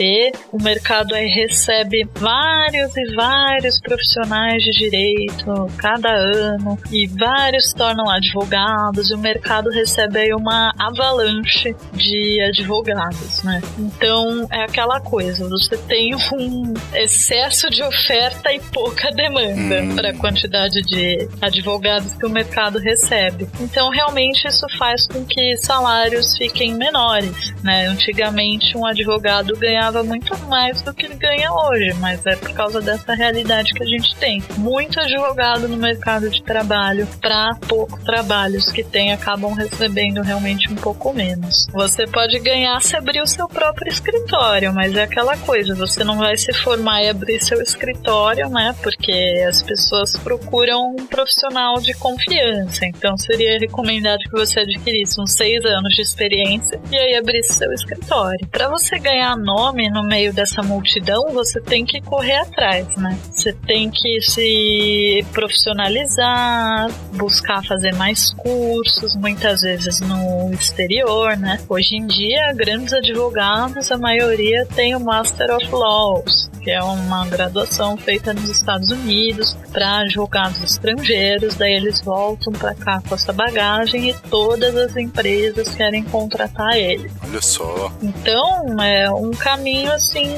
o 0.51 0.61
mercado 0.61 1.13
aí 1.13 1.27
recebe 1.27 2.07
vários 2.15 2.95
e 2.95 3.15
vários 3.15 3.60
profissionais 3.79 4.63
de 4.63 4.71
direito 4.71 5.67
cada 5.77 6.09
ano 6.11 6.77
e 6.91 7.07
vários 7.07 7.69
se 7.69 7.75
tornam 7.75 8.09
advogados 8.09 9.09
e 9.09 9.13
o 9.13 9.17
mercado 9.17 9.69
recebe 9.69 10.19
aí 10.19 10.33
uma 10.33 10.73
avalanche 10.77 11.75
de 11.93 12.41
advogados, 12.41 13.43
né? 13.43 13.61
Então, 13.77 14.47
é 14.51 14.63
aquela 14.63 14.99
coisa, 14.99 15.47
você 15.47 15.77
tem 15.77 16.15
um 16.15 16.73
excesso 16.93 17.69
de 17.69 17.83
oferta 17.83 18.51
e 18.51 18.59
pouca 18.59 19.11
demanda 19.11 19.81
Hum. 19.81 19.95
para 19.95 20.09
a 20.09 20.13
quantidade 20.13 20.81
de 20.81 21.27
advogados 21.41 22.13
que 22.15 22.25
o 22.25 22.29
mercado 22.29 22.79
recebe. 22.79 23.47
Então, 23.59 23.89
realmente, 23.89 24.47
isso 24.47 24.65
faz 24.77 25.07
com 25.07 25.25
que 25.25 25.57
salários 25.57 26.37
fiquem 26.37 26.73
menores. 26.73 27.53
Né? 27.63 27.87
Antigamente, 27.87 28.77
um 28.77 28.85
advogado 28.85 29.55
ganhava 29.57 30.03
muito 30.03 30.37
mais 30.47 30.81
do 30.81 30.93
que 30.93 31.05
ele 31.05 31.15
ganha 31.15 31.51
hoje, 31.51 31.93
mas 31.99 32.25
é 32.25 32.35
por 32.35 32.51
causa 32.53 32.81
dessa 32.81 33.13
realidade 33.13 33.50
que 33.51 33.83
a 33.83 33.85
gente 33.85 34.15
tem. 34.15 34.41
Muito 34.57 34.99
advogado 34.99 35.67
no 35.67 35.75
mercado 35.75 36.29
de 36.29 36.41
trabalho 36.41 37.05
para 37.19 37.53
pouco 37.67 38.03
trabalhos 38.03 38.71
que 38.71 38.83
tem 38.83 39.11
acabam 39.11 39.53
recebendo 39.53 40.21
realmente 40.21 40.71
um 40.71 40.75
pouco 40.75 41.13
menos. 41.13 41.67
Você 41.73 42.07
pode 42.07 42.39
ganhar 42.39 42.79
se 42.81 42.95
abrir 42.95 43.21
o 43.21 43.27
seu 43.27 43.47
próprio 43.47 43.91
escritório, 43.91 44.73
mas 44.73 44.95
é 44.95 45.03
aquela 45.03 45.37
coisa, 45.37 45.75
você 45.75 46.03
não 46.03 46.17
vai 46.17 46.37
se 46.37 46.53
formar 46.53 47.03
e 47.03 47.09
abrir 47.09 47.43
seu 47.43 47.61
escritório, 47.61 48.49
né? 48.49 48.73
Porque 48.81 49.43
as 49.47 49.61
pessoas 49.61 50.17
procuram 50.17 50.95
um 50.97 51.05
profissional 51.05 51.75
de 51.81 51.93
confiança. 51.93 52.85
Então 52.85 53.17
seria 53.17 53.59
recomendado 53.59 54.19
que 54.19 54.31
você 54.31 54.61
adquirisse 54.61 55.19
uns 55.19 55.33
seis 55.33 55.63
anos 55.65 55.93
de 55.93 56.01
experiência 56.01 56.79
e 56.89 56.97
aí 56.97 57.15
abrisse 57.15 57.53
seu 57.53 57.71
escritório. 57.73 58.47
Para 58.47 58.69
você 58.69 58.97
ganhar 58.97 59.35
nome 59.35 59.89
no 59.89 60.03
meio 60.03 60.33
dessa 60.33 60.61
multidão, 60.61 61.31
você 61.33 61.59
tem 61.59 61.85
que 61.85 61.99
correr 62.01 62.37
atrás, 62.37 62.87
né? 62.95 63.17
Você 63.41 63.53
tem 63.53 63.89
que 63.89 64.21
se 64.21 65.25
profissionalizar, 65.33 66.91
buscar 67.13 67.65
fazer 67.65 67.91
mais 67.95 68.31
cursos, 68.35 69.15
muitas 69.15 69.61
vezes 69.61 69.99
no 69.99 70.53
exterior, 70.53 71.35
né? 71.35 71.59
Hoje 71.67 71.95
em 71.95 72.05
dia, 72.05 72.53
grandes 72.53 72.93
advogados, 72.93 73.91
a 73.91 73.97
maioria 73.97 74.63
tem 74.75 74.95
o 74.95 74.99
Master 74.99 75.55
of 75.55 75.67
Laws, 75.71 76.51
que 76.61 76.69
é 76.69 76.83
uma 76.83 77.25
graduação 77.25 77.97
feita 77.97 78.31
nos 78.31 78.47
Estados 78.47 78.91
Unidos 78.91 79.57
para 79.71 80.01
advogados 80.01 80.61
estrangeiros, 80.61 81.55
daí 81.55 81.73
eles 81.73 81.99
voltam 82.01 82.53
para 82.53 82.75
cá 82.75 83.01
com 83.07 83.15
essa 83.15 83.33
bagagem 83.33 84.11
e 84.11 84.13
todas 84.29 84.75
as 84.75 84.95
empresas 84.95 85.73
querem 85.73 86.03
contratar 86.03 86.77
ele. 86.77 87.09
Olha 87.23 87.41
só. 87.41 87.91
Então, 88.03 88.79
é 88.79 89.09
um 89.09 89.31
caminho 89.31 89.91
assim 89.91 90.29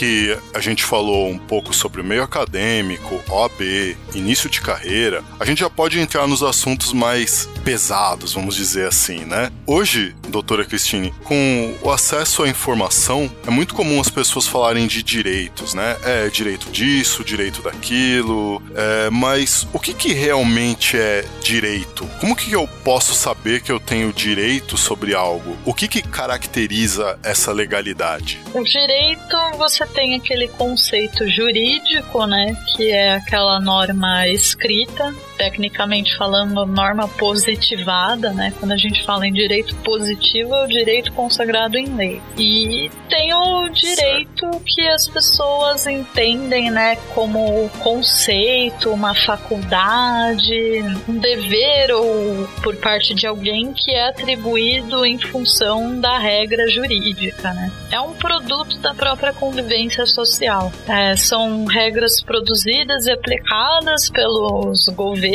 que 0.00 0.34
a 0.54 0.60
gente 0.60 0.82
falou 0.82 1.28
um 1.28 1.36
pouco 1.36 1.74
sobre 1.74 2.00
o 2.00 2.04
meio 2.04 2.22
acadêmico, 2.22 3.20
OAB, 3.28 3.94
início 4.14 4.48
de 4.48 4.58
carreira, 4.58 5.22
a 5.38 5.44
gente 5.44 5.60
já 5.60 5.68
pode 5.68 6.00
entrar 6.00 6.26
nos 6.26 6.42
assuntos 6.42 6.94
mais 6.94 7.46
pesados, 7.62 8.32
vamos 8.32 8.56
dizer 8.56 8.88
assim, 8.88 9.26
né? 9.26 9.52
Hoje, 9.66 10.14
doutora 10.28 10.64
Cristine, 10.64 11.12
com 11.24 11.74
o 11.82 11.90
acesso 11.90 12.44
à 12.44 12.48
informação, 12.48 13.30
é 13.46 13.50
muito 13.50 13.74
comum 13.74 14.00
as 14.00 14.08
pessoas 14.08 14.46
falarem 14.46 14.86
de 14.86 15.02
direitos, 15.02 15.74
né? 15.74 15.98
É 16.02 16.30
direito 16.30 16.70
disso, 16.70 17.22
direito 17.22 17.60
daquilo, 17.60 18.62
é, 18.74 19.10
mas 19.10 19.68
o 19.70 19.78
que, 19.78 19.92
que 19.92 20.14
realmente 20.14 20.96
é 20.96 21.26
direito? 21.42 22.06
Como 22.20 22.34
que 22.34 22.50
eu 22.50 22.66
posso 22.82 23.12
saber 23.14 23.60
que 23.60 23.70
eu 23.70 23.78
tenho 23.78 24.14
direito 24.14 24.78
sobre 24.78 25.14
algo? 25.14 25.58
O 25.66 25.74
que, 25.74 25.86
que 25.86 26.00
caracteriza 26.00 27.18
essa 27.22 27.52
legalidade? 27.52 28.40
O 28.54 28.64
direito, 28.64 29.36
você 29.58 29.89
tem 29.90 30.14
aquele 30.14 30.48
conceito 30.48 31.29
jurídico, 31.29 32.26
né, 32.26 32.57
que 32.74 32.90
é 32.90 33.14
aquela 33.14 33.61
norma 33.61 34.26
escrita, 34.29 35.14
tecnicamente 35.40 36.14
falando, 36.18 36.66
norma 36.66 37.09
positivada, 37.09 38.31
né? 38.31 38.53
Quando 38.61 38.72
a 38.72 38.76
gente 38.76 39.03
fala 39.07 39.26
em 39.26 39.33
direito 39.33 39.74
positivo, 39.76 40.55
é 40.55 40.64
o 40.64 40.68
direito 40.68 41.11
consagrado 41.14 41.79
em 41.79 41.87
lei. 41.94 42.20
E 42.37 42.90
tem 43.09 43.33
o 43.33 43.70
direito 43.70 44.50
que 44.66 44.87
as 44.88 45.09
pessoas 45.09 45.87
entendem, 45.87 46.70
né, 46.70 46.96
como 47.14 47.70
conceito, 47.79 48.90
uma 48.90 49.14
faculdade, 49.14 50.83
um 51.09 51.18
dever 51.18 51.90
ou 51.92 52.46
por 52.62 52.76
parte 52.76 53.14
de 53.14 53.26
alguém 53.26 53.72
que 53.72 53.92
é 53.92 54.11
atribuído 54.11 55.07
em 55.07 55.18
função 55.18 55.98
da 55.98 56.18
regra 56.18 56.68
jurídica, 56.68 57.55
né? 57.55 57.72
É 57.90 57.98
um 57.98 58.12
produto 58.12 58.79
da 58.81 58.92
própria 58.92 59.33
convivência 59.33 60.05
social. 60.05 60.70
É, 60.87 61.16
são 61.16 61.64
regras 61.64 62.22
produzidas 62.22 63.07
e 63.07 63.11
aplicadas 63.11 64.11
pelos 64.11 64.87
governos 64.88 65.29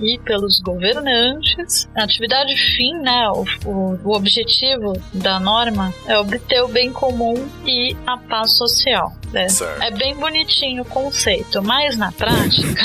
e 0.00 0.18
pelos 0.18 0.60
governantes. 0.60 1.88
A 1.96 2.04
atividade 2.04 2.54
fim, 2.76 2.94
né, 3.00 3.28
o, 3.30 3.44
o, 3.68 3.98
o 4.04 4.16
objetivo 4.16 4.92
da 5.12 5.38
norma 5.38 5.92
é 6.06 6.18
obter 6.18 6.62
o 6.62 6.68
bem 6.68 6.92
comum 6.92 7.34
e 7.66 7.96
a 8.06 8.16
paz 8.16 8.56
social. 8.56 9.12
Né? 9.32 9.46
É 9.80 9.90
bem 9.92 10.14
bonitinho 10.16 10.82
o 10.82 10.84
conceito, 10.84 11.62
mas 11.62 11.96
na 11.96 12.10
prática. 12.10 12.82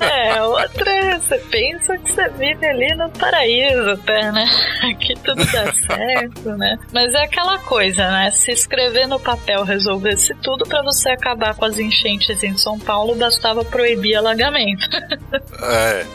é, 0.00 0.42
outra, 0.42 1.18
você 1.18 1.38
pensa 1.50 1.98
que 1.98 2.12
você 2.12 2.28
vive 2.30 2.66
ali 2.66 2.94
no 2.94 3.10
paraíso 3.10 3.90
até, 3.90 4.30
né? 4.30 4.48
Aqui 4.90 5.14
tudo 5.24 5.44
dá 5.44 5.72
certo, 5.86 6.50
né? 6.56 6.78
Mas 6.92 7.14
é 7.14 7.24
aquela 7.24 7.58
coisa, 7.58 8.08
né? 8.10 8.30
Se 8.30 8.52
escrever 8.52 9.08
no 9.08 9.18
papel 9.18 9.64
resolvesse 9.64 10.34
tudo 10.36 10.64
para 10.66 10.82
você 10.82 11.10
acabar 11.10 11.54
com 11.54 11.64
as 11.64 11.78
enchentes 11.78 12.42
em 12.42 12.56
São 12.56 12.78
Paulo, 12.78 13.16
bastava 13.16 13.64
proibir 13.64 14.16
alagamento. 14.16 14.88
é. 15.62 16.06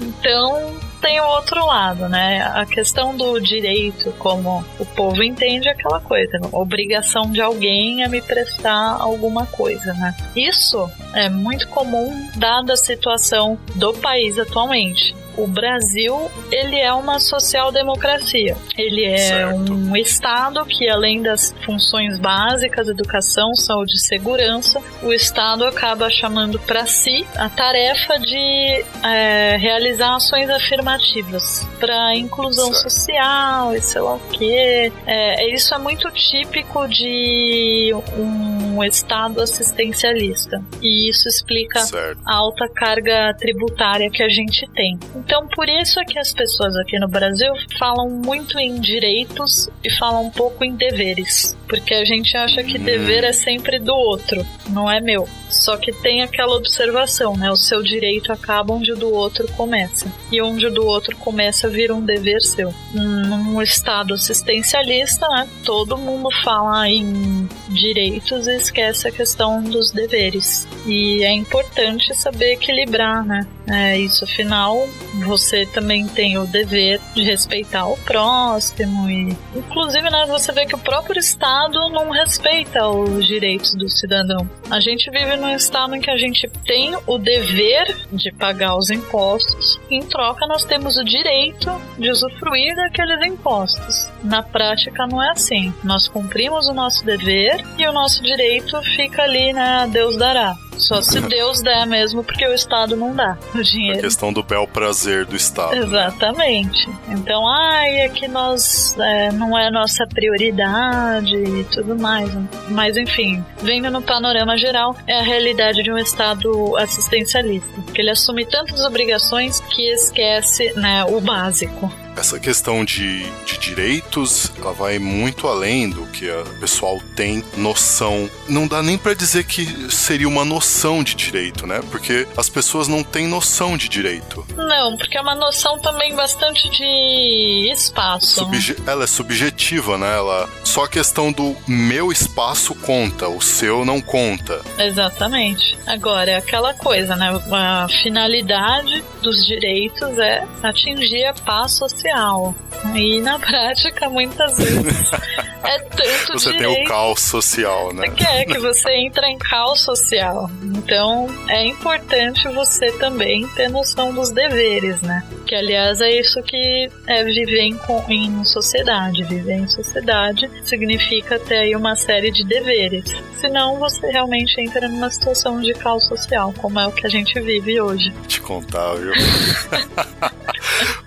Então, 0.00 0.89
tem 1.00 1.20
o 1.20 1.26
outro 1.26 1.64
lado, 1.66 2.08
né? 2.08 2.42
A 2.54 2.64
questão 2.66 3.16
do 3.16 3.40
direito, 3.40 4.12
como 4.18 4.64
o 4.78 4.86
povo 4.86 5.22
entende, 5.22 5.68
é 5.68 5.72
aquela 5.72 6.00
coisa, 6.00 6.38
né? 6.38 6.48
obrigação 6.52 7.30
de 7.30 7.40
alguém 7.40 8.04
a 8.04 8.08
me 8.08 8.20
prestar 8.20 8.96
alguma 9.00 9.46
coisa, 9.46 9.92
né? 9.94 10.14
Isso 10.36 10.90
é 11.14 11.28
muito 11.28 11.66
comum 11.68 12.28
dada 12.36 12.74
a 12.74 12.76
situação 12.76 13.58
do 13.74 13.92
país 13.94 14.38
atualmente 14.38 15.14
o 15.36 15.46
Brasil 15.46 16.30
ele 16.50 16.78
é 16.78 16.92
uma 16.92 17.18
social-democracia. 17.18 18.56
Ele 18.76 19.04
é 19.04 19.18
certo. 19.18 19.72
um 19.72 19.96
estado 19.96 20.64
que 20.64 20.88
além 20.88 21.22
das 21.22 21.54
funções 21.64 22.18
básicas, 22.18 22.88
educação, 22.88 23.54
saúde 23.54 23.94
e 23.94 23.98
segurança, 23.98 24.80
o 25.02 25.12
estado 25.12 25.64
acaba 25.64 26.10
chamando 26.10 26.58
para 26.60 26.86
si 26.86 27.26
a 27.36 27.48
tarefa 27.48 28.18
de 28.18 28.84
é, 29.04 29.56
realizar 29.58 30.16
ações 30.16 30.48
afirmativas 30.50 31.66
para 31.78 32.14
inclusão 32.16 32.72
certo. 32.72 32.90
social 32.90 33.74
e 33.74 33.82
sei 33.82 34.00
lá 34.00 34.14
o 34.14 34.20
que. 34.20 34.92
É, 35.06 35.54
isso 35.54 35.74
é 35.74 35.78
muito 35.78 36.10
típico 36.10 36.86
de 36.88 37.92
um 38.16 38.82
estado 38.84 39.40
assistencialista 39.40 40.62
e 40.80 41.08
isso 41.08 41.28
explica 41.28 41.80
certo. 41.80 42.20
a 42.26 42.36
alta 42.36 42.68
carga 42.68 43.34
tributária 43.38 44.10
que 44.10 44.22
a 44.22 44.28
gente 44.28 44.68
tem. 44.74 44.98
Então, 45.20 45.46
por 45.48 45.68
isso 45.68 46.00
é 46.00 46.04
que 46.04 46.18
as 46.18 46.32
pessoas 46.32 46.74
aqui 46.76 46.98
no 46.98 47.06
Brasil 47.06 47.52
falam 47.78 48.08
muito 48.08 48.58
em 48.58 48.80
direitos 48.80 49.68
e 49.84 49.90
falam 49.98 50.24
um 50.24 50.30
pouco 50.30 50.64
em 50.64 50.74
deveres. 50.74 51.54
Porque 51.68 51.94
a 51.94 52.04
gente 52.04 52.36
acha 52.36 52.64
que 52.64 52.78
dever 52.78 53.22
é 53.22 53.32
sempre 53.32 53.78
do 53.78 53.94
outro, 53.94 54.44
não 54.70 54.90
é 54.90 54.98
meu. 55.00 55.28
Só 55.48 55.76
que 55.76 55.92
tem 55.92 56.22
aquela 56.22 56.56
observação, 56.56 57.36
né? 57.36 57.50
O 57.50 57.56
seu 57.56 57.82
direito 57.82 58.32
acaba 58.32 58.72
onde 58.72 58.92
o 58.92 58.96
do 58.96 59.12
outro 59.12 59.46
começa. 59.52 60.10
E 60.32 60.40
onde 60.40 60.66
o 60.66 60.70
do 60.72 60.86
outro 60.86 61.16
começa 61.16 61.68
vira 61.68 61.94
um 61.94 62.04
dever 62.04 62.40
seu. 62.40 62.72
Num 62.92 63.60
estado 63.60 64.14
assistencialista, 64.14 65.28
né? 65.28 65.48
Todo 65.64 65.98
mundo 65.98 66.28
fala 66.42 66.88
em 66.88 67.48
direitos 67.68 68.46
e 68.46 68.56
esquece 68.56 69.06
a 69.06 69.12
questão 69.12 69.62
dos 69.62 69.90
deveres. 69.90 70.66
E 70.86 71.22
é 71.22 71.32
importante 71.32 72.14
saber 72.14 72.52
equilibrar, 72.52 73.24
né? 73.24 73.46
É, 73.68 73.98
isso, 73.98 74.24
afinal, 74.24 74.88
você 75.24 75.66
também 75.66 76.06
tem 76.06 76.38
o 76.38 76.46
dever 76.46 77.00
de 77.14 77.22
respeitar 77.22 77.86
o 77.86 77.96
próximo 77.98 79.08
e, 79.10 79.36
inclusive, 79.54 80.08
né, 80.10 80.26
você 80.26 80.52
vê 80.52 80.66
que 80.66 80.74
o 80.74 80.78
próprio 80.78 81.18
Estado 81.18 81.88
não 81.90 82.10
respeita 82.10 82.88
os 82.88 83.26
direitos 83.26 83.74
do 83.74 83.88
cidadão. 83.88 84.48
A 84.70 84.80
gente 84.80 85.10
vive 85.10 85.36
num 85.36 85.54
estado 85.54 85.94
em 85.94 86.00
que 86.00 86.10
a 86.10 86.16
gente 86.16 86.48
tem 86.64 86.96
o 87.06 87.18
dever 87.18 87.96
de 88.12 88.32
pagar 88.32 88.76
os 88.76 88.90
impostos, 88.90 89.80
e 89.90 89.96
em 89.96 90.02
troca 90.02 90.46
nós 90.46 90.64
temos 90.64 90.96
o 90.96 91.04
direito 91.04 91.70
de 91.98 92.10
usufruir 92.10 92.74
daqueles 92.76 93.24
impostos. 93.26 94.10
Na 94.22 94.42
prática 94.42 95.06
não 95.06 95.22
é 95.22 95.30
assim. 95.30 95.72
Nós 95.82 96.08
cumprimos 96.08 96.68
o 96.68 96.74
nosso 96.74 97.04
dever 97.04 97.64
e 97.78 97.86
o 97.86 97.92
nosso 97.92 98.22
direito 98.22 98.80
fica 98.96 99.22
ali, 99.22 99.52
né, 99.52 99.88
Deus 99.90 100.16
dará. 100.16 100.56
Só 100.80 101.02
se 101.02 101.20
Deus 101.20 101.60
der 101.62 101.86
mesmo, 101.86 102.24
porque 102.24 102.46
o 102.46 102.54
Estado 102.54 102.96
não 102.96 103.14
dá 103.14 103.36
o 103.54 103.62
dinheiro. 103.62 103.98
A 103.98 104.02
questão 104.02 104.32
do 104.32 104.42
bel 104.42 104.66
prazer 104.66 105.24
do 105.24 105.36
Estado. 105.36 105.74
Né? 105.74 105.78
Exatamente. 105.78 106.88
Né? 106.88 106.96
Então, 107.10 107.46
ai, 107.46 108.00
é 108.00 108.08
que 108.08 108.26
nós 108.26 108.96
é, 108.98 109.32
não 109.32 109.56
é 109.56 109.70
nossa 109.70 110.06
prioridade 110.06 111.36
e 111.36 111.64
tudo 111.64 111.98
mais. 111.98 112.30
Mas 112.68 112.96
enfim, 112.96 113.44
vendo 113.62 113.90
no 113.90 114.02
panorama 114.02 114.56
geral, 114.56 114.96
é 115.06 115.18
a 115.18 115.22
realidade 115.22 115.82
de 115.82 115.92
um 115.92 115.98
Estado 115.98 116.76
assistencialista. 116.76 117.68
Que 117.94 118.00
ele 118.00 118.10
assume 118.10 118.44
tantas 118.44 118.80
obrigações 118.80 119.60
que 119.60 119.92
esquece 119.92 120.72
né, 120.74 121.04
o 121.04 121.20
básico 121.20 121.90
essa 122.20 122.38
questão 122.38 122.84
de, 122.84 123.24
de 123.44 123.58
direitos, 123.58 124.52
ela 124.58 124.72
vai 124.72 124.98
muito 124.98 125.48
além 125.48 125.88
do 125.88 126.06
que 126.06 126.30
o 126.30 126.60
pessoal 126.60 127.00
tem 127.16 127.42
noção. 127.56 128.30
Não 128.46 128.68
dá 128.68 128.82
nem 128.82 128.98
para 128.98 129.14
dizer 129.14 129.44
que 129.44 129.90
seria 129.90 130.28
uma 130.28 130.44
noção 130.44 131.02
de 131.02 131.14
direito, 131.14 131.66
né? 131.66 131.80
Porque 131.90 132.28
as 132.36 132.48
pessoas 132.48 132.86
não 132.88 133.02
têm 133.02 133.26
noção 133.26 133.76
de 133.76 133.88
direito. 133.88 134.46
Não, 134.54 134.96
porque 134.96 135.16
é 135.16 135.20
uma 135.20 135.34
noção 135.34 135.78
também 135.78 136.14
bastante 136.14 136.68
de 136.70 137.70
espaço. 137.72 138.34
Subje 138.34 138.76
ela 138.86 139.04
é 139.04 139.06
subjetiva, 139.06 139.96
né? 139.96 140.14
Ela 140.14 140.48
só 140.62 140.84
a 140.84 140.88
questão 140.88 141.32
do 141.32 141.56
meu 141.66 142.12
espaço 142.12 142.74
conta, 142.74 143.28
o 143.28 143.40
seu 143.40 143.84
não 143.84 144.00
conta. 144.00 144.60
Exatamente. 144.78 145.78
Agora 145.86 146.32
é 146.32 146.36
aquela 146.36 146.74
coisa, 146.74 147.16
né? 147.16 147.30
A 147.50 147.86
finalidade 148.02 149.02
dos 149.22 149.46
direitos 149.46 150.18
é 150.18 150.46
atingir 150.62 151.24
a 151.24 151.32
paz 151.32 151.72
social 151.72 152.09
social. 152.10 152.54
E 152.94 153.20
na 153.20 153.38
prática, 153.38 154.08
muitas 154.08 154.56
vezes, 154.56 155.10
é 155.62 155.78
tanto 155.80 156.32
Você 156.32 156.52
direito. 156.52 156.74
tem 156.74 156.84
o 156.84 156.88
caos 156.88 157.20
social, 157.20 157.92
né? 157.92 158.08
Que 158.08 158.24
é 158.26 158.44
que 158.46 158.58
você 158.58 158.90
entra 158.94 159.28
em 159.28 159.38
caos 159.38 159.80
social. 159.80 160.50
Então, 160.62 161.26
é 161.48 161.66
importante 161.66 162.48
você 162.48 162.90
também 162.92 163.46
ter 163.48 163.68
noção 163.68 164.14
dos 164.14 164.30
deveres, 164.30 165.00
né? 165.02 165.22
Que, 165.46 165.54
aliás, 165.54 166.00
é 166.00 166.08
isso 166.08 166.42
que 166.42 166.90
é 167.06 167.22
viver 167.22 167.60
em, 167.60 167.78
em 168.08 168.44
sociedade. 168.44 169.24
Viver 169.24 169.58
em 169.58 169.68
sociedade 169.68 170.50
significa 170.64 171.38
ter 171.38 171.58
aí 171.58 171.76
uma 171.76 171.94
série 171.94 172.30
de 172.30 172.44
deveres. 172.44 173.04
Senão, 173.40 173.78
você 173.78 174.06
realmente 174.10 174.58
entra 174.58 174.88
numa 174.88 175.10
situação 175.10 175.60
de 175.60 175.74
caos 175.74 176.06
social, 176.06 176.54
como 176.56 176.80
é 176.80 176.86
o 176.86 176.92
que 176.92 177.06
a 177.06 177.10
gente 177.10 177.38
vive 177.40 177.78
hoje. 177.78 178.10
Te 178.26 178.40
contar, 178.40 178.94
viu? 178.94 179.12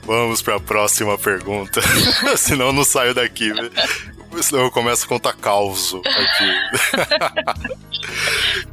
Vamos 0.06 0.42
para 0.42 0.56
a 0.56 0.60
próxima 0.60 1.18
pergunta. 1.18 1.82
Senão 2.38 2.68
eu 2.68 2.74
não 2.74 2.84
saio 2.84 3.14
daqui. 3.14 3.52
Senão 4.42 4.64
eu 4.64 4.72
começo 4.72 5.06
a 5.06 5.08
contar 5.08 5.34
causo 5.34 6.02
aqui. 6.06 7.74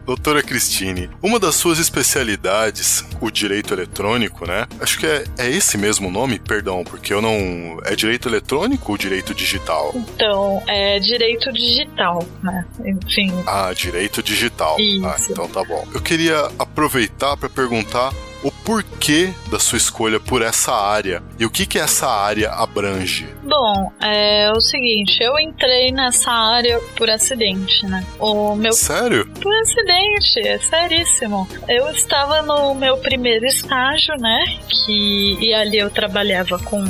Doutora 0.06 0.42
Cristine, 0.42 1.08
uma 1.22 1.38
das 1.38 1.54
suas 1.54 1.78
especialidades, 1.78 3.04
o 3.20 3.30
direito 3.30 3.72
eletrônico, 3.74 4.46
né? 4.46 4.66
Acho 4.80 4.98
que 4.98 5.06
é, 5.06 5.24
é 5.38 5.48
esse 5.48 5.78
mesmo 5.78 6.10
nome, 6.10 6.38
perdão, 6.38 6.82
porque 6.82 7.12
eu 7.12 7.22
não. 7.22 7.78
É 7.84 7.94
direito 7.94 8.28
eletrônico 8.28 8.90
ou 8.90 8.98
direito 8.98 9.34
digital? 9.34 9.92
Então, 9.94 10.62
é 10.66 10.98
direito 10.98 11.52
digital, 11.52 12.26
né? 12.42 12.64
Enfim. 12.84 13.32
Ah, 13.46 13.72
direito 13.72 14.22
digital. 14.22 14.76
Ah, 14.78 14.82
Isso. 14.82 15.06
Ah, 15.06 15.16
então 15.30 15.48
tá 15.48 15.62
bom. 15.62 15.86
Eu 15.94 16.00
queria 16.00 16.50
aproveitar 16.58 17.36
para 17.36 17.48
perguntar 17.48 18.12
o 18.42 18.50
porquê 18.50 19.32
da 19.50 19.58
sua 19.58 19.78
escolha 19.78 20.18
por 20.18 20.42
essa 20.42 20.72
área 20.72 21.22
e 21.38 21.44
o 21.44 21.50
que 21.50 21.66
que 21.66 21.78
essa 21.78 22.08
área 22.08 22.50
abrange. 22.50 23.28
Bom, 23.42 23.92
é 24.00 24.50
o 24.52 24.60
seguinte, 24.60 25.22
eu 25.22 25.38
entrei 25.38 25.90
nessa 25.92 26.30
área 26.30 26.80
por 26.96 27.10
acidente, 27.10 27.86
né? 27.86 28.04
O 28.18 28.54
meu 28.54 28.72
Sério? 28.72 29.26
Por 29.40 29.54
acidente, 29.56 30.40
é 30.40 30.58
seríssimo. 30.58 31.48
Eu 31.68 31.90
estava 31.90 32.42
no 32.42 32.74
meu 32.74 32.96
primeiro 32.98 33.46
estágio, 33.46 34.14
né? 34.18 34.44
Que 34.68 35.38
e 35.40 35.54
ali 35.54 35.78
eu 35.78 35.90
trabalhava 35.90 36.58
com 36.58 36.84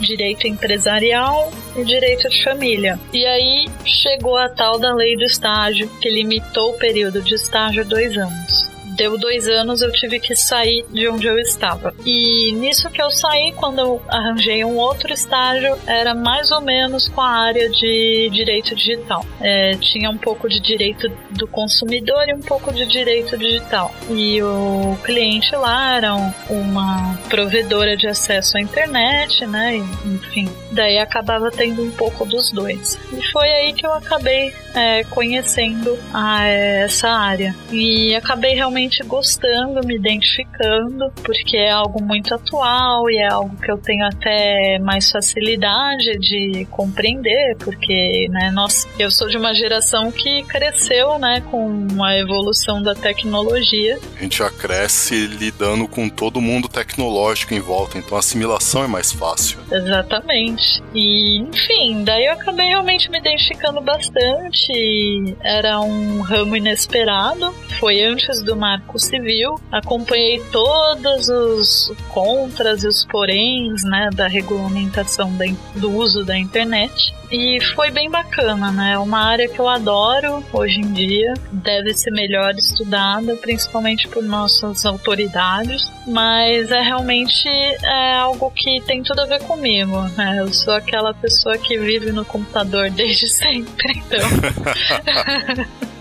direito 0.00 0.46
empresarial 0.46 1.50
e 1.76 1.84
direito 1.84 2.28
de 2.28 2.42
família. 2.42 2.98
E 3.12 3.24
aí 3.24 3.66
chegou 3.84 4.36
a 4.36 4.48
tal 4.48 4.78
da 4.78 4.92
lei 4.94 5.16
do 5.16 5.24
estágio, 5.24 5.88
que 6.00 6.10
limitou 6.10 6.70
o 6.70 6.78
período 6.78 7.22
de 7.22 7.34
estágio 7.34 7.82
a 7.82 7.84
dois 7.84 8.16
anos 8.16 8.71
deu 8.96 9.18
dois 9.18 9.46
anos, 9.48 9.82
eu 9.82 9.92
tive 9.92 10.18
que 10.20 10.34
sair 10.34 10.84
de 10.90 11.08
onde 11.08 11.26
eu 11.26 11.38
estava. 11.38 11.94
E 12.04 12.52
nisso 12.52 12.90
que 12.90 13.00
eu 13.00 13.10
saí, 13.10 13.52
quando 13.52 13.78
eu 13.78 14.02
arranjei 14.08 14.64
um 14.64 14.76
outro 14.76 15.12
estágio, 15.12 15.76
era 15.86 16.14
mais 16.14 16.50
ou 16.50 16.60
menos 16.60 17.08
com 17.08 17.20
a 17.20 17.30
área 17.30 17.68
de 17.70 18.30
direito 18.32 18.74
digital. 18.74 19.24
É, 19.40 19.72
tinha 19.80 20.10
um 20.10 20.18
pouco 20.18 20.48
de 20.48 20.60
direito 20.60 21.08
do 21.30 21.46
consumidor 21.46 22.28
e 22.28 22.34
um 22.34 22.40
pouco 22.40 22.72
de 22.72 22.86
direito 22.86 23.36
digital. 23.36 23.94
E 24.10 24.42
o 24.42 24.96
cliente 25.04 25.54
lá 25.56 25.96
era 25.96 26.14
uma 26.48 27.18
provedora 27.28 27.96
de 27.96 28.06
acesso 28.06 28.56
à 28.56 28.60
internet, 28.60 29.46
né? 29.46 29.76
Enfim, 30.04 30.48
daí 30.70 30.98
acabava 30.98 31.50
tendo 31.50 31.82
um 31.82 31.90
pouco 31.90 32.24
dos 32.24 32.50
dois. 32.50 32.98
E 33.12 33.22
foi 33.30 33.48
aí 33.48 33.72
que 33.72 33.86
eu 33.86 33.92
acabei 33.92 34.52
é, 34.74 35.04
conhecendo 35.04 35.98
a, 36.12 36.46
essa 36.46 37.08
área. 37.08 37.54
E 37.70 38.14
acabei 38.14 38.54
realmente 38.54 38.81
gostando, 39.06 39.86
me 39.86 39.96
identificando, 39.96 41.10
porque 41.22 41.56
é 41.56 41.70
algo 41.70 42.02
muito 42.02 42.34
atual 42.34 43.08
e 43.10 43.18
é 43.18 43.28
algo 43.28 43.56
que 43.56 43.70
eu 43.70 43.78
tenho 43.78 44.06
até 44.06 44.78
mais 44.78 45.10
facilidade 45.10 46.18
de 46.18 46.66
compreender, 46.70 47.56
porque, 47.58 48.26
né, 48.30 48.50
nós, 48.52 48.86
eu 48.98 49.10
sou 49.10 49.28
de 49.28 49.36
uma 49.36 49.54
geração 49.54 50.10
que 50.10 50.42
cresceu, 50.44 51.18
né, 51.18 51.42
com 51.50 52.02
a 52.02 52.16
evolução 52.16 52.82
da 52.82 52.94
tecnologia. 52.94 53.98
A 54.16 54.22
gente 54.22 54.38
já 54.38 54.50
cresce 54.50 55.26
lidando 55.26 55.86
com 55.88 56.08
todo 56.08 56.40
mundo 56.40 56.68
tecnológico 56.68 57.54
em 57.54 57.60
volta, 57.60 57.98
então 57.98 58.16
a 58.16 58.20
assimilação 58.20 58.84
é 58.84 58.86
mais 58.86 59.12
fácil. 59.12 59.58
Exatamente. 59.70 60.82
E, 60.94 61.40
enfim, 61.40 62.04
daí 62.04 62.26
eu 62.26 62.32
acabei 62.32 62.68
realmente 62.68 63.10
me 63.10 63.18
identificando 63.18 63.80
bastante. 63.80 65.36
Era 65.42 65.80
um 65.80 66.20
ramo 66.20 66.56
inesperado. 66.56 67.52
Foi 67.78 68.02
antes 68.02 68.42
do 68.42 68.56
Marco 68.72 68.98
Civil. 68.98 69.60
Acompanhei 69.70 70.42
todos 70.50 71.28
os 71.28 71.92
contras 72.08 72.82
e 72.84 72.88
os 72.88 73.04
poréns, 73.04 73.84
né, 73.84 74.08
da 74.14 74.26
regulamentação 74.26 75.30
do 75.76 75.90
uso 75.94 76.24
da 76.24 76.38
internet. 76.38 77.14
E 77.30 77.58
foi 77.74 77.90
bem 77.90 78.10
bacana, 78.10 78.70
né? 78.70 78.92
É 78.92 78.98
uma 78.98 79.20
área 79.20 79.48
que 79.48 79.58
eu 79.58 79.68
adoro 79.68 80.44
hoje 80.52 80.80
em 80.80 80.92
dia. 80.92 81.34
Deve 81.50 81.94
ser 81.94 82.10
melhor 82.10 82.54
estudada, 82.54 83.36
principalmente 83.36 84.08
por 84.08 84.22
nossas 84.22 84.84
autoridades. 84.84 85.90
Mas 86.06 86.70
é 86.70 86.80
realmente 86.82 87.48
é 87.48 88.14
algo 88.14 88.50
que 88.50 88.80
tem 88.82 89.02
tudo 89.02 89.20
a 89.20 89.26
ver 89.26 89.42
comigo, 89.44 90.02
né? 90.16 90.40
Eu 90.40 90.52
sou 90.52 90.74
aquela 90.74 91.14
pessoa 91.14 91.56
que 91.56 91.78
vive 91.78 92.12
no 92.12 92.24
computador 92.24 92.90
desde 92.92 93.28
sempre, 93.28 94.02
então. 94.06 94.28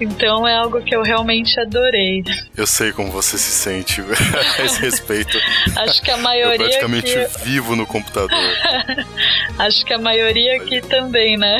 Então 0.00 0.46
é 0.46 0.56
algo 0.56 0.82
que 0.82 0.94
eu 0.94 1.02
realmente 1.02 1.58
adorei. 1.60 2.24
Eu 2.56 2.66
sei 2.66 2.92
como 2.92 3.10
você 3.10 3.38
se 3.38 3.50
sente 3.50 4.02
a 4.58 4.64
esse 4.64 4.80
respeito. 4.80 5.38
Acho 5.76 6.02
que 6.02 6.10
a 6.10 6.16
maioria. 6.16 6.54
Eu 6.54 6.58
praticamente 6.58 7.12
que... 7.12 7.44
vivo 7.44 7.76
no 7.76 7.86
computador. 7.86 8.38
Acho 9.58 9.84
que 9.84 9.92
a 9.92 9.98
maioria 9.98 10.56
aqui 10.56 10.80
também, 10.80 11.36
né? 11.36 11.56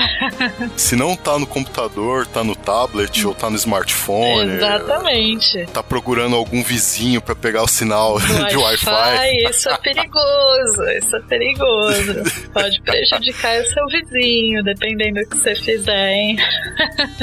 Se 0.77 0.97
não 0.97 1.15
tá 1.17 1.39
no 1.39 1.47
computador, 1.47 2.27
tá 2.27 2.43
no 2.43 2.57
tablet 2.57 3.25
ou 3.27 3.35
tá 3.35 3.49
no 3.49 3.57
smartphone. 3.57 4.55
Exatamente. 4.55 5.67
Tá 5.67 5.83
procurando 5.83 6.35
algum 6.35 6.63
vizinho 6.63 7.21
para 7.21 7.35
pegar 7.35 7.63
o 7.63 7.69
sinal 7.69 8.19
de 8.49 8.57
Wi-Fi. 8.57 9.49
Isso 9.49 9.69
é 9.69 9.79
perigoso, 9.79 10.83
isso 10.99 11.17
é 11.17 11.21
perigoso. 11.21 12.15
Pode 12.53 12.83
prejudicar 12.83 13.61
o 13.61 13.67
seu 13.67 13.87
vizinho, 13.87 14.63
dependendo 14.65 15.21
do 15.21 15.29
que 15.29 15.37
você 15.37 15.55
fizer, 15.55 16.13
hein? 16.13 16.37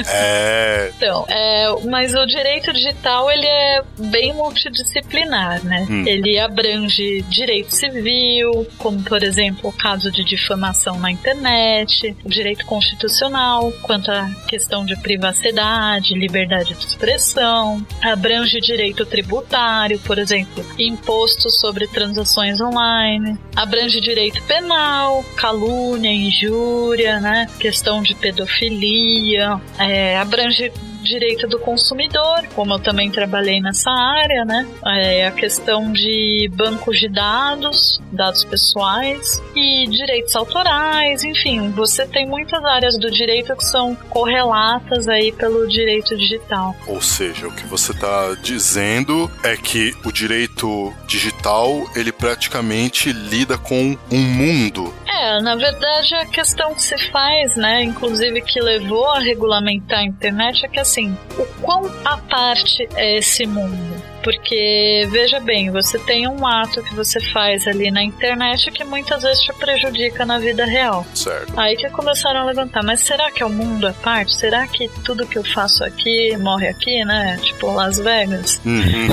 É. 0.07 0.91
Então, 1.01 1.25
é, 1.27 1.65
mas 1.89 2.13
o 2.13 2.27
direito 2.27 2.71
digital 2.71 3.31
ele 3.31 3.47
é 3.47 3.83
bem 4.11 4.33
multidisciplinar, 4.33 5.65
né? 5.65 5.87
Hum. 5.89 6.03
Ele 6.05 6.37
abrange 6.37 7.23
direito 7.23 7.73
civil, 7.73 8.67
como 8.77 9.01
por 9.01 9.23
exemplo 9.23 9.71
o 9.71 9.73
caso 9.73 10.11
de 10.11 10.23
difamação 10.23 10.99
na 10.99 11.09
internet, 11.09 12.15
o 12.23 12.29
direito 12.29 12.67
constitucional 12.67 13.73
quanto 13.81 14.11
à 14.11 14.29
questão 14.47 14.85
de 14.85 14.95
privacidade, 15.01 16.13
liberdade 16.13 16.75
de 16.75 16.85
expressão, 16.85 17.83
abrange 18.03 18.59
direito 18.61 19.03
tributário, 19.03 19.97
por 20.01 20.19
exemplo, 20.19 20.63
imposto 20.77 21.49
sobre 21.49 21.87
transações 21.87 22.61
online, 22.61 23.39
abrange 23.55 23.99
direito 23.99 24.39
penal, 24.43 25.25
calúnia, 25.35 26.11
injúria, 26.11 27.19
né? 27.19 27.47
Questão 27.59 28.03
de 28.03 28.13
pedofilia, 28.13 29.59
é, 29.79 30.19
abrange 30.19 30.71
direito 31.01 31.47
do 31.47 31.59
consumidor, 31.59 32.45
como 32.55 32.73
eu 32.73 32.79
também 32.79 33.11
trabalhei 33.11 33.59
nessa 33.59 33.91
área, 33.91 34.45
né? 34.45 34.67
É 34.85 35.27
a 35.27 35.31
questão 35.31 35.91
de 35.91 36.49
bancos 36.53 36.99
de 36.99 37.09
dados, 37.09 38.01
dados 38.11 38.43
pessoais 38.43 39.41
e 39.55 39.87
direitos 39.87 40.35
autorais, 40.35 41.23
enfim, 41.23 41.69
você 41.71 42.05
tem 42.05 42.27
muitas 42.27 42.63
áreas 42.63 42.97
do 42.97 43.09
direito 43.09 43.55
que 43.55 43.65
são 43.65 43.95
correlatas 44.09 45.07
aí 45.07 45.31
pelo 45.31 45.67
direito 45.67 46.15
digital. 46.17 46.75
Ou 46.87 47.01
seja, 47.01 47.47
o 47.47 47.51
que 47.51 47.65
você 47.65 47.91
está 47.91 48.35
dizendo 48.41 49.29
é 49.43 49.55
que 49.55 49.93
o 50.05 50.11
direito 50.11 50.93
digital 51.07 51.69
ele 51.95 52.11
praticamente 52.11 53.11
lida 53.11 53.57
com 53.57 53.97
um 54.11 54.19
mundo 54.19 54.93
é, 55.13 55.41
na 55.41 55.55
verdade 55.55 56.15
a 56.15 56.25
questão 56.25 56.73
que 56.73 56.81
se 56.81 56.97
faz, 57.11 57.55
né, 57.55 57.83
inclusive 57.83 58.41
que 58.41 58.59
levou 58.59 59.09
a 59.11 59.19
regulamentar 59.19 59.99
a 59.99 60.03
internet 60.03 60.65
é 60.65 60.69
que 60.69 60.79
assim, 60.79 61.17
o 61.37 61.45
quão 61.61 61.83
à 62.05 62.17
parte 62.17 62.87
é 62.95 63.17
esse 63.17 63.45
mundo? 63.45 64.10
Porque, 64.23 65.07
veja 65.11 65.39
bem, 65.39 65.69
você 65.71 65.97
tem 65.99 66.27
um 66.27 66.45
ato 66.45 66.83
que 66.83 66.93
você 66.95 67.19
faz 67.31 67.67
ali 67.67 67.91
na 67.91 68.03
internet 68.03 68.71
que 68.71 68.83
muitas 68.83 69.23
vezes 69.23 69.43
te 69.43 69.53
prejudica 69.53 70.25
na 70.25 70.39
vida 70.39 70.65
real. 70.65 71.05
Certo. 71.13 71.59
Aí 71.59 71.75
que 71.75 71.89
começaram 71.89 72.41
a 72.41 72.45
levantar, 72.45 72.83
mas 72.83 73.01
será 73.01 73.31
que 73.31 73.43
é 73.43 73.45
o 73.45 73.49
mundo 73.49 73.87
à 73.87 73.93
parte? 73.93 74.35
Será 74.35 74.67
que 74.67 74.89
tudo 75.03 75.27
que 75.27 75.37
eu 75.37 75.43
faço 75.43 75.83
aqui 75.83 76.35
morre 76.37 76.67
aqui, 76.67 77.03
né? 77.05 77.37
Tipo 77.41 77.71
Las 77.71 77.99
Vegas? 77.99 78.61
Uhum. 78.65 79.07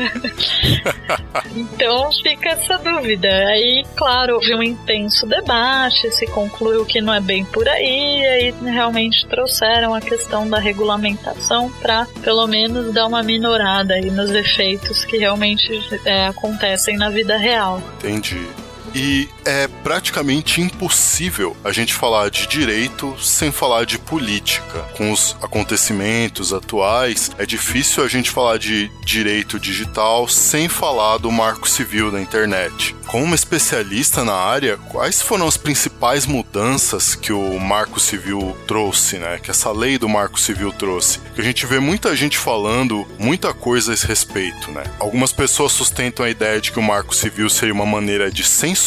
então 1.56 2.10
fica 2.24 2.50
essa 2.50 2.78
dúvida. 2.78 3.30
Aí, 3.30 3.84
claro, 3.96 4.36
houve 4.36 4.54
um 4.56 4.64
intenso 4.64 5.26
debate, 5.26 6.12
se 6.12 6.28
concluiu 6.28 6.86
que 6.86 7.02
não 7.02 7.14
é 7.14 7.20
bem 7.20 7.46
por 7.46 7.68
aí, 7.68 8.20
e 8.20 8.26
aí 8.26 8.54
realmente 8.64 9.26
trouxeram 9.28 9.94
a 9.94 10.02
questão 10.02 10.50
da 10.50 10.60
regulamentação 10.60 11.72
para 11.82 12.08
pelo 12.22 12.48
menos 12.48 12.94
dar 12.94 13.08
uma 13.08 13.24
minorada 13.24 13.89
aí 13.94 14.10
nos 14.12 14.32
efeitos 14.32 15.04
que 15.06 15.18
realmente 15.18 15.70
é, 16.06 16.28
acontecem 16.28 16.98
na 16.98 17.10
vida 17.10 17.38
real. 17.38 17.82
Entendi. 18.00 18.48
E 18.94 19.28
é 19.46 19.68
praticamente 19.84 20.62
impossível 20.62 21.56
a 21.64 21.72
gente 21.72 21.94
falar 21.94 22.30
de 22.30 22.48
direito 22.48 23.16
sem 23.20 23.52
falar 23.52 23.86
de 23.86 23.98
política. 23.98 24.80
Com 24.96 25.12
os 25.12 25.36
acontecimentos 25.42 26.54
atuais, 26.54 27.32
é 27.38 27.46
difícil 27.46 28.04
a 28.04 28.08
gente 28.08 28.30
falar 28.30 28.58
de 28.58 28.92
direito 29.04 29.60
digital 29.60 30.28
sem 30.28 30.68
falar 30.68 31.18
do 31.18 31.32
marco 31.32 31.68
civil 31.68 32.12
da 32.12 32.22
internet. 32.22 32.96
Como 33.08 33.34
especialista 33.34 34.24
na 34.24 34.36
área, 34.36 34.78
quais 34.78 35.20
foram 35.20 35.48
as 35.48 35.58
principais 35.58 36.28
mudanças 36.28 37.16
que 37.16 37.34
o 37.34 37.60
Marco 37.60 38.00
Civil 38.00 38.56
trouxe, 38.68 39.18
né? 39.18 39.40
Que 39.42 39.50
essa 39.50 39.72
lei 39.72 39.98
do 39.98 40.08
Marco 40.08 40.40
Civil 40.40 40.72
trouxe? 40.72 41.18
Que 41.34 41.42
a 41.42 41.44
gente 41.44 41.66
vê 41.66 41.80
muita 41.80 42.16
gente 42.16 42.38
falando 42.38 43.08
muita 43.18 43.52
coisa 43.52 43.90
a 43.90 43.94
esse 43.96 44.06
respeito, 44.06 44.70
né? 44.72 44.84
Algumas 45.00 45.32
pessoas 45.32 45.72
sustentam 45.72 46.24
a 46.24 46.30
ideia 46.30 46.62
de 46.62 46.72
que 46.72 46.78
o 46.78 46.84
Marco 46.84 47.16
Civil 47.16 47.50
seria 47.50 47.74
uma 47.74 47.86
maneira 47.86 48.30
de 48.30 48.44
censurar 48.44 48.79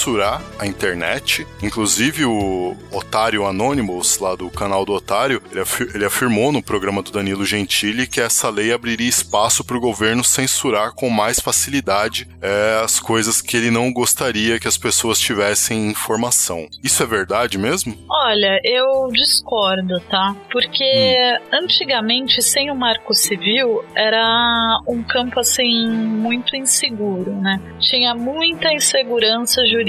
a 0.58 0.66
internet. 0.66 1.46
Inclusive 1.62 2.24
o 2.24 2.76
Otário 2.90 3.46
Anonymous, 3.46 4.18
lá 4.18 4.34
do 4.34 4.50
canal 4.50 4.84
do 4.84 4.92
Otário, 4.92 5.42
ele, 5.50 5.60
afir 5.60 5.94
ele 5.94 6.04
afirmou 6.04 6.52
no 6.52 6.62
programa 6.62 7.02
do 7.02 7.10
Danilo 7.10 7.44
Gentili 7.44 8.06
que 8.06 8.20
essa 8.20 8.48
lei 8.48 8.72
abriria 8.72 9.08
espaço 9.08 9.64
para 9.64 9.76
o 9.76 9.80
governo 9.80 10.24
censurar 10.24 10.92
com 10.92 11.10
mais 11.10 11.40
facilidade 11.40 12.28
é, 12.40 12.80
as 12.82 12.98
coisas 12.98 13.40
que 13.40 13.56
ele 13.56 13.70
não 13.70 13.92
gostaria 13.92 14.22
gostaria 14.22 14.58
que 14.58 14.68
as 14.68 14.76
pessoas 14.76 15.18
tivessem 15.18 15.90
informação. 15.90 16.66
Isso 16.82 17.02
é 17.02 17.06
verdade 17.06 17.58
mesmo? 17.58 17.96
Olha, 18.08 18.60
eu 18.64 19.08
discordo, 19.12 20.00
tá? 20.08 20.34
Porque 20.50 20.84
hum. 20.84 21.64
antigamente, 21.64 22.42
sem 22.42 22.70
o 22.70 22.74
marco 22.74 23.14
civil, 23.14 23.84
era 23.94 24.80
um 24.86 25.02
campo 25.02 25.40
assim 25.40 25.88
muito 25.88 26.56
inseguro, 26.56 27.32
né? 27.32 27.60
Tinha 27.80 28.14
muita 28.14 28.72
insegurança 28.72 29.64
jurídica 29.66 29.81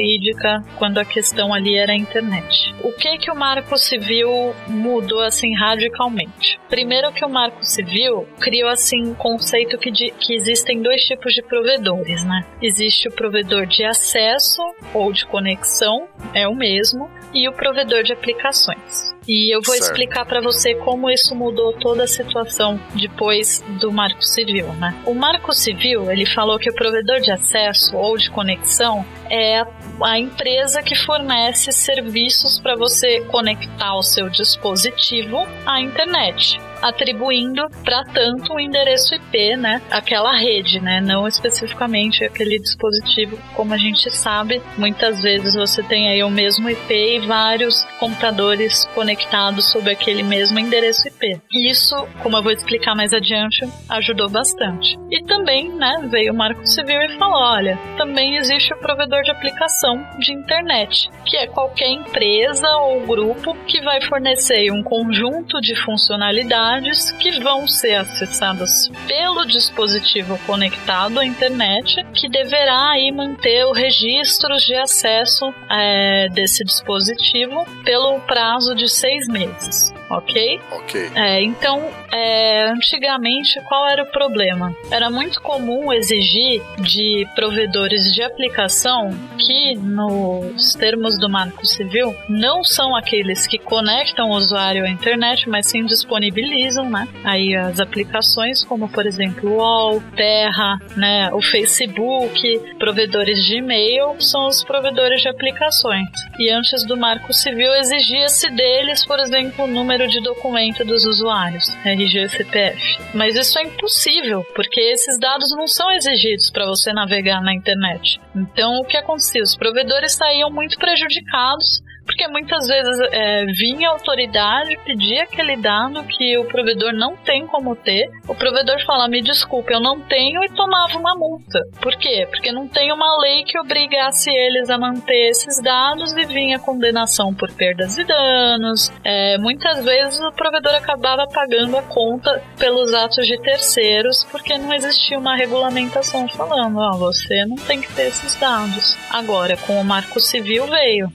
quando 0.77 0.97
a 0.97 1.05
questão 1.05 1.53
ali 1.53 1.75
era 1.75 1.93
a 1.93 1.95
internet. 1.95 2.73
O 2.83 2.91
que 2.91 3.17
que 3.17 3.31
o 3.31 3.35
marco 3.35 3.77
civil 3.77 4.53
mudou 4.67 5.21
assim 5.21 5.53
radicalmente? 5.55 6.59
Primeiro 6.69 7.11
que 7.11 7.25
o 7.25 7.29
marco 7.29 7.63
civil 7.63 8.27
criou 8.39 8.69
assim 8.69 9.03
um 9.07 9.13
conceito 9.13 9.77
que, 9.77 9.91
de, 9.91 10.11
que 10.11 10.33
existem 10.33 10.81
dois 10.81 11.01
tipos 11.03 11.33
de 11.33 11.41
provedores, 11.43 12.23
né? 12.23 12.45
Existe 12.61 13.07
o 13.07 13.11
provedor 13.11 13.65
de 13.65 13.83
acesso 13.83 14.61
ou 14.93 15.11
de 15.11 15.25
conexão 15.25 16.07
é 16.33 16.47
o 16.47 16.55
mesmo 16.55 17.09
e 17.33 17.47
o 17.47 17.53
provedor 17.53 18.03
de 18.03 18.13
aplicações. 18.13 19.12
E 19.27 19.55
eu 19.55 19.61
vou 19.61 19.73
Certo. 19.75 19.83
explicar 19.91 20.25
para 20.25 20.41
você 20.41 20.75
como 20.75 21.09
isso 21.09 21.33
mudou 21.35 21.73
toda 21.73 22.03
a 22.03 22.07
situação 22.07 22.79
depois 22.93 23.63
do 23.79 23.91
Marco 23.91 24.21
Civil, 24.23 24.67
né? 24.73 24.93
O 25.05 25.13
Marco 25.13 25.53
Civil, 25.53 26.11
ele 26.11 26.25
falou 26.25 26.59
que 26.59 26.69
o 26.69 26.73
provedor 26.75 27.19
de 27.21 27.31
acesso 27.31 27.95
ou 27.95 28.17
de 28.17 28.29
conexão 28.29 29.05
é 29.29 29.59
a- 29.59 29.67
a 30.01 30.19
empresa 30.19 30.83
que 30.83 30.95
fornece 30.95 31.71
serviços 31.71 32.59
para 32.59 32.75
você 32.75 33.21
conectar 33.21 33.95
o 33.95 34.03
seu 34.03 34.29
dispositivo 34.29 35.47
à 35.65 35.79
internet 35.79 36.59
atribuindo 36.83 37.67
para 37.83 38.03
tanto 38.13 38.53
o 38.53 38.59
endereço 38.59 39.15
IP, 39.15 39.55
né? 39.55 39.81
Aquela 39.89 40.35
rede, 40.37 40.79
né? 40.79 40.99
Não 41.01 41.27
especificamente 41.27 42.23
aquele 42.23 42.59
dispositivo, 42.59 43.39
como 43.55 43.73
a 43.73 43.77
gente 43.77 44.11
sabe, 44.11 44.61
muitas 44.77 45.21
vezes 45.21 45.55
você 45.55 45.81
tem 45.81 46.09
aí 46.09 46.23
o 46.23 46.29
mesmo 46.29 46.69
IP 46.69 46.93
e 46.93 47.19
vários 47.19 47.83
computadores 47.99 48.85
conectados 48.93 49.71
sob 49.71 49.89
aquele 49.89 50.23
mesmo 50.23 50.59
endereço 50.59 51.07
IP. 51.07 51.41
Isso, 51.51 51.95
como 52.21 52.37
eu 52.37 52.43
vou 52.43 52.51
explicar 52.51 52.95
mais 52.95 53.13
adiante, 53.13 53.67
ajudou 53.89 54.29
bastante. 54.29 54.97
E 55.09 55.23
também, 55.23 55.69
né, 55.69 56.07
veio 56.09 56.33
o 56.33 56.35
Marco 56.35 56.65
Civil 56.65 57.01
e 57.01 57.17
falou: 57.17 57.39
olha, 57.39 57.79
também 57.97 58.35
existe 58.35 58.73
o 58.73 58.79
provedor 58.79 59.23
de 59.23 59.31
aplicação 59.31 60.03
de 60.19 60.33
internet, 60.33 61.09
que 61.25 61.37
é 61.37 61.47
qualquer 61.47 61.87
empresa 61.87 62.67
ou 62.77 63.05
grupo 63.05 63.55
que 63.65 63.81
vai 63.81 64.01
fornecer 64.01 64.71
um 64.71 64.83
conjunto 64.83 65.61
de 65.61 65.75
funcionalidades 65.83 66.72
que 67.19 67.39
vão 67.39 67.67
ser 67.67 67.95
acessadas 67.95 68.89
pelo 69.07 69.45
dispositivo 69.45 70.37
conectado 70.45 71.19
à 71.19 71.25
internet, 71.25 72.03
que 72.13 72.29
deverá 72.29 72.91
aí 72.91 73.11
manter 73.11 73.65
o 73.65 73.71
registro 73.71 74.55
de 74.57 74.75
acesso 74.75 75.53
é, 75.69 76.27
desse 76.29 76.63
dispositivo 76.63 77.65
pelo 77.83 78.19
prazo 78.21 78.75
de 78.75 78.87
seis 78.87 79.27
meses. 79.27 79.93
Ok? 80.09 80.59
Ok. 80.71 81.11
É, 81.15 81.41
então, 81.41 81.89
é, 82.11 82.69
antigamente, 82.69 83.59
qual 83.67 83.87
era 83.87 84.03
o 84.03 84.11
problema? 84.11 84.75
Era 84.91 85.09
muito 85.09 85.41
comum 85.41 85.91
exigir 85.91 86.61
de 86.79 87.27
provedores 87.35 88.11
de 88.13 88.21
aplicação 88.21 89.09
que, 89.37 89.75
nos 89.75 90.73
termos 90.75 91.17
do 91.19 91.29
Marco 91.29 91.65
Civil, 91.65 92.15
não 92.29 92.63
são 92.63 92.95
aqueles 92.95 93.47
que 93.47 93.57
conectam 93.57 94.29
o 94.29 94.35
usuário 94.35 94.85
à 94.85 94.89
internet, 94.89 95.49
mas 95.49 95.67
sim 95.67 95.85
disponibilizam, 95.85 96.89
né? 96.89 97.07
Aí 97.23 97.55
as 97.55 97.79
aplicações, 97.79 98.63
como 98.63 98.89
por 98.89 99.05
exemplo 99.05 99.49
o 99.49 99.57
UOL, 99.57 100.03
Terra, 100.15 100.79
né? 100.95 101.29
O 101.33 101.41
Facebook, 101.41 102.75
provedores 102.77 103.43
de 103.43 103.57
e-mail, 103.57 104.15
são 104.19 104.47
os 104.47 104.63
provedores 104.63 105.21
de 105.21 105.29
aplicações. 105.29 106.09
E 106.39 106.49
antes 106.49 106.85
do 106.85 106.97
Marco 106.97 107.33
Civil 107.33 107.71
exigia-se 107.73 108.49
deles, 108.49 109.05
por 109.05 109.19
exemplo, 109.19 109.65
o 109.65 109.67
número 109.67 109.92
de 110.07 110.19
documento 110.21 110.83
dos 110.83 111.05
usuários, 111.05 111.75
RG 111.85 112.23
e 112.23 112.29
CPF. 112.29 112.99
Mas 113.13 113.35
isso 113.35 113.57
é 113.59 113.63
impossível, 113.63 114.43
porque 114.55 114.81
esses 114.81 115.19
dados 115.19 115.49
não 115.55 115.67
são 115.67 115.91
exigidos 115.91 116.49
para 116.49 116.65
você 116.65 116.91
navegar 116.91 117.41
na 117.41 117.53
internet. 117.53 118.19
Então, 118.35 118.79
o 118.79 118.85
que 118.85 118.97
acontecia? 118.97 119.41
Os 119.41 119.55
provedores 119.55 120.15
saíam 120.15 120.49
muito 120.49 120.77
prejudicados 120.77 121.81
porque 122.05 122.27
muitas 122.27 122.67
vezes 122.67 122.99
é, 123.11 123.45
vinha 123.45 123.89
a 123.89 123.91
autoridade 123.91 124.77
pedir 124.85 125.19
aquele 125.19 125.57
dado 125.57 126.03
que 126.03 126.37
o 126.37 126.45
provedor 126.45 126.93
não 126.93 127.15
tem 127.15 127.47
como 127.47 127.75
ter. 127.75 128.09
O 128.27 128.35
provedor 128.35 128.83
fala: 128.85 129.07
me 129.07 129.21
desculpe, 129.21 129.73
eu 129.73 129.79
não 129.79 129.99
tenho, 129.99 130.43
e 130.43 130.49
tomava 130.49 130.97
uma 130.97 131.15
multa. 131.15 131.59
Por 131.81 131.95
quê? 131.97 132.27
Porque 132.29 132.51
não 132.51 132.67
tem 132.67 132.91
uma 132.91 133.19
lei 133.21 133.43
que 133.43 133.59
obrigasse 133.59 134.29
eles 134.29 134.69
a 134.69 134.77
manter 134.77 135.29
esses 135.29 135.61
dados 135.61 136.13
e 136.13 136.25
vinha 136.25 136.59
condenação 136.59 137.33
por 137.33 137.51
perdas 137.53 137.97
e 137.97 138.03
danos. 138.03 138.91
É, 139.03 139.37
muitas 139.37 139.83
vezes 139.83 140.19
o 140.19 140.31
provedor 140.33 140.75
acabava 140.75 141.25
pagando 141.27 141.77
a 141.77 141.83
conta 141.83 142.43
pelos 142.57 142.93
atos 142.93 143.25
de 143.25 143.39
terceiros 143.41 144.25
porque 144.31 144.57
não 144.57 144.73
existia 144.73 145.17
uma 145.17 145.35
regulamentação 145.35 146.27
falando: 146.29 146.77
ó, 146.77 146.97
você 146.97 147.45
não 147.45 147.55
tem 147.55 147.81
que 147.81 147.91
ter 147.93 148.07
esses 148.07 148.35
dados. 148.35 148.97
Agora, 149.09 149.55
com 149.57 149.79
o 149.79 149.85
Marco 149.85 150.19
Civil 150.19 150.65
veio 150.67 151.11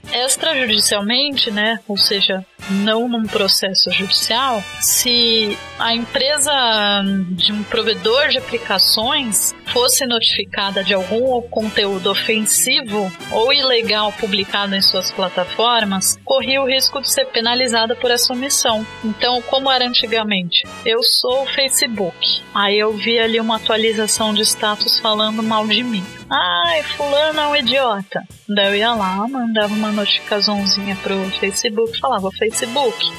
extrajudicialmente, 0.79 1.51
né? 1.51 1.79
Ou 1.87 1.97
seja, 1.97 2.45
não 2.69 3.07
num 3.07 3.23
processo 3.23 3.91
judicial, 3.91 4.63
se 4.81 5.57
a 5.77 5.93
empresa 5.93 6.51
de 7.31 7.51
um 7.51 7.63
provedor 7.63 8.27
de 8.29 8.37
aplicações 8.37 9.55
fosse 9.67 10.05
notificada 10.05 10.83
de 10.83 10.93
algum 10.93 11.41
conteúdo 11.43 12.09
ofensivo 12.09 13.11
ou 13.31 13.53
ilegal 13.53 14.11
publicado 14.13 14.75
em 14.75 14.81
suas 14.81 15.11
plataformas, 15.11 16.17
corria 16.25 16.61
o 16.61 16.67
risco 16.67 17.01
de 17.01 17.11
ser 17.11 17.25
penalizada 17.25 17.95
por 17.95 18.11
essa 18.11 18.33
omissão. 18.33 18.85
Então, 19.03 19.41
como 19.43 19.71
era 19.71 19.85
antigamente? 19.85 20.67
Eu 20.85 21.01
sou 21.03 21.43
o 21.43 21.47
Facebook. 21.47 22.41
Aí 22.53 22.77
eu 22.77 22.93
vi 22.93 23.19
ali 23.19 23.39
uma 23.39 23.57
atualização 23.57 24.33
de 24.33 24.41
status 24.41 24.99
falando 24.99 25.41
mal 25.43 25.67
de 25.67 25.83
mim. 25.83 26.03
Ai, 26.29 26.83
fulano 26.83 27.39
é 27.39 27.47
um 27.47 27.55
idiota. 27.55 28.23
Daí 28.47 28.67
eu 28.67 28.75
ia 28.75 28.93
lá, 28.93 29.27
mandava 29.27 29.73
uma 29.73 29.91
notificaçãozinha 29.91 30.95
pro 31.01 31.29
Facebook, 31.39 31.99
falava, 31.99 32.29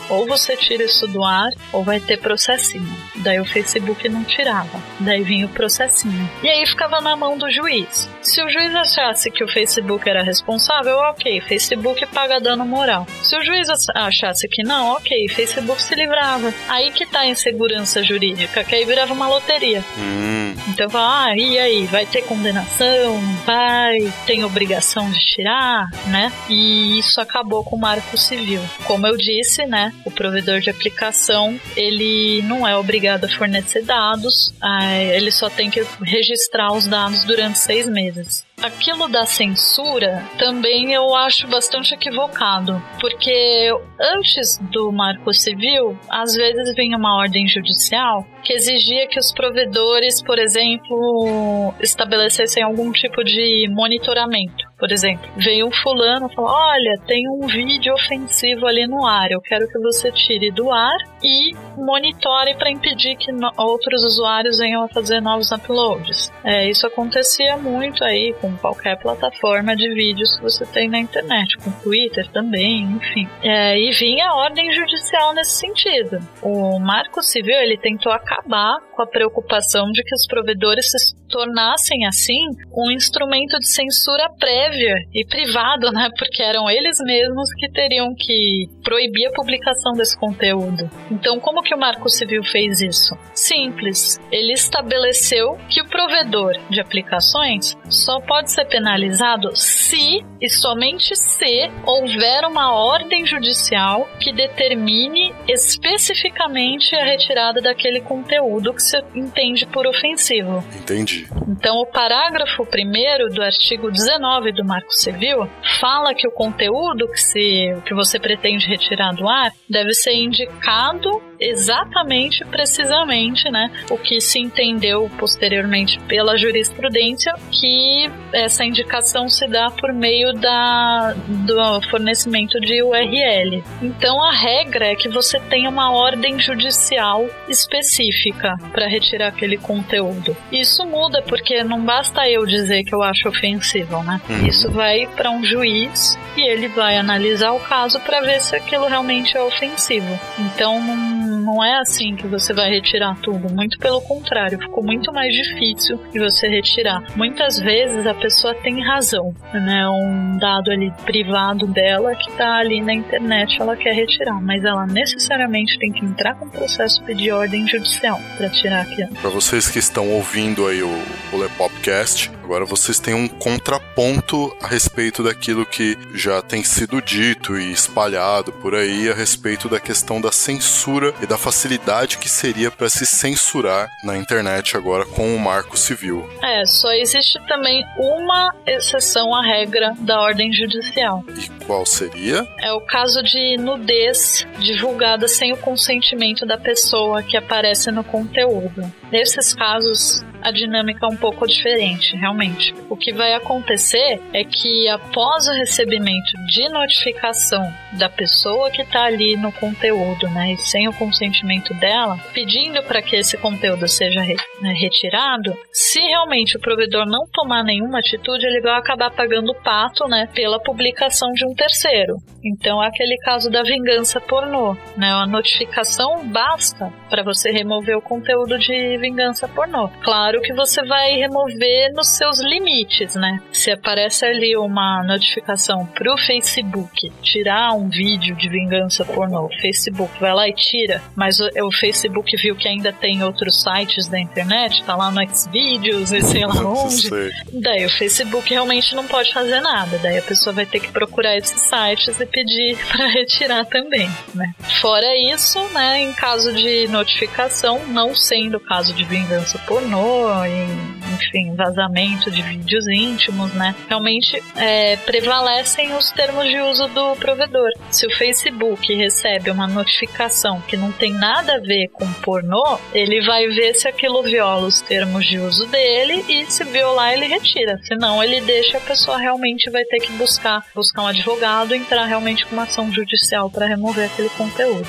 ou 0.08 0.26
você 0.26 0.56
tira 0.56 0.84
isso 0.84 1.06
do 1.06 1.24
ar, 1.24 1.50
ou 1.72 1.84
vai 1.84 2.00
ter 2.00 2.18
processinho. 2.18 2.88
Daí 3.16 3.40
o 3.40 3.44
Facebook 3.44 4.08
não 4.08 4.24
tirava. 4.24 4.80
Daí 4.98 5.22
vinha 5.22 5.46
o 5.46 5.48
processinho. 5.48 6.28
E 6.42 6.48
aí 6.48 6.66
ficava 6.66 7.00
na 7.00 7.16
mão 7.16 7.36
do 7.36 7.50
juiz. 7.50 8.08
Se 8.22 8.42
o 8.42 8.48
juiz 8.48 8.74
achasse 8.74 9.30
que 9.30 9.44
o 9.44 9.48
Facebook 9.48 10.08
era 10.08 10.22
responsável, 10.22 10.96
ok, 10.96 11.40
Facebook 11.42 12.06
paga 12.06 12.40
dano 12.40 12.64
moral. 12.64 13.06
Se 13.22 13.36
o 13.36 13.42
juiz 13.42 13.68
achasse 13.94 14.48
que 14.48 14.62
não, 14.62 14.92
ok, 14.92 15.28
Facebook 15.28 15.80
se 15.82 15.94
livrava. 15.94 16.52
Aí 16.68 16.90
que 16.90 17.06
tá 17.06 17.20
a 17.20 17.26
insegurança 17.26 18.02
jurídica, 18.02 18.64
que 18.64 18.74
aí 18.74 18.84
virava 18.84 19.12
uma 19.12 19.28
loteria. 19.28 19.84
Hum, 19.98 20.39
Então, 20.68 20.88
ah, 20.94 21.34
e 21.36 21.58
aí, 21.58 21.86
vai 21.86 22.06
ter 22.06 22.22
condenação? 22.22 23.20
Vai? 23.44 24.12
Tem 24.26 24.44
obrigação 24.44 25.10
de 25.10 25.18
tirar, 25.18 25.88
né? 26.06 26.32
E 26.48 26.98
isso 26.98 27.20
acabou 27.20 27.64
com 27.64 27.76
o 27.76 27.80
Marco 27.80 28.16
Civil. 28.16 28.60
Como 28.86 29.06
eu 29.06 29.16
disse, 29.16 29.66
né? 29.66 29.92
O 30.04 30.10
provedor 30.10 30.60
de 30.60 30.70
aplicação, 30.70 31.58
ele 31.76 32.42
não 32.42 32.66
é 32.66 32.76
obrigado 32.76 33.24
a 33.24 33.28
fornecer 33.28 33.82
dados, 33.82 34.54
ah, 34.60 34.96
ele 34.96 35.30
só 35.30 35.48
tem 35.48 35.70
que 35.70 35.84
registrar 36.02 36.72
os 36.72 36.86
dados 36.86 37.24
durante 37.24 37.58
seis 37.58 37.88
meses. 37.88 38.44
Aquilo 38.62 39.08
da 39.08 39.24
censura 39.24 40.22
também 40.38 40.92
eu 40.92 41.14
acho 41.14 41.48
bastante 41.48 41.94
equivocado, 41.94 42.80
porque 43.00 43.70
antes 43.98 44.58
do 44.58 44.92
Marco 44.92 45.32
Civil, 45.32 45.98
às 46.10 46.34
vezes 46.34 46.74
vinha 46.74 46.96
uma 46.96 47.16
ordem 47.16 47.48
judicial 47.48 48.26
que 48.44 48.52
exigia 48.52 49.08
que 49.08 49.18
os 49.18 49.32
provedores, 49.32 50.22
por 50.22 50.38
exemplo, 50.38 51.74
estabelecessem 51.80 52.62
algum 52.62 52.92
tipo 52.92 53.24
de 53.24 53.66
monitoramento. 53.70 54.69
Por 54.80 54.90
exemplo, 54.90 55.30
veio 55.36 55.66
um 55.66 55.70
fulano 55.70 56.26
e 56.26 56.34
falou: 56.34 56.50
Olha, 56.50 56.94
tem 57.06 57.28
um 57.28 57.46
vídeo 57.46 57.92
ofensivo 57.92 58.66
ali 58.66 58.86
no 58.86 59.06
ar, 59.06 59.30
eu 59.30 59.40
quero 59.42 59.68
que 59.68 59.78
você 59.78 60.10
tire 60.10 60.50
do 60.50 60.72
ar 60.72 60.96
e 61.22 61.54
monitore 61.76 62.54
para 62.56 62.70
impedir 62.70 63.14
que 63.16 63.30
outros 63.58 64.02
usuários 64.04 64.58
venham 64.58 64.82
a 64.82 64.88
fazer 64.88 65.20
novos 65.20 65.52
uploads. 65.52 66.32
É, 66.42 66.68
isso 66.68 66.86
acontecia 66.86 67.58
muito 67.58 68.02
aí 68.02 68.34
com 68.40 68.56
qualquer 68.56 68.98
plataforma 68.98 69.76
de 69.76 69.92
vídeos 69.92 70.36
que 70.36 70.42
você 70.42 70.64
tem 70.64 70.88
na 70.88 70.98
internet, 70.98 71.58
com 71.58 71.70
Twitter 71.82 72.26
também, 72.32 72.82
enfim. 72.84 73.28
É, 73.42 73.78
e 73.78 73.90
vinha 73.92 74.32
ordem 74.32 74.72
judicial 74.72 75.34
nesse 75.34 75.58
sentido. 75.58 76.18
O 76.42 76.78
Marco 76.78 77.22
Civil 77.22 77.58
ele 77.60 77.76
tentou 77.76 78.10
acabar 78.12 78.78
com 78.94 79.02
a 79.02 79.06
preocupação 79.06 79.90
de 79.92 80.02
que 80.02 80.14
os 80.14 80.26
provedores 80.26 80.90
se 80.90 81.20
tornassem 81.28 82.06
assim 82.06 82.40
um 82.74 82.90
instrumento 82.90 83.58
de 83.58 83.68
censura 83.68 84.28
prévia 84.38 84.69
e 85.14 85.24
privado, 85.26 85.90
né? 85.92 86.08
Porque 86.16 86.42
eram 86.42 86.68
eles 86.70 86.96
mesmos 87.04 87.52
que 87.54 87.70
teriam 87.70 88.14
que 88.14 88.68
proibir 88.82 89.26
a 89.28 89.32
publicação 89.32 89.92
desse 89.92 90.18
conteúdo. 90.18 90.90
Então, 91.10 91.38
como 91.40 91.62
que 91.62 91.74
o 91.74 91.78
Marco 91.78 92.08
Civil 92.08 92.42
fez 92.44 92.80
isso? 92.80 93.16
Simples. 93.34 94.18
Ele 94.30 94.52
estabeleceu 94.52 95.58
que 95.68 95.80
o 95.80 95.88
provedor 95.88 96.52
de 96.68 96.80
aplicações 96.80 97.76
só 97.88 98.20
pode 98.20 98.50
ser 98.50 98.64
penalizado 98.66 99.54
se 99.54 100.24
e 100.40 100.48
somente 100.48 101.14
se 101.14 101.70
houver 101.84 102.44
uma 102.46 102.72
ordem 102.72 103.26
judicial 103.26 104.08
que 104.20 104.32
determine 104.32 105.34
especificamente 105.46 106.96
a 106.96 107.04
retirada 107.04 107.60
daquele 107.60 108.00
conteúdo 108.00 108.72
que 108.72 108.82
se 108.82 108.98
entende 109.14 109.66
por 109.66 109.86
ofensivo. 109.86 110.64
entendi. 110.74 111.28
Então, 111.48 111.76
o 111.78 111.86
parágrafo 111.86 112.62
1 112.62 113.34
do 113.34 113.42
artigo 113.42 113.90
19 113.90 114.52
do 114.52 114.59
Marco 114.64 114.92
Civil 114.92 115.48
fala 115.80 116.14
que 116.14 116.26
o 116.26 116.32
conteúdo 116.32 117.08
que, 117.08 117.20
se, 117.20 117.74
que 117.84 117.94
você 117.94 118.18
pretende 118.18 118.66
retirar 118.66 119.12
do 119.14 119.28
ar 119.28 119.50
deve 119.68 119.92
ser 119.94 120.14
indicado 120.14 121.29
exatamente, 121.40 122.44
precisamente, 122.44 123.50
né, 123.50 123.70
o 123.90 123.96
que 123.96 124.20
se 124.20 124.38
entendeu 124.38 125.10
posteriormente 125.18 125.98
pela 126.00 126.36
jurisprudência, 126.36 127.34
que 127.50 128.10
essa 128.32 128.64
indicação 128.64 129.28
se 129.28 129.46
dá 129.46 129.70
por 129.70 129.92
meio 129.92 130.32
da, 130.34 131.14
do 131.26 131.80
fornecimento 131.88 132.60
de 132.60 132.82
URL. 132.82 133.64
Então 133.82 134.22
a 134.22 134.32
regra 134.32 134.86
é 134.86 134.94
que 134.94 135.08
você 135.08 135.40
tenha 135.40 135.68
uma 135.68 135.92
ordem 135.92 136.38
judicial 136.38 137.26
específica 137.48 138.56
para 138.72 138.86
retirar 138.86 139.28
aquele 139.28 139.56
conteúdo. 139.56 140.36
Isso 140.52 140.84
muda 140.86 141.22
porque 141.22 141.64
não 141.64 141.80
basta 141.80 142.28
eu 142.28 142.44
dizer 142.44 142.84
que 142.84 142.94
eu 142.94 143.02
acho 143.02 143.28
ofensivo, 143.28 144.02
né? 144.02 144.20
Uhum. 144.28 144.46
Isso 144.46 144.70
vai 144.70 145.06
para 145.16 145.30
um 145.30 145.44
juiz 145.44 146.18
e 146.36 146.42
ele 146.42 146.68
vai 146.68 146.96
analisar 146.96 147.52
o 147.52 147.60
caso 147.60 148.00
para 148.00 148.20
ver 148.20 148.40
se 148.40 148.54
aquilo 148.54 148.86
realmente 148.86 149.36
é 149.36 149.42
ofensivo. 149.42 150.18
Então 150.38 150.80
não, 150.80 151.29
não 151.40 151.64
é 151.64 151.78
assim 151.78 152.14
que 152.14 152.26
você 152.26 152.52
vai 152.52 152.70
retirar 152.70 153.16
tudo, 153.20 153.52
muito 153.52 153.78
pelo 153.78 154.00
contrário, 154.02 154.58
ficou 154.58 154.84
muito 154.84 155.12
mais 155.12 155.32
difícil 155.32 155.98
de 156.12 156.18
você 156.18 156.48
retirar. 156.48 157.02
Muitas 157.16 157.58
vezes 157.58 158.06
a 158.06 158.14
pessoa 158.14 158.54
tem 158.54 158.82
razão, 158.82 159.34
né? 159.52 159.88
Um 159.88 160.38
dado 160.38 160.70
ali 160.70 160.92
privado 161.04 161.66
dela 161.66 162.14
que 162.14 162.30
tá 162.32 162.56
ali 162.56 162.80
na 162.80 162.94
internet, 162.94 163.60
ela 163.60 163.76
quer 163.76 163.94
retirar, 163.94 164.40
mas 164.40 164.64
ela 164.64 164.86
necessariamente 164.86 165.78
tem 165.78 165.92
que 165.92 166.04
entrar 166.04 166.34
com 166.34 166.46
o 166.46 166.50
processo 166.50 167.02
pedir 167.04 167.32
ordem 167.32 167.66
judicial 167.66 168.20
para 168.36 168.48
tirar 168.50 168.82
aquilo. 168.82 169.08
Para 169.20 169.30
vocês 169.30 169.68
que 169.68 169.78
estão 169.78 170.10
ouvindo 170.10 170.66
aí 170.66 170.82
o, 170.82 171.02
o 171.32 171.36
Lepopcast, 171.36 172.30
agora 172.42 172.64
vocês 172.64 172.98
têm 172.98 173.14
um 173.14 173.28
contraponto 173.28 174.54
a 174.60 174.66
respeito 174.66 175.22
daquilo 175.22 175.64
que 175.64 175.96
já 176.14 176.42
tem 176.42 176.62
sido 176.64 177.00
dito 177.00 177.58
e 177.58 177.72
espalhado 177.72 178.52
por 178.52 178.74
aí 178.74 179.10
a 179.10 179.14
respeito 179.14 179.68
da 179.68 179.78
questão 179.78 180.20
da 180.20 180.32
censura 180.32 181.14
e 181.22 181.26
da 181.30 181.38
facilidade 181.38 182.18
que 182.18 182.28
seria 182.28 182.72
para 182.72 182.88
se 182.88 183.06
censurar 183.06 183.88
na 184.02 184.16
internet 184.16 184.76
agora 184.76 185.06
com 185.06 185.32
o 185.32 185.38
Marco 185.38 185.76
Civil. 185.78 186.28
É, 186.42 186.66
só 186.66 186.92
existe 186.92 187.38
também 187.46 187.84
uma 187.96 188.52
exceção 188.66 189.32
à 189.32 189.40
regra 189.40 189.94
da 190.00 190.20
ordem 190.20 190.52
judicial. 190.52 191.22
E 191.28 191.48
qual 191.64 191.86
seria? 191.86 192.44
É 192.58 192.72
o 192.72 192.80
caso 192.80 193.22
de 193.22 193.56
nudez 193.56 194.44
divulgada 194.58 195.28
sem 195.28 195.52
o 195.52 195.56
consentimento 195.56 196.44
da 196.44 196.58
pessoa 196.58 197.22
que 197.22 197.36
aparece 197.36 197.92
no 197.92 198.02
conteúdo. 198.02 198.92
Nesses 199.12 199.54
casos, 199.54 200.24
a 200.42 200.50
dinâmica 200.50 201.06
é 201.06 201.08
um 201.08 201.16
pouco 201.16 201.46
diferente, 201.46 202.16
realmente. 202.16 202.74
O 202.88 202.96
que 202.96 203.12
vai 203.12 203.34
acontecer 203.34 204.20
é 204.32 204.44
que 204.44 204.88
após 204.88 205.46
o 205.46 205.52
recebimento 205.52 206.32
de 206.46 206.68
notificação 206.68 207.62
da 207.92 208.08
pessoa 208.08 208.70
que 208.70 208.82
está 208.82 209.04
ali 209.04 209.36
no 209.36 209.52
conteúdo, 209.52 210.28
né, 210.28 210.52
e 210.52 210.56
sem 210.58 210.88
o 210.88 210.92
consentimento 210.92 211.74
dela, 211.74 212.18
pedindo 212.32 212.82
para 212.82 213.02
que 213.02 213.16
esse 213.16 213.36
conteúdo 213.36 213.86
seja 213.88 214.20
re- 214.20 214.36
né, 214.60 214.72
retirado, 214.76 215.56
se 215.72 216.00
realmente 216.00 216.56
o 216.56 216.60
provedor 216.60 217.06
não 217.06 217.26
tomar 217.32 217.64
nenhuma 217.64 217.98
atitude, 217.98 218.46
ele 218.46 218.60
vai 218.60 218.78
acabar 218.78 219.10
pagando 219.10 219.50
o 219.52 219.62
pato, 219.62 220.06
né, 220.08 220.28
pela 220.34 220.60
publicação 220.60 221.32
de 221.32 221.44
um 221.46 221.54
terceiro. 221.54 222.16
Então 222.44 222.82
é 222.82 222.88
aquele 222.88 223.16
caso 223.24 223.50
da 223.50 223.62
vingança 223.62 224.20
pornô, 224.20 224.74
né? 224.96 225.10
A 225.12 225.26
notificação 225.26 226.26
basta 226.26 226.90
para 227.10 227.22
você 227.22 227.50
remover 227.50 227.96
o 227.96 228.02
conteúdo 228.02 228.58
de 228.58 228.96
vingança 228.98 229.46
pornô. 229.48 229.88
Claro 230.02 230.29
que 230.38 230.52
você 230.52 230.84
vai 230.84 231.12
remover 231.12 231.92
nos 231.94 232.08
seus 232.08 232.40
limites, 232.40 233.14
né? 233.14 233.40
Se 233.50 233.70
aparece 233.70 234.26
ali 234.26 234.54
uma 234.56 235.02
notificação 235.02 235.86
pro 235.86 236.16
Facebook 236.18 237.10
tirar 237.22 237.72
um 237.72 237.88
vídeo 237.88 238.36
de 238.36 238.48
vingança 238.48 239.04
pornô, 239.04 239.46
o 239.46 239.60
Facebook 239.60 240.12
vai 240.20 240.34
lá 240.34 240.48
e 240.48 240.52
tira, 240.52 241.02
mas 241.16 241.38
o, 241.40 241.48
o 241.66 241.72
Facebook 241.72 242.36
viu 242.36 242.54
que 242.54 242.68
ainda 242.68 242.92
tem 242.92 243.22
outros 243.22 243.62
sites 243.62 244.08
da 244.08 244.20
internet, 244.20 244.84
tá 244.84 244.94
lá 244.94 245.10
no 245.10 245.20
Xvideos 245.26 246.12
e 246.12 246.20
sei 246.20 246.46
lá 246.46 246.54
onde. 246.66 247.08
Sei. 247.08 247.30
Daí 247.52 247.86
o 247.86 247.90
Facebook 247.90 248.50
realmente 248.50 248.94
não 248.94 249.06
pode 249.06 249.32
fazer 249.32 249.60
nada. 249.60 249.98
Daí 249.98 250.18
a 250.18 250.22
pessoa 250.22 250.52
vai 250.52 250.66
ter 250.66 250.80
que 250.80 250.92
procurar 250.92 251.36
esses 251.36 251.60
sites 251.60 252.20
e 252.20 252.26
pedir 252.26 252.76
para 252.90 253.06
retirar 253.06 253.64
também, 253.64 254.10
né? 254.34 254.52
Fora 254.80 255.06
isso, 255.16 255.60
né, 255.68 256.02
em 256.02 256.12
caso 256.12 256.52
de 256.52 256.88
notificação, 256.88 257.86
não 257.86 258.14
sendo 258.14 258.60
caso 258.60 258.94
de 258.94 259.04
vingança 259.04 259.58
pornô, 259.66 260.19
e, 260.46 261.14
enfim, 261.14 261.54
vazamento 261.54 262.30
de 262.30 262.42
vídeos 262.42 262.86
íntimos, 262.88 263.52
né? 263.54 263.74
Realmente 263.88 264.42
é, 264.56 264.96
prevalecem 264.96 265.94
os 265.94 266.10
termos 266.10 266.48
de 266.48 266.60
uso 266.60 266.88
do 266.88 267.16
provedor. 267.16 267.70
Se 267.90 268.06
o 268.06 268.16
Facebook 268.16 268.94
recebe 268.94 269.50
uma 269.50 269.66
notificação 269.66 270.60
que 270.62 270.76
não 270.76 270.92
tem 270.92 271.12
nada 271.12 271.54
a 271.54 271.60
ver 271.60 271.88
com 271.88 272.10
pornô, 272.14 272.78
ele 272.92 273.24
vai 273.24 273.46
ver 273.48 273.74
se 273.74 273.88
aquilo 273.88 274.22
viola 274.22 274.66
os 274.66 274.80
termos 274.80 275.26
de 275.26 275.38
uso 275.38 275.66
dele 275.66 276.24
e 276.28 276.46
se 276.50 276.64
violar 276.64 277.12
ele 277.12 277.26
retira. 277.26 277.78
Senão 277.84 278.22
ele 278.22 278.40
deixa 278.40 278.78
a 278.78 278.80
pessoa 278.80 279.18
realmente 279.18 279.70
vai 279.70 279.84
ter 279.84 280.00
que 280.00 280.12
buscar 280.12 280.64
buscar 280.74 281.02
um 281.02 281.06
advogado, 281.06 281.74
entrar 281.74 282.06
realmente 282.06 282.46
com 282.46 282.54
uma 282.54 282.64
ação 282.64 282.90
judicial 282.92 283.50
para 283.50 283.66
remover 283.66 284.06
aquele 284.06 284.30
conteúdo. 284.30 284.86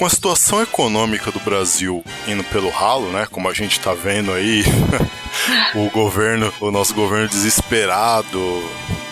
Com 0.00 0.06
a 0.06 0.08
situação 0.08 0.62
econômica 0.62 1.30
do 1.30 1.38
Brasil 1.40 2.02
indo 2.26 2.42
pelo 2.44 2.70
ralo, 2.70 3.12
né? 3.12 3.28
Como 3.30 3.50
a 3.50 3.52
gente 3.52 3.78
tá 3.80 3.92
vendo 3.92 4.32
aí, 4.32 4.64
o 5.76 5.90
governo, 5.90 6.50
o 6.58 6.70
nosso 6.70 6.94
governo 6.94 7.28
desesperado, 7.28 8.40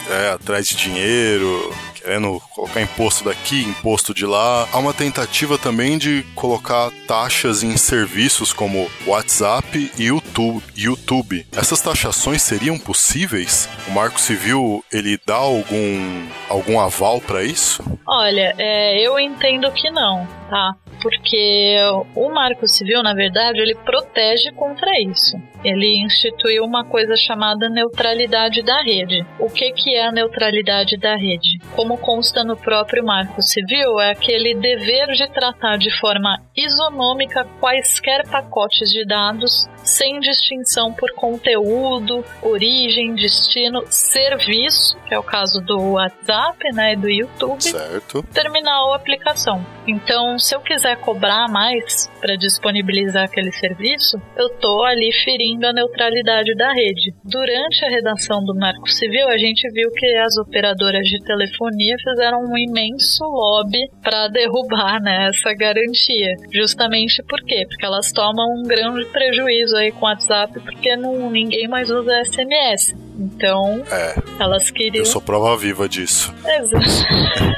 é, 0.09 0.31
atrás 0.31 0.67
de 0.67 0.77
dinheiro, 0.77 1.75
querendo 2.09 2.41
colocar 2.55 2.81
imposto 2.81 3.25
daqui, 3.25 3.63
imposto 3.65 4.15
de 4.15 4.25
lá. 4.25 4.67
Há 4.73 4.79
uma 4.79 4.95
tentativa 4.95 5.59
também 5.59 5.99
de 5.99 6.25
colocar 6.35 6.91
taxas 7.07 7.63
em 7.63 7.77
serviços 7.77 8.51
como 8.51 8.91
WhatsApp 9.07 9.93
e 9.99 10.05
YouTube. 10.05 10.63
YouTube. 10.75 11.47
Essas 11.55 11.83
taxações 11.83 12.41
seriam 12.41 12.79
possíveis? 12.79 13.69
O 13.87 13.91
Marco 13.91 14.19
Civil 14.19 14.83
ele 14.91 15.21
dá 15.27 15.35
algum 15.35 16.27
algum 16.49 16.81
aval 16.81 17.21
para 17.21 17.45
isso? 17.45 17.83
Olha, 18.07 18.55
é, 18.57 19.07
eu 19.07 19.19
entendo 19.19 19.71
que 19.73 19.91
não, 19.91 20.27
tá? 20.49 20.75
Porque 21.03 21.77
o 22.15 22.29
Marco 22.31 22.67
Civil, 22.67 23.03
na 23.03 23.15
verdade, 23.15 23.61
ele 23.61 23.75
protege 23.75 24.51
contra 24.53 24.91
isso. 25.01 25.37
Ele 25.65 26.01
instituiu 26.03 26.65
uma 26.65 26.85
coisa 26.85 27.17
chamada 27.17 27.69
neutralidade 27.69 28.63
da 28.63 28.83
rede. 28.83 29.25
O 29.39 29.51
que, 29.51 29.73
que 29.73 29.95
é 29.95 30.07
a 30.07 30.13
neutralidade 30.13 30.97
da 30.97 31.17
rede? 31.17 31.59
Como 31.75 31.99
consta 31.99 32.45
no 32.45 32.57
próprio 32.57 33.05
Marco 33.05 33.43
Civil, 33.43 34.01
é 34.01 34.13
aquele 34.13 34.55
dever 34.55 35.09
de 35.09 35.29
tratar 35.29 35.77
de 35.77 35.91
forma 35.99 36.39
isonômica 36.57 37.45
quaisquer 37.61 38.27
pacotes 38.29 38.91
de 38.91 39.05
dados 39.05 39.69
sem 39.83 40.21
distinção 40.21 40.93
por 40.93 41.13
conteúdo, 41.15 42.25
origem, 42.43 43.15
destino, 43.15 43.85
serviço, 43.89 44.99
que 45.07 45.15
é 45.15 45.19
o 45.19 45.23
caso 45.23 45.61
do 45.61 45.93
WhatsApp, 45.93 46.59
né, 46.75 46.93
e 46.93 46.97
do 46.97 47.09
YouTube, 47.09 47.63
Certo. 47.63 48.23
terminal 48.33 48.89
ou 48.89 48.95
aplicação. 48.95 49.65
Então, 49.87 50.39
se 50.39 50.55
eu 50.55 50.61
quiser 50.61 50.88
cobrar 50.97 51.49
mais 51.49 52.09
para 52.21 52.37
disponibilizar 52.37 53.25
aquele 53.25 53.53
serviço, 53.53 54.21
eu 54.37 54.49
tô 54.59 54.83
ali 54.85 55.11
ferindo 55.25 55.67
a 55.67 55.73
neutralidade 55.73 56.55
da 56.55 56.73
rede. 56.73 57.15
Durante 57.25 57.85
a 57.85 57.89
redação 57.89 58.45
do 58.45 58.55
Marco 58.55 58.89
Civil, 58.89 59.29
a 59.29 59.39
gente 59.39 59.69
viu 59.73 59.91
que 59.93 60.07
as 60.17 60.37
operadoras 60.39 61.07
de 61.07 61.19
telefonia 61.25 61.97
fizeram 62.03 62.41
um 62.41 62.57
imenso 62.57 63.25
lobby 63.25 63.89
para 64.03 64.29
derrubar 64.29 65.01
né, 65.01 65.29
essa 65.29 65.55
garantia. 65.55 66.35
Justamente 66.53 67.23
por 67.23 67.41
quê? 67.45 67.67
Porque 67.69 67.87
elas 67.87 68.13
tomam 68.13 68.47
um 68.59 68.63
grande 68.63 69.05
prejuízo 69.07 69.77
aí 69.77 69.93
com 69.93 70.07
o 70.07 70.09
WhatsApp, 70.09 70.61
porque 70.61 70.97
não, 70.97 71.31
ninguém 71.31 71.69
mais 71.69 71.91
usa 71.91 72.25
SMS. 72.25 73.08
Então, 73.19 73.85
É, 73.91 74.15
elas 74.39 74.71
queriam. 74.71 75.03
eu 75.03 75.07
sou 75.07 75.21
prova 75.21 75.57
viva 75.57 75.89
disso. 75.89 76.33
Exato. 76.47 77.09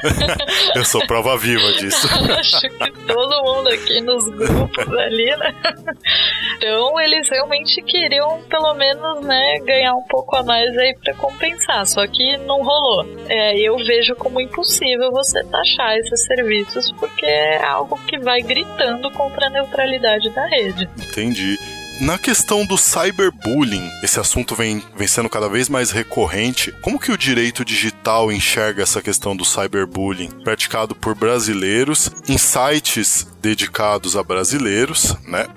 Eu 0.75 0.85
sou 0.85 1.05
prova 1.05 1.37
viva 1.37 1.71
disso. 1.73 2.07
Acho 2.39 2.61
que 2.61 2.91
todo 3.05 3.43
mundo 3.43 3.69
aqui 3.69 4.01
nos 4.01 4.27
grupos 4.29 4.87
ali, 4.97 5.25
né? 5.37 5.53
Então 6.57 6.99
eles 6.99 7.29
realmente 7.29 7.81
queriam 7.83 8.41
pelo 8.49 8.73
menos, 8.73 9.21
né, 9.25 9.59
ganhar 9.65 9.93
um 9.93 10.03
pouco 10.09 10.35
a 10.37 10.43
mais 10.43 10.75
aí 10.77 10.95
pra 11.03 11.13
compensar. 11.15 11.85
Só 11.85 12.05
que 12.07 12.37
não 12.37 12.63
rolou. 12.63 13.05
É, 13.29 13.59
eu 13.59 13.77
vejo 13.77 14.15
como 14.15 14.39
impossível 14.41 15.11
você 15.11 15.43
taxar 15.43 15.95
esses 15.97 16.25
serviços 16.25 16.91
porque 16.99 17.25
é 17.25 17.63
algo 17.63 17.99
que 18.07 18.17
vai 18.17 18.41
gritando 18.41 19.11
contra 19.11 19.47
a 19.47 19.49
neutralidade 19.49 20.29
da 20.31 20.45
rede. 20.47 20.89
Entendi. 20.97 21.57
Na 22.01 22.17
questão 22.17 22.65
do 22.65 22.79
cyberbullying, 22.79 23.87
esse 24.01 24.19
assunto 24.19 24.55
vem, 24.55 24.83
vem 24.97 25.07
sendo 25.07 25.29
cada 25.29 25.47
vez 25.47 25.69
mais 25.69 25.91
recorrente. 25.91 26.71
Como 26.81 26.99
que 26.99 27.11
o 27.11 27.17
direito 27.17 27.63
digital 27.63 28.31
enxerga 28.31 28.81
essa 28.81 29.03
questão 29.03 29.35
do 29.35 29.45
cyberbullying 29.45 30.31
praticado 30.43 30.95
por 30.95 31.13
brasileiros 31.13 32.09
em 32.27 32.39
sites 32.39 33.27
dedicados 33.41 34.15
a 34.15 34.23
brasileiros, 34.23 35.15
né? 35.27 35.47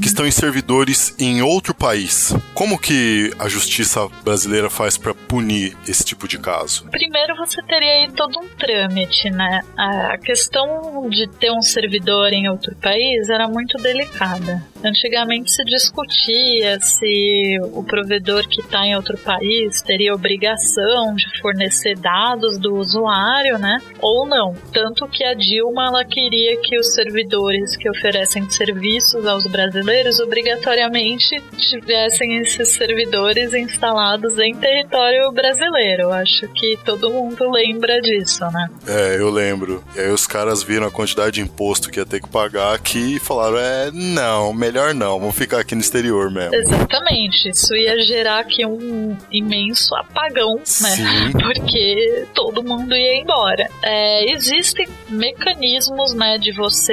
Que 0.00 0.08
estão 0.08 0.26
em 0.26 0.30
servidores 0.30 1.14
em 1.18 1.40
outro 1.40 1.72
país. 1.72 2.34
Como 2.52 2.78
que 2.78 3.32
a 3.38 3.48
justiça 3.48 4.08
brasileira 4.24 4.68
faz 4.68 4.98
para 4.98 5.14
punir 5.14 5.76
esse 5.86 6.04
tipo 6.04 6.26
de 6.26 6.38
caso? 6.38 6.86
Primeiro 6.90 7.36
você 7.36 7.62
teria 7.62 7.92
aí 7.92 8.10
todo 8.10 8.40
um 8.40 8.48
trâmite, 8.48 9.30
né? 9.30 9.60
A 9.76 10.18
questão 10.18 11.08
de 11.08 11.28
ter 11.28 11.52
um 11.52 11.62
servidor 11.62 12.32
em 12.32 12.48
outro 12.48 12.74
país 12.76 13.28
era 13.28 13.46
muito 13.46 13.78
delicada. 13.78 14.62
Antigamente 14.84 15.52
se 15.52 15.64
discutia 15.64 16.80
se 16.80 17.58
o 17.72 17.84
provedor 17.84 18.48
que 18.48 18.60
está 18.60 18.84
em 18.84 18.96
outro 18.96 19.16
país 19.18 19.80
teria 19.82 20.14
obrigação 20.14 21.14
de 21.14 21.40
fornecer 21.40 21.96
dados 21.98 22.58
do 22.58 22.74
usuário, 22.74 23.58
né? 23.58 23.78
Ou 24.00 24.26
não. 24.26 24.54
Tanto 24.72 25.06
que 25.08 25.22
a 25.22 25.34
Dilma 25.34 25.86
ela 25.86 26.04
queria 26.04 26.60
que 26.60 26.78
os 26.78 26.94
servidores 26.94 27.27
que 27.78 27.88
oferecem 27.90 28.48
serviços 28.50 29.26
aos 29.26 29.46
brasileiros 29.46 30.18
obrigatoriamente 30.20 31.42
tivessem 31.58 32.38
esses 32.38 32.70
servidores 32.70 33.52
instalados 33.52 34.38
em 34.38 34.54
território 34.54 35.30
brasileiro. 35.32 36.10
Acho 36.10 36.48
que 36.48 36.78
todo 36.84 37.10
mundo 37.10 37.50
lembra 37.50 38.00
disso, 38.00 38.44
né? 38.50 38.68
É, 38.86 39.16
eu 39.18 39.30
lembro. 39.30 39.82
E 39.94 40.00
aí 40.00 40.10
os 40.10 40.26
caras 40.26 40.62
viram 40.62 40.86
a 40.86 40.90
quantidade 40.90 41.32
de 41.32 41.40
imposto 41.40 41.90
que 41.90 41.98
ia 41.98 42.06
ter 42.06 42.20
que 42.20 42.28
pagar 42.28 42.74
aqui 42.74 43.16
e 43.16 43.18
falaram: 43.18 43.58
é, 43.58 43.90
não, 43.92 44.52
melhor 44.52 44.94
não, 44.94 45.18
vamos 45.18 45.36
ficar 45.36 45.60
aqui 45.60 45.74
no 45.74 45.80
exterior 45.80 46.30
mesmo. 46.30 46.54
Exatamente. 46.54 47.50
Isso 47.50 47.74
ia 47.74 47.98
gerar 48.00 48.40
aqui 48.40 48.64
um 48.64 49.16
imenso 49.30 49.94
apagão, 49.94 50.56
né? 50.56 50.64
Sim. 50.64 51.32
Porque 51.38 52.26
todo 52.34 52.62
mundo 52.62 52.94
ia 52.94 53.16
embora. 53.16 53.68
É, 53.82 54.32
existem 54.32 54.88
mecanismos, 55.08 56.14
né, 56.14 56.38
de 56.38 56.52
você, 56.52 56.92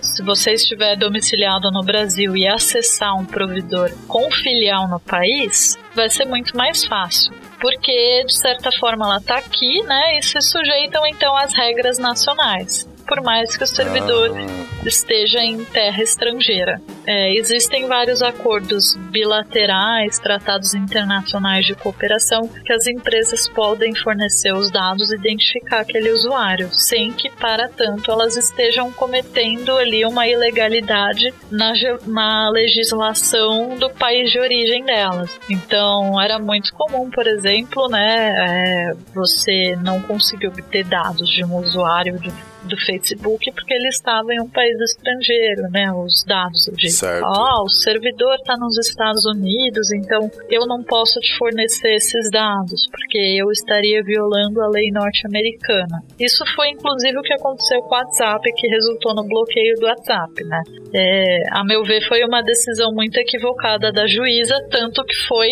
se 0.00 0.22
você 0.22 0.52
estiver 0.52 0.96
domiciliado 0.96 1.70
no 1.70 1.82
Brasil 1.82 2.36
e 2.36 2.46
acessar 2.46 3.14
um 3.16 3.24
provedor 3.24 3.90
com 4.06 4.30
filial 4.30 4.88
no 4.88 5.00
país, 5.00 5.78
vai 5.94 6.08
ser 6.10 6.24
muito 6.24 6.56
mais 6.56 6.84
fácil. 6.84 7.32
Porque, 7.60 8.24
de 8.26 8.36
certa 8.36 8.70
forma, 8.78 9.06
ela 9.06 9.18
está 9.18 9.38
aqui, 9.38 9.82
né, 9.82 10.18
e 10.18 10.22
se 10.22 10.40
sujeitam 10.40 11.06
então 11.06 11.36
às 11.36 11.54
regras 11.54 11.98
nacionais 11.98 12.86
por 13.06 13.22
mais 13.22 13.56
que 13.56 13.64
o 13.64 13.66
servidor 13.66 14.30
Ah. 14.34 14.86
esteja 14.86 15.40
em 15.40 15.64
terra 15.64 16.02
estrangeira. 16.02 16.80
É, 17.06 17.34
existem 17.34 17.86
vários 17.86 18.22
acordos 18.22 18.96
bilaterais, 19.10 20.18
tratados 20.18 20.74
internacionais 20.74 21.66
de 21.66 21.74
cooperação, 21.74 22.48
que 22.48 22.72
as 22.72 22.86
empresas 22.86 23.48
podem 23.48 23.94
fornecer 23.94 24.52
os 24.54 24.70
dados 24.70 25.10
e 25.12 25.16
identificar 25.16 25.80
aquele 25.80 26.10
usuário, 26.10 26.68
sem 26.72 27.12
que, 27.12 27.30
para 27.30 27.68
tanto, 27.68 28.10
elas 28.10 28.36
estejam 28.36 28.90
cometendo 28.92 29.76
ali 29.76 30.04
uma 30.04 30.26
ilegalidade 30.26 31.32
na, 31.50 31.72
na 32.06 32.50
legislação 32.50 33.76
do 33.76 33.90
país 33.90 34.30
de 34.30 34.38
origem 34.38 34.84
delas. 34.84 35.38
Então, 35.48 36.20
era 36.20 36.38
muito 36.38 36.72
comum, 36.74 37.10
por 37.10 37.26
exemplo, 37.26 37.88
né, 37.88 38.34
é, 38.38 38.94
você 39.14 39.76
não 39.82 40.00
conseguir 40.00 40.48
obter 40.48 40.84
dados 40.84 41.28
de 41.28 41.44
um 41.44 41.56
usuário 41.56 42.18
de 42.18 42.32
do 42.64 42.76
Facebook 42.84 43.52
porque 43.52 43.74
ele 43.74 43.88
estava 43.88 44.32
em 44.32 44.40
um 44.40 44.48
país 44.48 44.76
estrangeiro, 44.80 45.62
né? 45.70 45.92
Os 45.92 46.24
dados. 46.24 46.70
Certo. 46.88 47.24
Ah, 47.24 47.62
o 47.62 47.68
servidor 47.68 48.34
está 48.36 48.56
nos 48.56 48.78
Estados 48.78 49.24
Unidos, 49.26 49.92
então 49.92 50.30
eu 50.48 50.66
não 50.66 50.82
posso 50.82 51.20
te 51.20 51.36
fornecer 51.36 51.94
esses 51.94 52.30
dados 52.30 52.88
porque 52.90 53.18
eu 53.18 53.50
estaria 53.50 54.02
violando 54.02 54.60
a 54.62 54.68
lei 54.68 54.90
norte-americana. 54.90 56.02
Isso 56.18 56.44
foi 56.54 56.68
inclusive 56.70 57.18
o 57.18 57.22
que 57.22 57.34
aconteceu 57.34 57.80
com 57.82 57.94
o 57.94 57.98
WhatsApp, 57.98 58.52
que 58.56 58.66
resultou 58.68 59.14
no 59.14 59.24
bloqueio 59.24 59.74
do 59.76 59.86
WhatsApp, 59.86 60.44
né? 60.44 60.62
É, 60.94 61.42
a 61.50 61.64
meu 61.64 61.82
ver, 61.84 62.06
foi 62.06 62.24
uma 62.24 62.42
decisão 62.42 62.92
muito 62.92 63.16
equivocada 63.18 63.92
da 63.92 64.06
juíza, 64.06 64.54
tanto 64.70 65.04
que 65.04 65.16
foi 65.26 65.50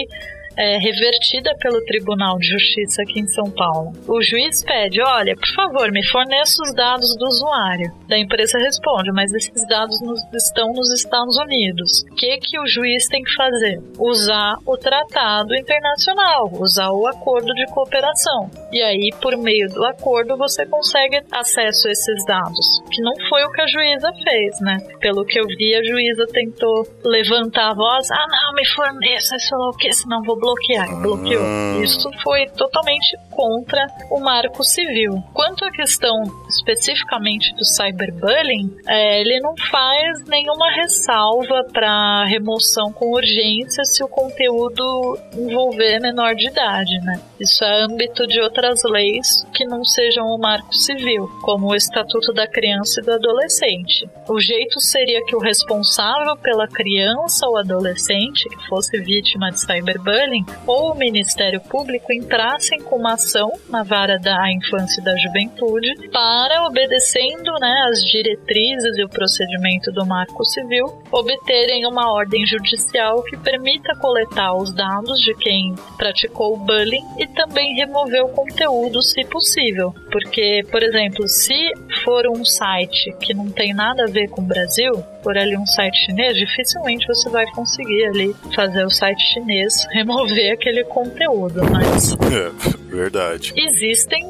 é, 0.56 0.78
revertida 0.78 1.50
pelo 1.60 1.84
Tribunal 1.84 2.38
de 2.38 2.48
Justiça 2.48 3.02
aqui 3.02 3.20
em 3.20 3.26
São 3.26 3.50
Paulo. 3.50 3.92
O 4.08 4.22
juiz 4.22 4.62
pede: 4.64 5.00
olha, 5.02 5.34
por 5.36 5.48
favor, 5.54 5.90
me 5.90 6.04
forneça 6.08 6.62
os 6.62 6.74
dados 6.74 7.16
do 7.18 7.26
usuário. 7.26 7.92
Da 8.08 8.18
empresa 8.18 8.58
responde: 8.58 9.10
mas 9.12 9.32
esses 9.32 9.66
dados 9.68 10.00
nos- 10.02 10.20
estão 10.34 10.72
nos 10.72 10.92
Estados 10.92 11.36
Unidos. 11.38 12.02
O 12.10 12.14
que, 12.14 12.38
que 12.38 12.58
o 12.58 12.66
juiz 12.66 13.06
tem 13.08 13.22
que 13.22 13.34
fazer? 13.34 13.80
Usar 13.98 14.54
o 14.66 14.76
tratado 14.76 15.54
internacional, 15.54 16.50
usar 16.60 16.90
o 16.90 17.06
acordo 17.06 17.52
de 17.54 17.66
cooperação. 17.66 18.50
E 18.72 18.82
aí, 18.82 19.10
por 19.20 19.36
meio 19.36 19.68
do 19.68 19.84
acordo, 19.84 20.36
você 20.36 20.66
consegue 20.66 21.20
acesso 21.32 21.88
a 21.88 21.92
esses 21.92 22.24
dados. 22.26 22.82
Que 22.90 23.02
não 23.02 23.12
foi 23.28 23.42
o 23.44 23.50
que 23.52 23.62
a 23.62 23.66
juíza 23.66 24.12
fez, 24.22 24.60
né? 24.60 24.76
Pelo 25.00 25.24
que 25.24 25.38
eu 25.38 25.46
vi, 25.46 25.74
a 25.74 25.82
juíza 25.82 26.26
tentou 26.32 26.86
levantar 27.04 27.70
a 27.70 27.74
voz: 27.74 28.10
ah, 28.10 28.26
não, 28.28 28.54
me 28.54 28.66
forneça, 28.66 29.38
sei 29.38 29.56
lá 29.58 29.68
o 29.68 29.76
que, 29.76 29.92
senão 29.92 30.22
vou 30.22 30.38
bloquear. 30.42 30.90
E 30.90 30.96
bloqueou. 30.96 31.44
Ah. 31.44 31.80
Isso 31.82 32.10
foi 32.24 32.46
totalmente 32.46 33.16
contra 33.30 33.86
o 34.10 34.20
marco 34.20 34.64
civil. 34.64 35.22
Quanto 35.32 35.64
à 35.64 35.70
questão 35.70 36.12
especificamente 36.48 37.54
do 37.54 37.64
cyberbullying, 37.64 38.76
é, 38.88 39.20
ele 39.20 39.38
não 39.40 39.54
faz 39.70 40.24
nenhuma 40.26 40.70
ressalva 40.72 41.64
para 41.72 42.24
remoção 42.24 42.92
com 42.92 43.12
urgência 43.12 43.84
se 43.84 44.02
o 44.02 44.08
conteúdo 44.08 45.18
envolver 45.32 46.00
menor 46.00 46.34
de 46.34 46.48
idade, 46.48 46.98
né? 47.04 47.20
Isso 47.40 47.64
é 47.64 47.82
âmbito 47.82 48.26
de 48.26 48.40
outras 48.40 48.80
leis 48.84 49.44
que 49.54 49.64
não 49.64 49.84
sejam 49.84 50.26
o 50.26 50.38
marco 50.38 50.74
civil, 50.74 51.28
como 51.42 51.68
o 51.68 51.74
Estatuto 51.74 52.32
da 52.32 52.46
Criança 52.46 53.00
e 53.00 53.04
do 53.04 53.12
Adolescente. 53.12 54.08
O 54.28 54.40
jeito 54.40 54.80
seria 54.80 55.24
que 55.24 55.36
o 55.36 55.40
responsável 55.40 56.36
pela 56.36 56.66
criança 56.66 57.46
ou 57.46 57.56
adolescente 57.58 58.48
que 58.48 58.68
fosse 58.68 58.98
vítima 59.00 59.50
de 59.50 59.60
cyberbullying 59.60 60.31
ou 60.66 60.92
o 60.92 60.98
Ministério 60.98 61.60
Público 61.60 62.12
entrassem 62.12 62.80
com 62.80 62.96
uma 62.96 63.14
ação 63.14 63.50
na 63.68 63.82
vara 63.82 64.18
da 64.18 64.50
infância 64.52 65.00
e 65.00 65.04
da 65.04 65.16
juventude 65.16 66.08
para, 66.10 66.66
obedecendo 66.66 67.52
né, 67.60 67.74
as 67.88 68.00
diretrizes 68.04 68.96
e 68.98 69.04
o 69.04 69.08
procedimento 69.08 69.90
do 69.92 70.06
Marco 70.06 70.44
Civil, 70.44 70.86
obterem 71.10 71.86
uma 71.86 72.12
ordem 72.12 72.44
judicial 72.46 73.22
que 73.24 73.36
permita 73.36 73.94
coletar 73.96 74.54
os 74.54 74.74
dados 74.74 75.20
de 75.20 75.34
quem 75.34 75.74
praticou 75.96 76.54
o 76.54 76.58
bullying 76.58 77.04
e 77.18 77.26
também 77.26 77.74
remover 77.74 78.24
o 78.24 78.28
conteúdo, 78.28 79.02
se 79.02 79.24
possível. 79.24 79.94
Porque, 80.10 80.62
por 80.70 80.82
exemplo, 80.82 81.28
se 81.28 81.72
for 82.04 82.26
um 82.28 82.44
site 82.44 83.12
que 83.20 83.34
não 83.34 83.50
tem 83.50 83.74
nada 83.74 84.04
a 84.04 84.10
ver 84.10 84.28
com 84.28 84.42
o 84.42 84.46
Brasil, 84.46 84.92
por 85.22 85.38
ali 85.38 85.56
um 85.56 85.66
site 85.66 86.06
chinês, 86.06 86.36
dificilmente 86.36 87.06
você 87.06 87.30
vai 87.30 87.46
conseguir 87.52 88.06
ali 88.06 88.34
fazer 88.54 88.84
o 88.84 88.90
site 88.90 89.22
chinês 89.32 89.86
remover 89.92 90.21
aquele 90.52 90.84
conteúdo, 90.84 91.60
mas 91.70 92.12
É, 92.12 92.50
verdade. 92.88 93.52
existem 93.56 94.22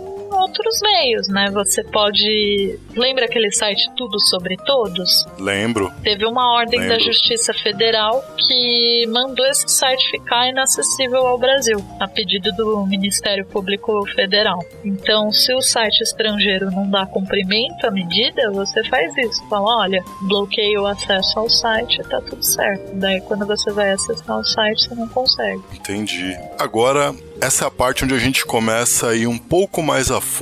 outros 0.52 0.80
meios, 0.82 1.28
né? 1.28 1.50
Você 1.52 1.82
pode. 1.84 2.78
Lembra 2.94 3.24
aquele 3.24 3.50
site 3.50 3.90
Tudo 3.96 4.20
Sobre 4.20 4.56
Todos? 4.58 5.26
Lembro. 5.38 5.90
Teve 6.02 6.26
uma 6.26 6.54
ordem 6.54 6.80
Lembro. 6.80 6.96
da 6.96 7.02
Justiça 7.02 7.54
Federal 7.54 8.22
que 8.46 9.06
mandou 9.08 9.46
esse 9.46 9.68
site 9.68 10.10
ficar 10.10 10.48
inacessível 10.48 11.26
ao 11.26 11.38
Brasil, 11.38 11.82
a 11.98 12.06
pedido 12.06 12.52
do 12.52 12.86
Ministério 12.86 13.46
Público 13.46 14.06
Federal. 14.14 14.58
Então, 14.84 15.32
se 15.32 15.54
o 15.54 15.62
site 15.62 16.02
estrangeiro 16.02 16.70
não 16.70 16.88
dá 16.90 17.06
cumprimento 17.06 17.86
à 17.86 17.90
medida, 17.90 18.50
você 18.50 18.84
faz 18.84 19.16
isso. 19.18 19.42
Fala, 19.48 19.82
olha, 19.82 20.04
bloqueia 20.22 20.80
o 20.80 20.86
acesso 20.86 21.38
ao 21.38 21.48
site, 21.48 22.02
tá 22.04 22.20
tudo 22.20 22.42
certo. 22.42 22.94
Daí, 22.94 23.20
quando 23.22 23.46
você 23.46 23.70
vai 23.72 23.92
acessar 23.92 24.38
o 24.38 24.44
site, 24.44 24.88
você 24.88 24.94
não 24.94 25.08
consegue. 25.08 25.62
Entendi. 25.72 26.36
Agora, 26.58 27.14
essa 27.40 27.64
é 27.64 27.66
a 27.66 27.70
parte 27.70 28.04
onde 28.04 28.14
a 28.14 28.18
gente 28.18 28.44
começa 28.44 29.08
a 29.08 29.16
ir 29.16 29.26
um 29.26 29.38
pouco 29.38 29.82
mais 29.82 30.10
a 30.10 30.20
fundo 30.20 30.41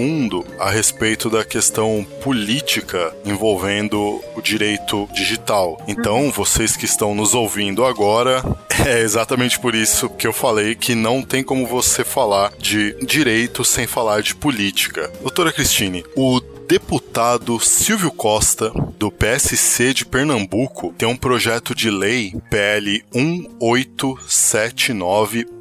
a 0.59 0.71
respeito 0.71 1.29
da 1.29 1.45
questão 1.45 2.07
política 2.23 3.15
envolvendo 3.25 4.21
o 4.35 4.41
direito 4.41 5.09
digital. 5.13 5.81
Então, 5.87 6.31
vocês 6.31 6.77
que 6.77 6.85
estão 6.85 7.15
nos 7.15 7.35
ouvindo 7.35 7.85
agora, 7.85 8.43
é 8.87 9.01
exatamente 9.01 9.59
por 9.59 9.75
isso 9.75 10.09
que 10.09 10.27
eu 10.27 10.33
falei 10.33 10.75
que 10.75 10.95
não 10.95 11.23
tem 11.23 11.43
como 11.43 11.67
você 11.67 12.05
falar 12.05 12.53
de 12.59 12.95
direito 13.05 13.65
sem 13.65 13.87
falar 13.87 14.23
de 14.23 14.35
política. 14.35 15.11
Doutora 15.21 15.53
Cristine, 15.53 16.05
o 16.17 16.41
deputado 16.41 17.59
Silvio 17.59 18.13
Costa, 18.13 18.71
do 18.97 19.11
PSC 19.11 19.93
de 19.93 20.07
Pernambuco, 20.07 20.95
tem 20.97 21.09
um 21.09 21.17
projeto 21.17 21.75
de 21.75 21.91
lei 21.91 22.33
PL 22.49 23.03
1879 23.13 25.60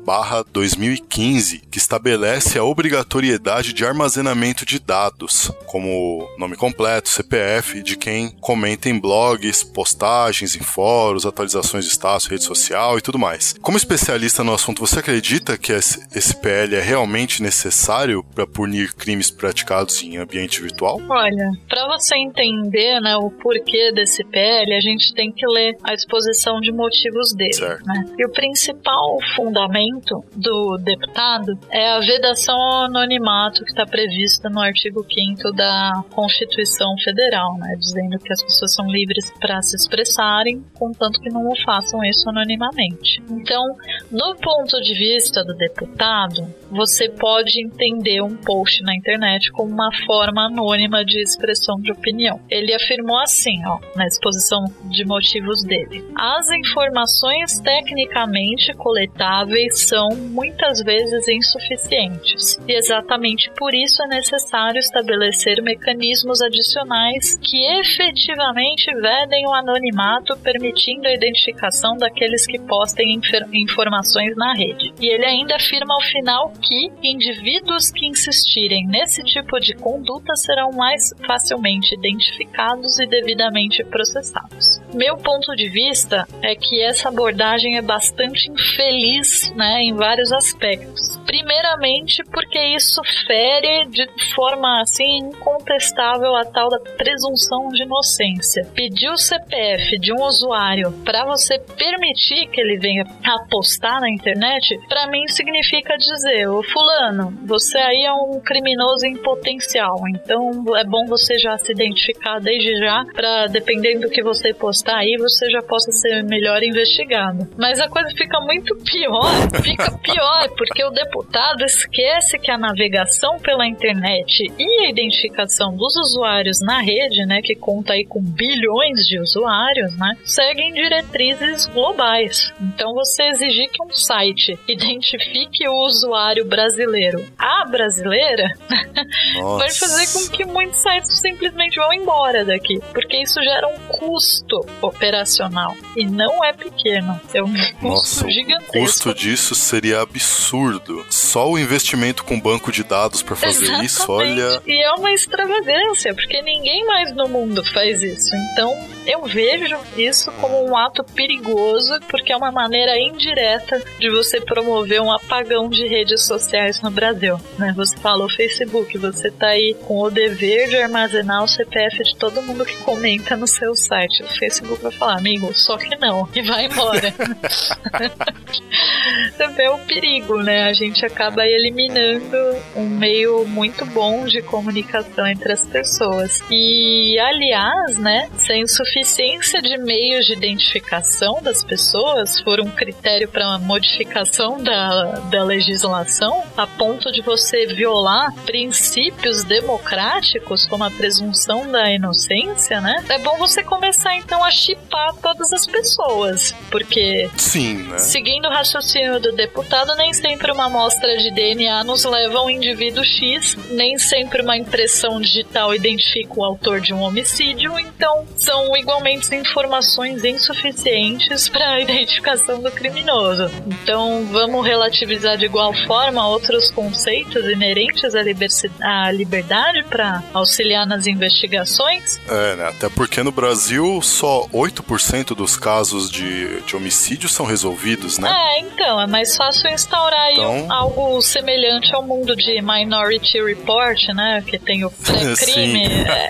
2015, 0.52 1.60
que 1.72 1.78
estabelece 1.78 2.58
a 2.58 2.64
obrigatoriedade 2.64 3.74
de 3.74 3.86
armazenamento 3.86 4.66
de 4.66 4.80
dados, 4.80 5.52
como 5.68 6.28
nome 6.38 6.56
completo, 6.56 7.10
CPF, 7.10 7.84
de 7.84 7.96
quem 7.96 8.30
comenta 8.40 8.90
em 8.90 9.00
blogs, 9.00 9.64
postagens 9.64 10.56
em 10.56 10.62
fóruns, 10.62 11.26
atualizações 11.26 11.86
de 11.86 11.92
status, 11.92 12.28
rede 12.28 12.44
social 12.44 12.98
e 12.98 13.02
tudo 13.02 13.20
mais. 13.20 13.56
Como 13.62 13.78
especialista 13.78 14.44
no 14.44 14.54
assunto, 14.54 14.80
você 14.80 15.00
acredita 15.00 15.58
que 15.58 15.72
esse 15.72 16.36
PL 16.38 16.76
é 16.76 16.82
realmente 16.82 17.44
necessário 17.44 18.24
para 18.24 18.48
punir 18.48 18.94
crimes 18.94 19.30
praticados 19.30 20.02
em 20.04 20.18
ambiente 20.18 20.62
virtual? 20.62 21.00
Olha, 21.10 21.52
para 21.68 21.88
você 21.88 22.16
entender 22.16 23.00
né, 23.00 23.16
o 23.18 23.30
porquê 23.30 23.92
desse 23.94 24.24
PL, 24.24 24.74
a 24.74 24.82
gente 24.82 25.14
tem 25.14 25.32
que 25.32 25.46
ler 25.48 25.78
a 25.84 25.94
exposição 25.94 26.60
de 26.60 26.72
motivos 26.72 27.34
dele. 27.34 27.78
Né? 27.86 28.06
E 28.18 28.26
o 28.26 28.32
principal 28.32 29.18
fundamento 29.36 29.99
do 30.36 30.78
deputado 30.78 31.58
é 31.70 31.92
a 31.92 32.00
vedação 32.00 32.56
ao 32.56 32.86
anonimato 32.86 33.64
que 33.64 33.72
está 33.72 33.86
prevista 33.86 34.50
no 34.50 34.62
artigo 34.62 35.04
5 35.04 35.52
da 35.54 36.04
Constituição 36.12 36.96
Federal, 37.04 37.58
né, 37.58 37.76
dizendo 37.78 38.18
que 38.20 38.32
as 38.32 38.42
pessoas 38.42 38.74
são 38.74 38.88
livres 38.88 39.32
para 39.40 39.62
se 39.62 39.76
expressarem, 39.76 40.64
contanto 40.78 41.20
que 41.20 41.30
não 41.30 41.48
o 41.48 41.56
façam 41.64 42.04
isso 42.04 42.30
anonimamente. 42.30 43.22
Então, 43.30 43.64
no 44.12 44.36
ponto 44.36 44.80
de 44.82 44.94
vista 44.94 45.44
do 45.44 45.54
deputado, 45.56 46.48
você 46.72 47.10
pode 47.10 47.64
entender 47.64 48.22
um 48.22 48.36
post 48.36 48.84
na 48.84 48.96
internet 48.96 49.52
como 49.52 49.72
uma 49.72 49.90
forma 50.06 50.46
anônima 50.46 51.04
de 51.04 51.22
expressão 51.22 51.76
de 51.82 51.92
opinião. 51.92 52.40
Ele 52.50 52.74
afirmou 52.74 53.20
assim, 53.20 53.66
ó, 53.66 53.80
na 53.96 54.06
exposição 54.06 54.64
de 54.86 55.06
motivos 55.06 55.64
dele: 55.64 56.06
as 56.16 56.50
informações 56.52 57.60
tecnicamente 57.60 58.74
coletáveis 58.76 59.79
são 59.82 60.10
muitas 60.10 60.82
vezes 60.82 61.28
insuficientes 61.28 62.60
e 62.68 62.74
exatamente 62.74 63.52
por 63.58 63.74
isso 63.74 64.04
é 64.04 64.08
necessário 64.08 64.80
estabelecer 64.80 65.62
mecanismos 65.62 66.42
adicionais 66.42 67.38
que 67.38 67.58
efetivamente 67.80 68.94
vedem 68.96 69.48
o 69.48 69.54
anonimato, 69.54 70.38
permitindo 70.38 71.08
a 71.08 71.14
identificação 71.14 71.98
daqueles 71.98 72.46
que 72.46 72.60
postem 72.60 73.20
informações 73.54 74.36
na 74.36 74.54
rede. 74.54 74.94
E 75.00 75.08
ele 75.08 75.26
ainda 75.26 75.56
afirma 75.56 75.94
ao 75.94 76.02
final 76.02 76.54
que 76.62 76.92
indivíduos 77.04 77.92
que 77.92 78.06
insistirem 78.06 78.88
nesse 78.88 79.24
tipo 79.24 79.60
de 79.60 79.74
conduta 79.76 80.36
serão 80.36 80.72
mais 80.72 81.14
facilmente 81.26 81.96
identificados 81.96 83.00
e 83.00 83.06
devidamente 83.06 83.84
processados. 83.86 84.80
Meu 84.94 85.18
ponto 85.18 85.56
de 85.56 85.70
vista 85.70 86.28
é 86.42 86.56
que 86.56 86.82
essa 86.82 87.10
abordagem 87.10 87.78
é 87.78 87.82
bastante 87.82 88.50
infeliz 88.52 89.52
né, 89.56 89.69
em 89.82 89.94
vários 89.94 90.32
aspectos. 90.32 91.18
Primeiramente, 91.26 92.24
porque 92.32 92.60
isso 92.76 93.02
fere 93.28 93.86
de 93.90 94.08
forma 94.34 94.82
assim 94.82 95.20
incontestável 95.20 96.36
a 96.36 96.46
tal 96.46 96.70
da 96.70 96.80
presunção 96.80 97.70
de 97.70 97.84
inocência. 97.84 98.68
Pedir 98.74 99.10
o 99.10 99.18
CPF 99.18 100.00
de 100.00 100.12
um 100.12 100.24
usuário 100.24 100.92
para 101.04 101.26
você 101.26 101.60
permitir 101.60 102.48
que 102.48 102.60
ele 102.60 102.78
venha 102.78 103.06
apostar 103.24 104.02
na 104.02 104.10
internet, 104.10 104.80
para 104.88 105.08
mim 105.08 105.28
significa 105.28 105.98
dizer: 105.98 106.50
Ô 106.50 106.64
Fulano, 106.64 107.32
você 107.46 107.78
aí 107.78 108.06
é 108.06 108.14
um 108.14 108.40
criminoso 108.40 109.06
em 109.06 109.16
potencial, 109.16 109.96
então 110.10 110.64
é 110.76 110.84
bom 110.84 111.06
você 111.08 111.38
já 111.38 111.58
se 111.58 111.72
identificar 111.72 112.40
desde 112.40 112.76
já, 112.78 113.06
para 113.14 113.48
dependendo 113.48 114.02
do 114.02 114.10
que 114.10 114.24
você 114.24 114.54
postar 114.54 114.98
aí, 114.98 115.16
você 115.18 115.50
já 115.50 115.62
possa 115.62 115.92
ser 115.92 116.24
melhor 116.24 116.64
investigado. 116.64 117.48
Mas 117.58 117.80
a 117.80 117.88
coisa 117.88 118.10
fica 118.16 118.40
muito 118.42 118.76
pior, 118.78 119.30
fica 119.62 119.92
pior, 119.98 120.50
porque 120.58 120.84
o 120.84 120.90
deputado 120.90 121.64
esquece 121.64 122.40
que 122.40 122.52
a 122.52 122.58
navegação 122.58 123.40
pela 123.40 123.68
internet 123.68 124.52
e 124.58 124.86
a 124.86 124.90
identificação 124.90 125.76
dos 125.76 125.96
usuários 125.96 126.62
na 126.62 126.82
rede, 126.82 127.26
né, 127.26 127.42
que 127.42 127.56
conta 127.56 127.94
aí 127.94 128.06
com 128.06 128.22
bilhões 128.22 129.08
de 129.08 129.20
usuários, 129.20 129.96
né, 129.98 130.16
seguem 130.24 130.74
diretrizes 130.74 131.66
globais. 131.68 132.52
Então 132.62 132.94
você 132.94 133.24
exigir 133.24 133.70
que 133.70 133.84
um 133.84 133.92
site 133.92 134.58
identifique 134.68 135.68
o 135.68 135.86
usuário 135.86 136.46
brasileiro, 136.46 137.26
a 137.38 137.66
brasileira, 137.66 138.48
vai 139.58 139.70
fazer 139.72 140.08
com 140.14 140.38
que 140.38 140.46
muitos 140.46 140.80
sites 140.80 141.20
simplesmente 141.20 141.76
vão 141.76 141.94
embora 141.94 142.46
daqui, 142.46 142.80
porque 142.94 143.18
isso 143.18 143.42
gera 143.42 143.68
um 143.68 143.80
custo 143.88 144.66
operacional 144.82 145.76
e 145.96 146.06
não 146.06 146.44
é 146.44 146.54
pequeno, 146.54 147.20
é 147.34 147.44
um 147.44 147.54
custo 147.54 147.88
Nossa, 147.88 148.26
o 148.28 148.30
gigantesco. 148.30 148.74
custo 148.74 149.14
disso 149.14 149.49
seria 149.56 150.02
absurdo. 150.02 151.06
Só 151.10 151.50
o 151.50 151.58
investimento 151.58 152.24
com 152.24 152.40
banco 152.40 152.72
de 152.72 152.84
dados 152.84 153.22
pra 153.22 153.36
fazer 153.36 153.66
isso, 153.84 154.04
Exatamente. 154.04 154.42
olha. 154.42 154.62
E 154.66 154.84
é 154.84 154.92
uma 154.94 155.12
extravagância, 155.12 156.14
porque 156.14 156.42
ninguém 156.42 156.86
mais 156.86 157.16
no 157.16 157.28
mundo 157.28 157.64
faz 157.74 158.02
isso. 158.02 158.30
Então, 158.52 158.74
eu 159.06 159.24
vejo 159.24 159.78
isso 159.98 160.32
como 160.34 160.68
um 160.68 160.78
ato 160.78 161.04
perigoso, 161.04 162.00
porque 162.10 162.32
é 162.32 162.38
uma 162.38 162.52
maneira 162.52 163.00
indireta 163.00 163.82
de 164.00 164.10
você 164.10 164.40
promover 164.42 165.02
um 165.02 165.12
apagão 165.12 165.70
de 165.70 165.88
redes 165.88 166.26
sociais 166.26 166.82
no 166.82 166.92
Brasil. 166.92 167.40
Né? 167.58 167.74
Você 167.76 167.98
falou 167.98 168.30
Facebook, 168.30 168.98
você 168.98 169.32
tá 169.32 169.48
aí 169.48 169.76
com 169.86 170.00
o 170.02 170.10
dever 170.10 170.70
de 170.70 170.78
armazenar 170.78 171.44
o 171.44 171.48
CPF 171.48 172.04
de 172.04 172.16
todo 172.18 172.42
mundo 172.42 172.66
que 172.66 172.78
comenta 172.78 173.36
no 173.36 173.48
seu 173.48 173.76
site. 173.76 174.24
O 174.24 174.28
Facebook 174.28 174.82
vai 174.82 174.92
falar, 174.92 175.18
amigo, 175.18 175.52
só 175.54 175.78
que 175.78 175.96
não, 175.98 176.28
e 176.36 176.42
vai 176.42 176.66
embora. 176.66 177.14
Também 179.40 179.68
é 179.68 179.72
um 179.72 179.80
perigo, 179.86 180.44
né? 180.44 180.64
A 180.64 180.74
gente 180.74 181.06
acaba 181.06 181.48
eliminando 181.48 182.36
um 182.76 182.90
meio 182.90 183.48
muito 183.48 183.86
bom 183.86 184.26
de 184.26 184.42
comunicação 184.42 185.26
entre 185.26 185.54
as 185.54 185.66
pessoas. 185.66 186.42
E, 186.52 187.18
aliás, 187.18 187.98
né, 187.98 188.30
se 188.36 188.52
a 188.52 188.58
insuficiência 188.58 189.62
de 189.62 189.78
meios 189.78 190.26
de 190.26 190.34
identificação 190.34 191.42
das 191.42 191.64
pessoas 191.64 192.38
for 192.42 192.60
um 192.60 192.70
critério 192.70 193.30
para 193.30 193.58
modificação 193.60 194.62
da, 194.62 195.22
da 195.32 195.42
legislação, 195.46 196.44
a 196.58 196.68
ponto 196.68 197.10
de 197.10 197.22
você 197.22 197.66
violar 197.66 198.34
princípios 198.46 199.46
democráticos, 199.46 200.68
como 200.68 200.84
a 200.84 200.92
presunção 200.92 201.72
da 201.72 201.90
inocência, 201.90 202.82
né? 202.82 203.06
É 203.08 203.20
bom 203.20 203.38
você 203.38 203.64
começar 203.64 204.18
então 204.18 204.44
a 204.44 204.52
chipar 204.52 205.16
todas 205.22 205.54
as 205.54 205.66
pessoas, 205.66 206.54
porque 206.70 207.30
Sim, 207.38 207.84
né? 207.84 207.98
Seguindo 208.00 208.50
o 208.50 208.52
raciocínio 208.52 209.18
do 209.18 209.29
deputado, 209.34 209.96
nem 209.96 210.14
sempre 210.14 210.52
uma 210.52 210.66
amostra 210.66 211.18
de 211.18 211.32
DNA 211.32 211.84
nos 211.84 212.04
leva 212.04 212.40
a 212.40 212.44
um 212.44 212.50
indivíduo 212.50 213.04
X, 213.04 213.58
nem 213.70 213.98
sempre 213.98 214.42
uma 214.42 214.58
impressão 214.58 215.20
digital 215.20 215.74
identifica 215.74 216.34
o 216.36 216.44
autor 216.44 216.80
de 216.80 216.94
um 216.94 217.02
homicídio, 217.02 217.78
então 217.80 218.26
são 218.38 218.76
igualmente 218.78 219.34
informações 219.36 220.24
insuficientes 220.24 221.50
para 221.50 221.72
a 221.72 221.80
identificação 221.82 222.62
do 222.62 222.72
criminoso. 222.72 223.50
Então 223.68 224.26
vamos 224.32 224.66
relativizar 224.66 225.38
de 225.38 225.46
igual 225.46 225.74
forma 225.86 226.28
outros 226.28 226.72
conceitos 226.72 227.46
inerentes 227.46 228.14
à, 228.16 229.06
à 229.08 229.12
liberdade 229.12 229.84
para 229.84 230.24
auxiliar 230.34 230.86
nas 230.86 231.08
investigações? 231.08 232.20
É, 232.28 232.56
né? 232.56 232.68
Até 232.68 232.90
porque 232.90 233.24
no 233.24 233.32
Brasil 233.32 234.02
só 234.02 234.48
8% 234.54 235.36
dos 235.36 235.58
casos 235.58 236.10
de, 236.10 236.62
de 236.62 236.76
homicídio 236.76 237.30
são 237.30 237.46
resolvidos, 237.46 238.18
né? 238.18 238.30
É, 238.30 238.60
então, 238.62 239.02
é 239.02 239.08
mais 239.20 239.36
fácil 239.36 239.70
instaurar 239.70 240.18
aí 240.28 240.34
Então- 240.36 240.72
algo 240.72 241.22
semelhante 241.22 241.94
ao 241.94 242.02
mundo 242.02 242.36
de 242.38 242.62
Minority 242.62 243.42
Report, 243.44 244.02
né? 244.16 244.42
Que 244.48 244.58
tem 244.58 244.86
o 244.86 244.90
pré-crime. 245.04 245.88
É. 245.88 246.30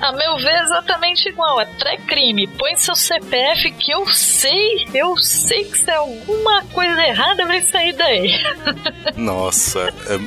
A 0.00 0.12
meu 0.12 0.36
ver, 0.36 0.50
é 0.50 0.62
exatamente 0.62 1.26
igual. 1.30 1.58
É 1.58 1.64
pré-crime. 1.64 2.46
Põe 2.46 2.76
seu 2.76 2.94
CPF 2.94 3.70
que 3.72 3.90
eu 3.90 4.06
sei, 4.08 4.86
eu 4.92 5.16
sei 5.16 5.64
que 5.64 5.78
se 5.78 5.90
alguma 5.90 6.62
coisa 6.74 7.02
errada 7.02 7.46
vai 7.46 7.62
sair 7.62 7.94
daí. 7.94 8.32
Nossa, 9.16 9.80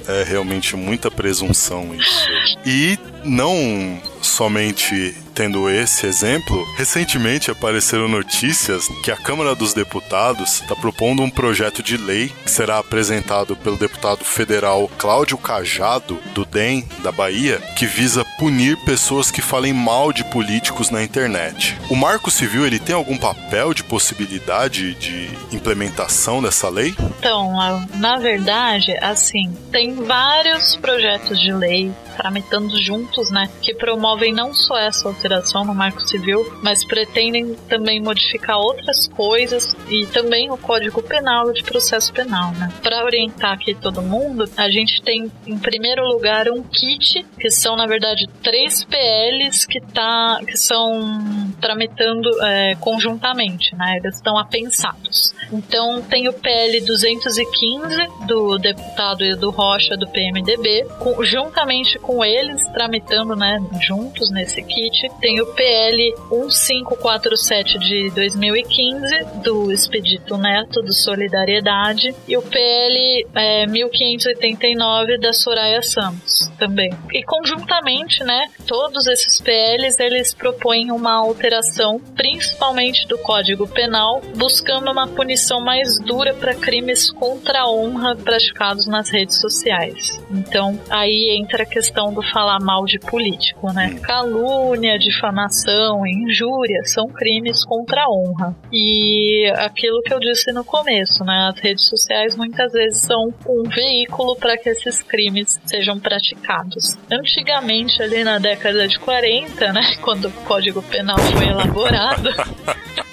é, 0.07 0.21
é 0.21 0.23
realmente 0.23 0.75
muita 0.75 1.11
presunção 1.11 1.93
isso. 1.93 2.27
E 2.65 2.97
não 3.23 4.01
somente 4.21 5.15
tendo 5.39 5.69
esse 5.69 6.05
exemplo, 6.05 6.67
recentemente 6.75 7.49
apareceram 7.49 8.09
notícias 8.09 8.89
que 9.01 9.09
a 9.09 9.15
Câmara 9.15 9.55
dos 9.55 9.73
Deputados 9.73 10.59
está 10.59 10.75
propondo 10.75 11.23
um 11.23 11.29
projeto 11.29 11.81
de 11.81 11.95
lei 11.95 12.27
que 12.43 12.51
será 12.51 12.77
apresentado 12.77 13.55
pelo 13.55 13.77
deputado 13.77 14.25
federal 14.25 14.91
Cláudio 14.97 15.37
Cajado, 15.37 16.19
do 16.35 16.43
DEM, 16.43 16.85
da 17.01 17.13
Bahia, 17.13 17.57
que 17.77 17.85
visa 17.85 18.25
punir 18.37 18.75
pessoas 18.83 19.31
que 19.31 19.41
falem 19.41 19.71
mal 19.71 20.11
de 20.11 20.25
políticos 20.25 20.89
na 20.89 21.01
internet. 21.01 21.77
O 21.89 21.95
Marco 21.95 22.29
Civil 22.29 22.67
ele 22.67 22.77
tem 22.77 22.93
algum 22.93 23.17
papel 23.17 23.73
de 23.73 23.85
possibilidade 23.85 24.93
de 24.95 25.29
implementação 25.53 26.41
dessa 26.41 26.67
lei? 26.67 26.93
Então, 27.17 27.53
na 27.95 28.17
verdade, 28.17 28.91
assim, 29.01 29.55
tem 29.71 29.95
vários 29.95 30.75
projetos 30.75 31.39
de 31.39 31.53
lei 31.53 31.93
tramitando 32.19 32.77
juntos, 32.81 33.31
né, 33.31 33.49
que 33.61 33.73
promovem 33.73 34.33
não 34.33 34.53
só 34.53 34.77
essa 34.77 35.07
alteração 35.35 35.63
no 35.65 35.73
Marco 35.73 36.01
Civil, 36.01 36.45
mas 36.61 36.85
pretendem 36.85 37.55
também 37.67 38.01
modificar 38.01 38.57
outras 38.57 39.07
coisas 39.07 39.75
e 39.87 40.05
também 40.07 40.51
o 40.51 40.57
Código 40.57 41.01
Penal 41.01 41.51
de 41.53 41.63
Processo 41.63 42.11
Penal, 42.13 42.51
né. 42.53 42.69
Para 42.81 43.03
orientar 43.03 43.53
aqui 43.53 43.73
todo 43.73 44.01
mundo, 44.01 44.45
a 44.57 44.69
gente 44.69 45.01
tem 45.01 45.31
em 45.47 45.57
primeiro 45.57 46.05
lugar 46.05 46.49
um 46.49 46.61
kit, 46.63 47.25
que 47.39 47.49
são 47.49 47.75
na 47.75 47.85
verdade 47.87 48.27
três 48.43 48.83
PLs 48.83 49.65
que 49.65 49.79
tá 49.81 50.39
que 50.45 50.57
são 50.57 51.51
tramitando 51.61 52.29
é, 52.43 52.75
conjuntamente, 52.75 53.75
né, 53.75 53.97
eles 53.97 54.15
estão 54.15 54.37
apensados. 54.37 55.33
Então 55.51 56.01
tem 56.01 56.27
o 56.27 56.33
PL 56.33 56.81
215 56.81 58.07
do 58.27 58.57
deputado 58.57 59.23
Edu 59.23 59.49
Rocha 59.49 59.95
do 59.97 60.07
PMDB, 60.07 60.85
com- 60.99 61.23
juntamente 61.23 61.97
com 61.97 62.09
com 62.09 62.25
eles 62.25 62.67
tramitando, 62.69 63.35
né, 63.35 63.59
juntos 63.81 64.31
nesse 64.31 64.63
kit, 64.63 65.08
tem 65.19 65.41
o 65.41 65.45
PL 65.47 66.13
1547 66.31 67.79
de 67.79 68.09
2015 68.11 69.41
do 69.43 69.71
Expedito 69.71 70.37
Neto 70.37 70.81
do 70.81 70.93
Solidariedade 70.93 72.15
e 72.27 72.37
o 72.37 72.41
PL 72.41 73.27
é, 73.35 73.65
1589 73.67 75.17
da 75.17 75.33
Soraya 75.33 75.81
Santos 75.81 76.49
também. 76.57 76.91
E 77.11 77.23
conjuntamente, 77.23 78.23
né, 78.23 78.47
todos 78.67 79.07
esses 79.07 79.41
PLs 79.41 79.99
eles 79.99 80.33
propõem 80.33 80.91
uma 80.91 81.13
alteração, 81.13 81.99
principalmente 82.15 83.07
do 83.07 83.17
Código 83.17 83.67
Penal, 83.67 84.21
buscando 84.35 84.91
uma 84.91 85.07
punição 85.07 85.61
mais 85.61 85.97
dura 85.99 86.33
para 86.33 86.53
crimes 86.53 87.11
contra 87.11 87.61
a 87.61 87.69
honra 87.69 88.15
praticados 88.15 88.87
nas 88.87 89.09
redes 89.09 89.39
sociais. 89.39 90.19
Então, 90.29 90.79
aí 90.89 91.37
entra 91.39 91.63
a 91.63 91.65
questão 91.65 92.13
do 92.13 92.21
falar 92.21 92.59
mal 92.59 92.85
de 92.85 92.99
político, 92.99 93.71
né? 93.73 93.97
Calúnia, 94.01 94.98
difamação, 94.99 96.05
injúria 96.05 96.81
são 96.83 97.07
crimes 97.07 97.65
contra 97.65 98.03
a 98.03 98.09
honra. 98.09 98.55
E 98.71 99.51
aquilo 99.57 100.01
que 100.01 100.13
eu 100.13 100.19
disse 100.19 100.51
no 100.51 100.63
começo, 100.63 101.23
né? 101.23 101.49
As 101.51 101.59
redes 101.59 101.87
sociais 101.87 102.35
muitas 102.35 102.71
vezes 102.71 103.01
são 103.01 103.33
um 103.47 103.63
veículo 103.63 104.35
para 104.35 104.57
que 104.57 104.69
esses 104.69 105.01
crimes 105.01 105.59
sejam 105.65 105.99
praticados. 105.99 106.97
Antigamente, 107.11 108.01
ali 108.03 108.23
na 108.23 108.37
década 108.37 108.87
de 108.87 108.99
40, 108.99 109.73
né? 109.73 109.95
Quando 110.03 110.25
o 110.25 110.31
Código 110.45 110.83
Penal 110.83 111.17
foi 111.17 111.47
elaborado. 111.47 112.29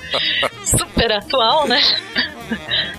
super 0.64 1.12
atual, 1.12 1.66
né? 1.66 1.80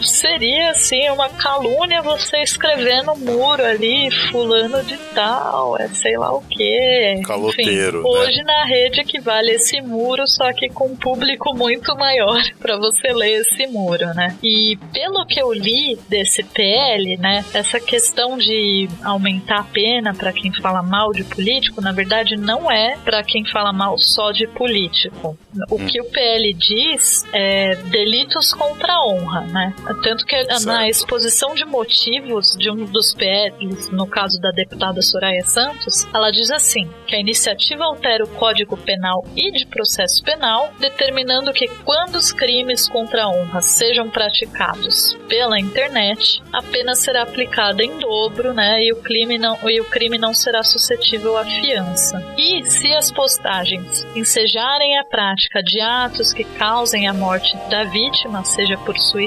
Seria 0.01 0.71
assim 0.71 1.09
uma 1.09 1.29
calúnia 1.29 2.01
você 2.01 2.37
escrever 2.37 3.03
no 3.03 3.15
muro 3.15 3.63
ali, 3.63 4.09
fulano 4.29 4.83
de 4.83 4.97
tal, 5.13 5.77
é 5.77 5.87
sei 5.89 6.17
lá 6.17 6.33
o 6.33 6.41
que. 6.41 7.21
Caloteiro. 7.25 7.99
Enfim, 7.99 8.07
hoje 8.07 8.43
na 8.43 8.65
rede 8.65 9.01
equivale 9.01 9.51
esse 9.51 9.81
muro, 9.81 10.27
só 10.27 10.51
que 10.53 10.69
com 10.69 10.87
um 10.87 10.95
público 10.95 11.55
muito 11.55 11.95
maior 11.95 12.41
para 12.59 12.77
você 12.77 13.13
ler 13.13 13.41
esse 13.41 13.67
muro, 13.67 14.13
né? 14.13 14.35
E 14.43 14.77
pelo 14.93 15.25
que 15.25 15.41
eu 15.41 15.51
li 15.51 15.97
desse 16.09 16.43
PL, 16.43 17.17
né, 17.17 17.43
essa 17.53 17.79
questão 17.79 18.37
de 18.37 18.87
aumentar 19.03 19.59
a 19.59 19.63
pena 19.63 20.13
para 20.13 20.31
quem 20.31 20.53
fala 20.53 20.81
mal 20.81 21.11
de 21.11 21.23
político, 21.23 21.81
na 21.81 21.91
verdade 21.91 22.35
não 22.35 22.71
é 22.71 22.97
para 23.03 23.23
quem 23.23 23.45
fala 23.45 23.73
mal 23.73 23.97
só 23.97 24.31
de 24.31 24.47
político. 24.47 25.37
O 25.69 25.79
que 25.79 25.99
o 26.01 26.05
PL 26.05 26.53
diz 26.53 27.25
é 27.33 27.75
delitos 27.75 28.53
contra 28.53 28.93
a 28.93 29.05
honra, 29.07 29.36
né? 29.41 29.73
Tanto 30.03 30.25
que 30.25 30.37
Certo. 30.37 30.65
na 30.65 30.87
exposição 30.87 31.53
de 31.53 31.65
motivos 31.65 32.55
de 32.57 32.69
um 32.69 32.85
dos 32.85 33.13
PLs, 33.13 33.89
no 33.91 34.07
caso 34.07 34.39
da 34.39 34.51
deputada 34.51 35.01
Soraya 35.01 35.43
Santos, 35.43 36.07
ela 36.13 36.31
diz 36.31 36.51
assim: 36.51 36.89
que 37.05 37.15
a 37.15 37.19
iniciativa 37.19 37.83
altera 37.83 38.23
o 38.23 38.27
Código 38.27 38.77
Penal 38.77 39.25
e 39.35 39.51
de 39.51 39.65
Processo 39.67 40.23
Penal, 40.23 40.71
determinando 40.79 41.53
que 41.53 41.67
quando 41.83 42.15
os 42.15 42.31
crimes 42.31 42.87
contra 42.89 43.23
a 43.23 43.29
honra 43.29 43.61
sejam 43.61 44.09
praticados 44.09 45.17
pela 45.27 45.59
internet, 45.59 46.41
a 46.53 46.61
pena 46.61 46.95
será 46.95 47.23
aplicada 47.23 47.83
em 47.83 47.97
dobro, 47.99 48.53
né? 48.53 48.83
E 48.83 48.91
o 48.93 48.97
crime 48.97 49.37
não, 49.37 49.57
e 49.69 49.79
o 49.79 49.85
crime 49.85 50.17
não 50.17 50.33
será 50.33 50.63
suscetível 50.63 51.37
à 51.37 51.45
fiança. 51.45 52.23
E 52.37 52.63
se 52.65 52.93
as 52.93 53.11
postagens 53.11 54.05
ensejarem 54.15 54.97
a 54.97 55.03
prática 55.03 55.61
de 55.61 55.79
atos 55.81 56.33
que 56.33 56.43
causem 56.43 57.07
a 57.07 57.13
morte 57.13 57.55
da 57.69 57.83
vítima, 57.83 58.43
seja 58.43 58.77
por 58.77 58.97
suicídio, 58.97 59.26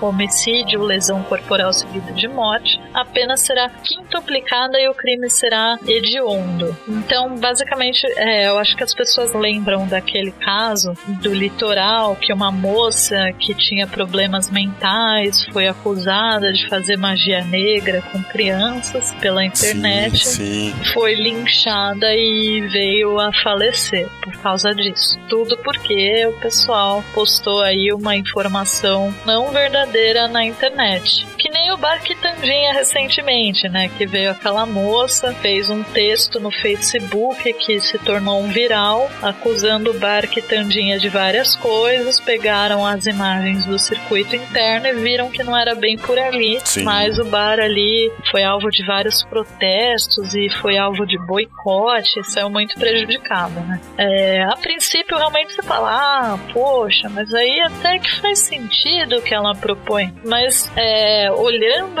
homicídio, 0.00 0.82
lesão 0.82 1.22
corporal 1.22 1.72
seguida 1.72 2.12
de 2.12 2.28
morte, 2.28 2.80
a 2.94 3.04
pena 3.04 3.36
será 3.36 3.68
quintuplicada 3.68 4.80
e 4.80 4.88
o 4.88 4.94
crime 4.94 5.30
será 5.30 5.78
hediondo. 5.86 6.76
Então, 6.88 7.36
basicamente, 7.36 8.06
é, 8.16 8.48
eu 8.48 8.58
acho 8.58 8.76
que 8.76 8.82
as 8.82 8.94
pessoas 8.94 9.32
lembram 9.32 9.86
daquele 9.86 10.32
caso 10.32 10.92
do 11.20 11.32
litoral 11.32 12.16
que 12.16 12.32
uma 12.32 12.50
moça 12.50 13.32
que 13.38 13.54
tinha 13.54 13.86
problemas 13.86 14.50
mentais 14.50 15.44
foi 15.52 15.68
acusada 15.68 16.52
de 16.52 16.68
fazer 16.68 16.96
magia 16.96 17.44
negra 17.44 18.02
com 18.12 18.22
crianças 18.22 19.12
pela 19.20 19.44
internet 19.44 20.26
Sim, 20.26 20.72
sim. 20.72 20.92
foi 20.92 21.14
linchada 21.14 22.14
e 22.14 22.60
veio 22.72 23.18
a 23.18 23.32
falecer 23.42 24.08
por 24.22 24.36
causa 24.38 24.74
disso. 24.74 25.18
Tudo 25.28 25.56
porque 25.58 26.26
o 26.26 26.32
pessoal 26.40 27.04
postou 27.14 27.62
aí 27.62 27.92
uma 27.92 28.16
informação 28.16 29.07
não 29.24 29.50
verdadeira 29.50 30.28
na 30.28 30.44
internet. 30.44 31.26
O 31.72 31.76
Bar 31.76 32.00
Quitandinha 32.02 32.72
recentemente, 32.72 33.68
né? 33.68 33.88
Que 33.88 34.06
veio 34.06 34.30
aquela 34.30 34.64
moça, 34.64 35.34
fez 35.34 35.68
um 35.68 35.82
texto 35.82 36.40
no 36.40 36.50
Facebook 36.50 37.52
que 37.52 37.78
se 37.80 37.98
tornou 37.98 38.40
um 38.40 38.48
viral, 38.48 39.10
acusando 39.22 39.90
o 39.90 39.98
Bar 39.98 40.26
Quitandinha 40.28 40.98
de 40.98 41.08
várias 41.08 41.54
coisas, 41.56 42.18
pegaram 42.20 42.86
as 42.86 43.06
imagens 43.06 43.64
do 43.66 43.78
circuito 43.78 44.34
interno 44.34 44.86
e 44.86 44.94
viram 44.94 45.30
que 45.30 45.42
não 45.42 45.56
era 45.56 45.74
bem 45.74 45.96
por 45.96 46.18
ali, 46.18 46.58
Sim. 46.64 46.84
mas 46.84 47.18
o 47.18 47.24
bar 47.24 47.60
ali 47.60 48.10
foi 48.30 48.42
alvo 48.42 48.70
de 48.70 48.84
vários 48.86 49.22
protestos 49.24 50.34
e 50.34 50.48
foi 50.60 50.78
alvo 50.78 51.06
de 51.06 51.18
boicote, 51.26 52.22
saiu 52.24 52.50
muito 52.50 52.74
prejudicado, 52.76 53.60
né? 53.60 53.80
É, 53.96 54.42
a 54.42 54.56
princípio, 54.56 55.16
realmente 55.16 55.52
você 55.52 55.62
fala, 55.62 55.90
ah, 55.90 56.38
poxa, 56.52 57.08
mas 57.08 57.32
aí 57.34 57.60
até 57.60 57.98
que 57.98 58.20
faz 58.20 58.38
sentido 58.40 59.18
o 59.18 59.22
que 59.22 59.34
ela 59.34 59.54
propõe. 59.54 60.12
Mas 60.24 60.70
é, 60.76 61.30
olhando, 61.32 61.57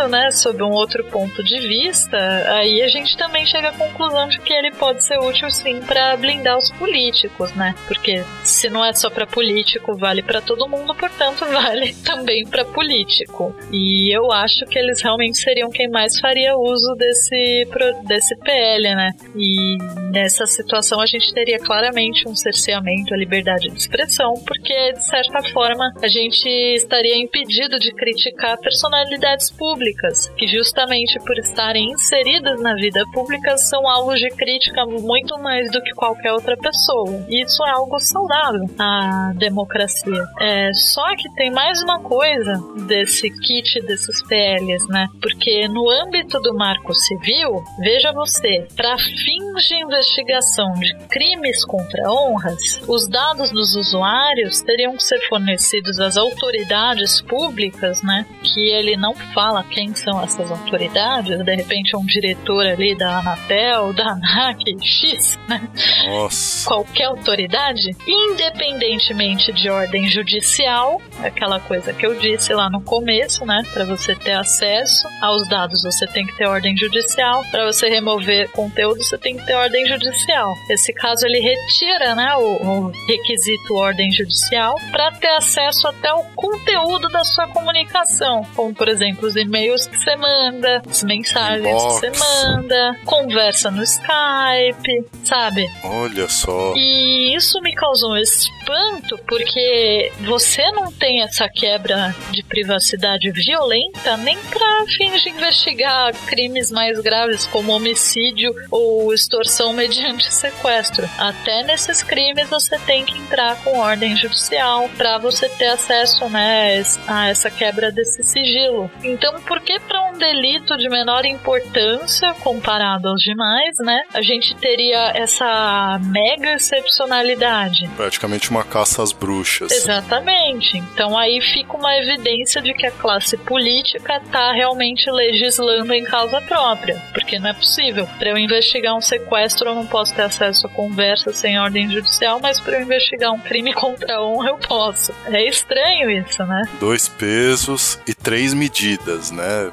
né, 0.08 0.30
sob 0.30 0.62
um 0.62 0.70
outro 0.70 1.04
ponto 1.04 1.42
de 1.42 1.58
vista, 1.66 2.16
aí 2.52 2.82
a 2.82 2.88
gente 2.88 3.16
também 3.16 3.46
chega 3.46 3.68
à 3.68 3.72
conclusão 3.72 4.28
de 4.28 4.38
que 4.40 4.52
ele 4.52 4.72
pode 4.72 5.04
ser 5.04 5.18
útil 5.18 5.50
sim 5.50 5.80
para 5.80 6.16
blindar 6.16 6.56
os 6.56 6.70
políticos, 6.72 7.52
né? 7.54 7.74
Porque 7.86 8.24
se 8.44 8.68
não 8.68 8.84
é 8.84 8.92
só 8.92 9.10
para 9.10 9.26
político, 9.26 9.96
vale 9.96 10.22
para 10.22 10.40
todo 10.40 10.68
mundo, 10.68 10.94
portanto, 10.94 11.44
vale 11.52 11.94
também 12.04 12.46
para 12.46 12.64
político. 12.64 13.54
E 13.72 14.14
eu 14.14 14.32
acho 14.32 14.64
que 14.66 14.78
eles 14.78 15.02
realmente 15.02 15.38
seriam 15.38 15.70
quem 15.70 15.88
mais 15.88 16.18
faria 16.18 16.56
uso 16.56 16.94
desse, 16.94 17.66
desse 18.06 18.36
PL, 18.38 18.94
né? 18.94 19.10
E 19.36 19.78
nessa 20.10 20.46
situação 20.46 21.00
a 21.00 21.06
gente 21.06 21.32
teria 21.32 21.58
claramente 21.58 22.28
um 22.28 22.34
cerceamento 22.34 23.14
à 23.14 23.16
liberdade 23.16 23.68
de 23.68 23.78
expressão, 23.78 24.34
porque 24.46 24.92
de 24.92 25.06
certa 25.06 25.42
forma 25.50 25.92
a 26.02 26.08
gente 26.08 26.48
estaria 26.48 27.16
impedido 27.16 27.78
de 27.78 27.92
criticar 27.92 28.58
personalidades 28.58 29.47
públicas, 29.50 30.28
que 30.36 30.46
justamente 30.46 31.18
por 31.20 31.38
estarem 31.38 31.90
inseridas 31.90 32.60
na 32.60 32.74
vida 32.74 33.04
pública 33.12 33.56
são 33.56 33.88
alvos 33.88 34.18
de 34.18 34.28
crítica 34.30 34.84
muito 34.86 35.38
mais 35.38 35.70
do 35.70 35.82
que 35.82 35.92
qualquer 35.92 36.32
outra 36.32 36.56
pessoa. 36.56 37.24
E 37.28 37.42
isso 37.42 37.64
é 37.64 37.70
algo 37.70 37.98
saudável 37.98 38.66
à 38.78 39.32
democracia. 39.36 40.24
É, 40.40 40.72
só 40.72 41.04
que 41.16 41.32
tem 41.34 41.50
mais 41.50 41.82
uma 41.82 42.00
coisa 42.00 42.60
desse 42.86 43.30
kit 43.30 43.80
desses 43.80 44.22
PLs, 44.26 44.86
né? 44.88 45.06
Porque 45.20 45.68
no 45.68 45.88
âmbito 45.90 46.40
do 46.40 46.54
marco 46.54 46.94
civil, 46.94 47.62
veja 47.80 48.12
você, 48.12 48.66
para 48.76 48.96
fins 48.98 49.64
de 49.66 49.82
investigação 49.82 50.72
de 50.74 50.94
crimes 51.08 51.64
contra 51.64 52.10
honras, 52.10 52.80
os 52.86 53.08
dados 53.08 53.50
dos 53.50 53.74
usuários 53.76 54.60
teriam 54.60 54.96
que 54.96 55.02
ser 55.02 55.20
fornecidos 55.28 56.00
às 56.00 56.16
autoridades 56.16 57.20
públicas, 57.22 58.02
né? 58.02 58.26
Que 58.42 58.68
ele 58.70 58.96
não 58.96 59.14
fala 59.38 59.62
quem 59.62 59.94
são 59.94 60.20
essas 60.20 60.50
autoridades, 60.50 61.38
de 61.38 61.54
repente 61.54 61.94
é 61.94 61.98
um 61.98 62.04
diretor 62.04 62.66
ali 62.66 62.96
da 62.96 63.20
Anatel, 63.20 63.92
da 63.92 64.10
ANAC, 64.10 64.64
X, 64.82 65.38
né? 65.48 65.62
Nossa. 66.08 66.68
qualquer 66.68 67.04
autoridade, 67.04 67.96
independentemente 68.04 69.52
de 69.52 69.70
ordem 69.70 70.08
judicial, 70.08 71.00
aquela 71.22 71.60
coisa 71.60 71.92
que 71.92 72.04
eu 72.04 72.18
disse 72.18 72.52
lá 72.52 72.68
no 72.68 72.82
começo, 72.82 73.46
né? 73.46 73.62
Para 73.72 73.84
você 73.84 74.12
ter 74.16 74.32
acesso 74.32 75.06
aos 75.22 75.48
dados, 75.48 75.84
você 75.84 76.04
tem 76.08 76.26
que 76.26 76.36
ter 76.36 76.48
ordem 76.48 76.76
judicial. 76.76 77.44
Para 77.52 77.66
você 77.66 77.88
remover 77.88 78.50
conteúdo, 78.50 79.04
você 79.04 79.16
tem 79.16 79.36
que 79.36 79.46
ter 79.46 79.54
ordem 79.54 79.86
judicial. 79.86 80.52
Esse 80.68 80.92
caso 80.92 81.24
ele 81.24 81.38
retira, 81.38 82.16
né, 82.16 82.34
o, 82.34 82.88
o 82.88 82.92
requisito 83.06 83.76
ordem 83.76 84.10
judicial 84.10 84.74
para 84.90 85.12
ter 85.12 85.30
acesso 85.36 85.86
até 85.86 86.12
o 86.12 86.24
conteúdo 86.34 87.08
da 87.08 87.22
sua 87.22 87.46
comunicação, 87.46 88.44
como 88.56 88.74
por 88.74 88.88
exemplo 88.88 89.27
os 89.28 89.36
e-mails 89.36 89.86
que 89.86 89.96
você 89.96 90.16
manda, 90.16 90.82
as 90.88 91.02
mensagens 91.02 91.66
Inbox. 91.66 92.00
que 92.00 92.10
você 92.10 92.18
manda, 92.18 92.96
conversa 93.04 93.70
no 93.70 93.82
Skype, 93.82 95.06
sabe? 95.24 95.68
Olha 95.84 96.28
só. 96.28 96.74
E 96.76 97.34
isso 97.36 97.60
me 97.60 97.74
causou 97.74 98.12
um 98.12 98.16
espanto 98.16 99.18
porque 99.26 100.10
você 100.20 100.70
não 100.72 100.90
tem 100.90 101.22
essa 101.22 101.48
quebra 101.48 102.14
de 102.30 102.42
privacidade 102.42 103.30
violenta 103.30 104.16
nem 104.16 104.38
para 104.38 104.86
fins 104.86 105.22
de 105.22 105.30
investigar 105.30 106.12
crimes 106.26 106.70
mais 106.70 106.98
graves 107.00 107.46
como 107.46 107.72
homicídio 107.72 108.54
ou 108.70 109.12
extorsão 109.12 109.72
mediante 109.72 110.30
sequestro. 110.32 111.08
Até 111.18 111.62
nesses 111.62 112.02
crimes 112.02 112.48
você 112.48 112.78
tem 112.80 113.04
que 113.04 113.18
entrar 113.18 113.62
com 113.62 113.78
ordem 113.78 114.16
judicial 114.16 114.88
para 114.96 115.18
você 115.18 115.48
ter 115.48 115.68
acesso, 115.68 116.28
né, 116.28 116.82
a 117.06 117.28
essa 117.28 117.50
quebra 117.50 117.90
desse 117.90 118.22
sigilo. 118.22 118.90
Então, 119.18 119.34
por 119.42 119.60
que 119.60 119.80
para 119.80 120.00
um 120.10 120.16
delito 120.16 120.76
de 120.76 120.88
menor 120.88 121.24
importância 121.24 122.32
comparado 122.34 123.08
aos 123.08 123.20
demais, 123.20 123.74
né, 123.80 124.00
a 124.14 124.22
gente 124.22 124.54
teria 124.56 125.10
essa 125.14 126.00
mega 126.04 126.54
excepcionalidade? 126.54 127.88
Praticamente 127.96 128.50
uma 128.50 128.62
caça 128.62 129.02
às 129.02 129.12
bruxas. 129.12 129.72
Exatamente. 129.72 130.78
Então 130.78 131.18
aí 131.18 131.40
fica 131.40 131.76
uma 131.76 131.96
evidência 131.96 132.62
de 132.62 132.72
que 132.72 132.86
a 132.86 132.90
classe 132.92 133.36
política 133.36 134.18
está 134.18 134.52
realmente 134.52 135.10
legislando 135.10 135.92
em 135.92 136.04
causa 136.04 136.40
própria, 136.42 137.02
porque 137.12 137.38
não 137.38 137.50
é 137.50 137.54
possível. 137.54 138.08
Para 138.18 138.30
eu 138.30 138.38
investigar 138.38 138.94
um 138.94 139.00
sequestro, 139.00 139.70
eu 139.70 139.74
não 139.74 139.86
posso 139.86 140.14
ter 140.14 140.22
acesso 140.22 140.66
a 140.66 140.70
conversa 140.70 141.32
sem 141.32 141.58
ordem 141.58 141.90
judicial, 141.90 142.38
mas 142.40 142.60
para 142.60 142.76
eu 142.76 142.82
investigar 142.82 143.32
um 143.32 143.40
crime 143.40 143.72
contra 143.74 144.16
a 144.16 144.24
honra, 144.24 144.50
eu 144.50 144.58
posso. 144.58 145.12
É 145.26 145.44
estranho 145.46 146.10
isso, 146.10 146.44
né? 146.44 146.62
Dois 146.78 147.08
pesos 147.08 147.98
e 148.06 148.14
três 148.14 148.54
medidas, 148.54 149.07
né? 149.32 149.72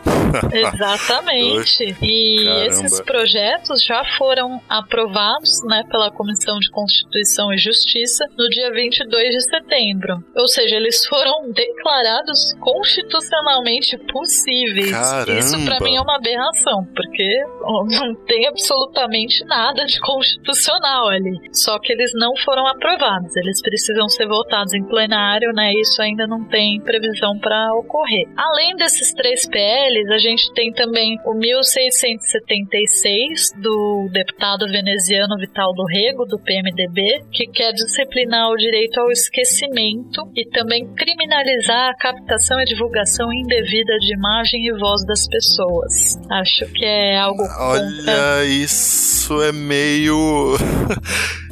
Exatamente. 0.52 1.96
E 2.06 2.46
Caramba. 2.46 2.66
esses 2.66 3.02
projetos 3.02 3.84
já 3.84 4.04
foram 4.18 4.62
aprovados, 4.70 5.64
né, 5.66 5.84
pela 5.90 6.12
Comissão 6.12 6.58
de 6.60 6.70
Constituição 6.70 7.52
e 7.54 7.58
Justiça 7.58 8.26
no 8.38 8.48
dia 8.50 8.72
22 8.72 9.30
de 9.30 9.42
setembro. 9.42 10.24
Ou 10.36 10.48
seja, 10.48 10.76
eles 10.76 11.06
foram 11.06 11.52
declarados 11.52 12.54
constitucionalmente 12.60 13.98
possíveis. 14.12 14.92
Caramba. 14.92 15.40
Isso 15.40 15.66
pra 15.66 15.80
mim 15.80 15.96
é 15.96 16.02
uma 16.02 16.18
aberração, 16.18 16.86
porque 16.96 17.44
não 17.66 18.16
tem 18.26 18.48
absolutamente 18.48 19.44
nada 19.46 19.86
de 19.86 20.00
constitucional 20.00 21.08
ali. 21.08 21.40
Só 21.52 21.80
que 21.80 21.92
eles 21.92 22.12
não 22.14 22.36
foram 22.44 22.68
aprovados. 22.68 23.36
Eles 23.36 23.62
precisam 23.62 24.08
ser 24.10 24.28
votados 24.28 24.74
em 24.74 24.84
plenário, 24.84 25.52
né? 25.54 25.72
Isso 25.74 26.02
ainda 26.02 26.28
não 26.28 26.46
tem 26.46 26.80
previsão 26.82 27.38
para 27.40 27.74
ocorrer. 27.76 28.28
Além 28.38 28.76
desses 28.76 29.14
três 29.16 29.48
PLs, 29.48 30.12
a 30.12 30.18
gente 30.18 30.52
tem 30.54 30.72
também 30.72 31.18
o 31.26 31.34
1676 31.34 33.52
do 33.62 34.10
deputado 34.12 34.66
veneziano 34.68 35.38
Vital 35.40 35.74
do 35.74 35.86
Rego, 35.86 36.26
do 36.26 36.38
PMDB, 36.40 37.24
que 37.32 37.48
quer 37.48 37.72
disciplinar 37.74 38.50
o 38.50 38.58
direito 38.58 39.00
ao 39.00 39.10
esquecimento 39.12 40.30
e 40.36 40.46
também 40.50 40.94
criminalizar 40.96 41.90
a 41.90 41.96
captação 41.96 42.60
e 42.60 42.66
divulgação 42.66 43.32
indevida 43.34 43.98
de 44.00 44.14
imagem 44.14 44.68
e 44.68 44.74
voz 44.78 45.04
das 45.06 45.26
pessoas. 45.28 46.20
Acho 46.30 46.66
que 46.74 46.86
é 46.86 47.18
algo 47.18 47.44
contra 47.44 47.66
Olha, 47.66 48.46
isso 48.46 49.42
é 49.42 49.52
meio. 49.52 50.56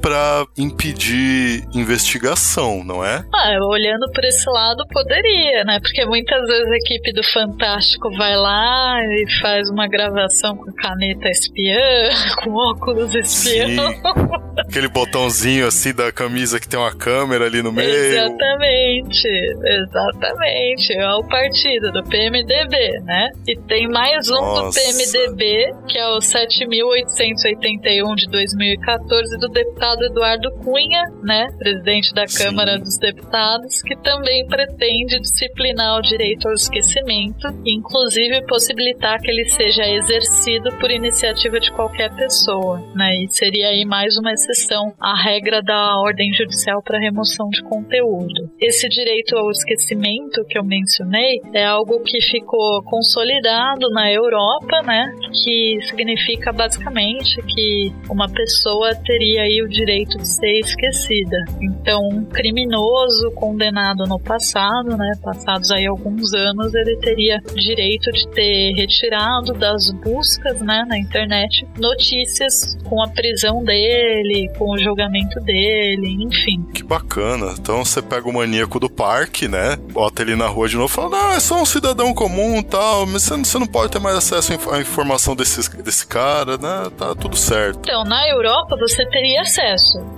pra 0.00 0.46
impedir 0.56 1.64
investigação, 1.74 2.82
não 2.84 3.04
é? 3.04 3.24
Ah, 3.34 3.58
olhando 3.62 4.10
por 4.12 4.24
esse 4.24 4.48
lado, 4.48 4.86
poderia, 4.88 5.64
né? 5.64 5.78
Porque 5.80 6.04
muitas 6.04 6.46
vezes 6.46 6.72
a 6.72 6.76
equipe 6.76 7.12
do 7.12 7.22
Fantástico 7.32 8.10
vai 8.16 8.36
lá 8.36 9.00
e 9.04 9.40
faz 9.40 9.68
uma 9.70 9.86
gravação 9.86 10.56
com 10.56 10.72
caneta 10.72 11.28
espiã, 11.28 12.08
com 12.42 12.54
óculos 12.54 13.14
espião. 13.14 13.94
Aquele 14.58 14.88
botãozinho 14.88 15.66
assim 15.66 15.94
da 15.94 16.12
camisa 16.12 16.58
que 16.60 16.68
tem 16.68 16.78
uma 16.78 16.94
câmera 16.94 17.46
ali 17.46 17.62
no 17.62 17.72
meio. 17.72 17.90
Exatamente, 17.90 19.28
exatamente. 19.64 20.92
É 20.92 21.14
o 21.14 21.24
partido 21.24 21.92
do 21.92 22.02
PMDB, 22.04 23.00
né? 23.00 23.30
E 23.46 23.56
tem 23.56 23.88
mais 23.88 24.28
um 24.28 24.36
do 24.36 24.40
Nossa. 24.40 24.80
PMDB, 24.80 25.74
que 25.88 25.98
é 25.98 26.08
o 26.08 26.20
7881 26.20 28.14
de 28.14 28.26
2014, 28.30 29.38
do 29.38 29.48
deputado 29.48 29.89
Eduardo 29.98 30.50
Cunha, 30.62 31.02
né? 31.22 31.46
Presidente 31.58 32.14
da 32.14 32.26
Sim. 32.26 32.44
Câmara 32.44 32.78
dos 32.78 32.98
Deputados, 32.98 33.82
que 33.82 33.96
também 33.96 34.46
pretende 34.46 35.18
disciplinar 35.20 35.98
o 35.98 36.02
direito 36.02 36.48
ao 36.48 36.54
esquecimento, 36.54 37.48
inclusive 37.64 38.46
possibilitar 38.46 39.20
que 39.20 39.30
ele 39.30 39.44
seja 39.46 39.86
exercido 39.86 40.70
por 40.78 40.90
iniciativa 40.90 41.58
de 41.58 41.70
qualquer 41.72 42.14
pessoa, 42.14 42.80
né? 42.94 43.14
E 43.24 43.28
seria 43.28 43.68
aí 43.68 43.84
mais 43.84 44.16
uma 44.16 44.32
exceção 44.32 44.92
à 45.00 45.20
regra 45.20 45.62
da 45.62 45.98
ordem 45.98 46.32
judicial 46.32 46.82
para 46.82 46.98
remoção 46.98 47.48
de 47.50 47.62
conteúdo. 47.62 48.50
Esse 48.60 48.88
direito 48.88 49.36
ao 49.36 49.50
esquecimento 49.50 50.44
que 50.48 50.58
eu 50.58 50.64
mencionei 50.64 51.40
é 51.52 51.64
algo 51.64 52.00
que 52.02 52.20
ficou 52.30 52.82
consolidado 52.84 53.88
na 53.90 54.10
Europa, 54.12 54.82
né? 54.82 55.12
Que 55.42 55.78
significa 55.88 56.52
basicamente 56.52 57.40
que 57.42 57.92
uma 58.08 58.28
pessoa 58.28 58.94
teria 58.94 59.42
aí 59.42 59.62
o 59.62 59.68
direito 59.68 59.79
de 59.84 60.28
ser 60.28 60.58
esquecida. 60.60 61.36
Então, 61.60 62.00
um 62.12 62.24
criminoso 62.24 63.30
condenado 63.34 64.04
no 64.06 64.18
passado, 64.18 64.96
né? 64.96 65.12
Passados 65.22 65.70
aí 65.70 65.86
alguns 65.86 66.32
anos, 66.34 66.74
ele 66.74 66.96
teria 66.98 67.40
direito 67.54 68.10
de 68.12 68.28
ter 68.28 68.72
retirado 68.76 69.52
das 69.54 69.90
buscas, 70.02 70.60
né, 70.60 70.84
na 70.86 70.98
internet, 70.98 71.66
notícias 71.78 72.76
com 72.88 73.02
a 73.02 73.08
prisão 73.08 73.62
dele, 73.64 74.50
com 74.58 74.70
o 74.70 74.78
julgamento 74.78 75.40
dele, 75.40 76.24
enfim. 76.24 76.62
Que 76.74 76.82
bacana. 76.82 77.54
Então 77.58 77.84
você 77.84 78.02
pega 78.02 78.28
o 78.28 78.32
maníaco 78.32 78.78
do 78.78 78.90
parque, 78.90 79.48
né? 79.48 79.76
Bota 79.92 80.22
ele 80.22 80.36
na 80.36 80.46
rua 80.46 80.68
de 80.68 80.76
novo 80.76 80.92
e 80.92 80.94
fala: 80.94 81.10
Não, 81.10 81.32
é 81.32 81.40
só 81.40 81.60
um 81.60 81.66
cidadão 81.66 82.12
comum 82.12 82.58
e 82.58 82.62
tal, 82.64 83.06
mas 83.06 83.24
você, 83.24 83.58
não 83.58 83.66
pode 83.66 83.92
ter 83.92 83.98
mais 83.98 84.16
acesso 84.16 84.52
à 84.70 84.80
informação 84.80 85.34
desse, 85.34 85.82
desse 85.82 86.06
cara, 86.06 86.56
né? 86.56 86.90
Tá 86.96 87.14
tudo 87.14 87.36
certo. 87.36 87.80
Então, 87.80 88.04
na 88.04 88.28
Europa 88.28 88.76
você 88.76 89.06
teria 89.06 89.42
acesso. 89.42 89.69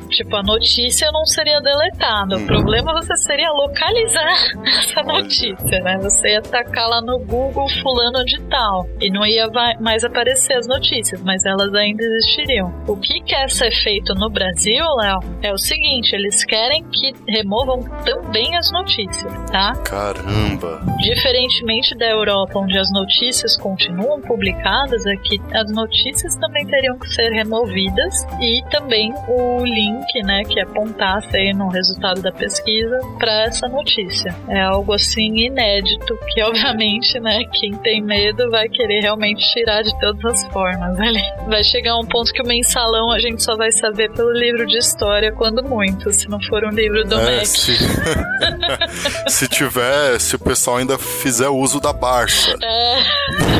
Tipo, 0.08 0.36
a 0.36 0.42
notícia 0.42 1.10
não 1.10 1.24
seria 1.24 1.60
deletada. 1.60 2.36
O 2.36 2.46
problema 2.46 2.92
você 2.92 3.16
seria 3.16 3.50
localizar 3.50 4.32
essa 4.66 5.02
notícia, 5.02 5.80
né? 5.80 5.98
Você 6.02 6.30
ia 6.30 6.42
tacar 6.42 6.88
lá 6.88 7.00
no 7.00 7.18
Google 7.18 7.68
fulano 7.82 8.24
de 8.24 8.40
tal. 8.42 8.86
E 9.00 9.10
não 9.10 9.24
ia 9.26 9.48
mais 9.80 10.04
aparecer 10.04 10.54
as 10.54 10.66
notícias, 10.66 11.22
mas 11.22 11.44
elas 11.44 11.74
ainda 11.74 12.02
existiriam. 12.02 12.72
O 12.86 12.96
que 12.96 13.20
quer 13.20 13.50
ser 13.50 13.72
feito 13.82 14.14
no 14.14 14.30
Brasil, 14.30 14.84
Léo, 15.00 15.20
é 15.42 15.52
o 15.52 15.58
seguinte: 15.58 16.14
eles 16.14 16.44
querem 16.44 16.84
que 16.84 17.14
removam 17.28 17.82
também 18.04 18.56
as 18.56 18.70
notícias, 18.70 19.32
tá? 19.50 19.72
Caramba. 19.84 20.80
Diferentemente 21.00 21.96
da 21.96 22.06
Europa, 22.06 22.58
onde 22.58 22.78
as 22.78 22.90
notícias 22.92 23.56
continuam 23.56 24.20
publicadas, 24.20 25.06
aqui 25.06 25.40
as 25.52 25.70
notícias 25.72 26.36
também 26.36 26.66
teriam 26.66 26.98
que 26.98 27.08
ser 27.08 27.30
removidas 27.30 28.14
e 28.40 28.62
também 28.70 29.12
o 29.28 29.41
link, 29.64 30.22
né, 30.24 30.42
que 30.44 30.60
apontasse 30.60 31.36
aí 31.36 31.52
no 31.52 31.68
resultado 31.68 32.20
da 32.22 32.32
pesquisa 32.32 32.98
para 33.18 33.44
essa 33.44 33.68
notícia. 33.68 34.34
É 34.48 34.60
algo 34.60 34.92
assim 34.92 35.34
inédito 35.36 36.18
que, 36.28 36.42
obviamente, 36.44 37.18
né, 37.20 37.44
quem 37.52 37.72
tem 37.78 38.02
medo 38.02 38.50
vai 38.50 38.68
querer 38.68 39.00
realmente 39.00 39.42
tirar 39.52 39.82
de 39.82 39.98
todas 40.00 40.24
as 40.24 40.52
formas 40.52 40.98
ali. 41.00 41.22
Vai 41.48 41.62
chegar 41.64 41.96
um 41.96 42.06
ponto 42.06 42.32
que 42.32 42.42
o 42.42 42.46
mensalão 42.46 43.10
a 43.10 43.18
gente 43.18 43.42
só 43.42 43.56
vai 43.56 43.70
saber 43.70 44.10
pelo 44.12 44.32
livro 44.32 44.66
de 44.66 44.78
história, 44.78 45.32
quando 45.32 45.62
muito, 45.62 46.12
se 46.12 46.28
não 46.28 46.40
for 46.42 46.64
um 46.64 46.70
livro 46.70 47.04
do 47.04 47.18
É, 47.18 47.44
se... 47.44 47.72
se 49.28 49.48
tiver, 49.48 50.18
se 50.20 50.36
o 50.36 50.38
pessoal 50.38 50.78
ainda 50.78 50.98
fizer 50.98 51.48
uso 51.48 51.80
da 51.80 51.92
Barça. 51.92 52.56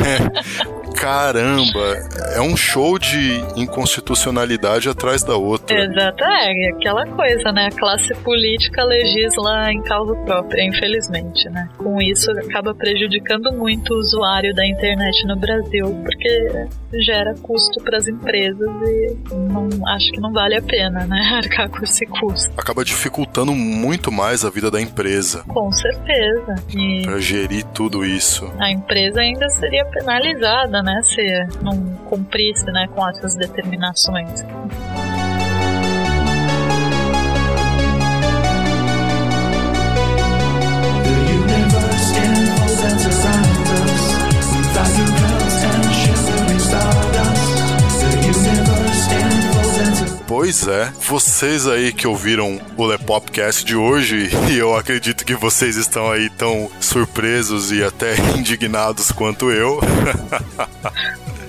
É. 0.03 0.82
Caramba, 0.95 1.97
é 2.35 2.41
um 2.41 2.55
show 2.55 2.97
de 2.97 3.43
inconstitucionalidade 3.55 4.89
atrás 4.89 5.23
da 5.23 5.35
outra. 5.35 5.83
Exato, 5.83 6.23
é 6.23 6.69
aquela 6.69 7.05
coisa, 7.07 7.51
né? 7.51 7.67
A 7.67 7.77
classe 7.77 8.13
política 8.15 8.83
legisla 8.83 9.71
em 9.71 9.81
causa 9.83 10.15
própria, 10.25 10.63
infelizmente, 10.63 11.49
né? 11.49 11.69
Com 11.77 12.01
isso, 12.01 12.31
acaba 12.31 12.73
prejudicando 12.73 13.51
muito 13.51 13.93
o 13.93 13.97
usuário 13.97 14.53
da 14.53 14.65
internet 14.65 15.25
no 15.27 15.35
Brasil, 15.35 15.85
porque 16.03 16.67
gera 17.01 17.33
custo 17.41 17.83
para 17.83 17.97
as 17.97 18.07
empresas 18.07 18.59
e 18.59 19.17
não, 19.33 19.67
acho 19.87 20.11
que 20.11 20.19
não 20.19 20.31
vale 20.31 20.55
a 20.55 20.61
pena, 20.61 21.05
né? 21.05 21.19
Arcar 21.33 21.69
com 21.69 21.83
esse 21.83 22.05
custo. 22.05 22.53
Acaba 22.57 22.83
dificultando 22.85 23.53
muito 23.53 24.11
mais 24.11 24.45
a 24.45 24.49
vida 24.49 24.69
da 24.69 24.81
empresa 24.81 25.43
Com 25.47 25.71
certeza. 25.71 26.55
E 26.75 27.01
pra 27.03 27.19
gerir 27.19 27.63
tudo 27.73 28.05
isso. 28.05 28.51
a 28.59 28.71
empresa 28.71 29.21
ainda 29.21 29.49
seria 29.49 29.85
penalizada, 29.85 30.82
né? 30.83 31.01
Se 31.03 31.47
não 31.61 31.77
cumprisse, 32.09 32.65
né? 32.65 32.87
Com 32.93 33.07
essas 33.07 33.35
determinações. 33.35 34.45
Pois 50.35 50.67
é, 50.67 50.91
vocês 51.07 51.67
aí 51.67 51.93
que 51.93 52.07
ouviram 52.07 52.59
o 52.75 52.85
Lepopcast 52.87 53.63
de 53.63 53.75
hoje, 53.75 54.29
e 54.51 54.57
eu 54.57 54.75
acredito 54.75 55.23
que 55.23 55.35
vocês 55.35 55.75
estão 55.75 56.09
aí 56.09 56.27
tão 56.27 56.71
surpresos 56.81 57.71
e 57.71 57.83
até 57.83 58.15
indignados 58.35 59.11
quanto 59.11 59.51
eu. 59.51 59.79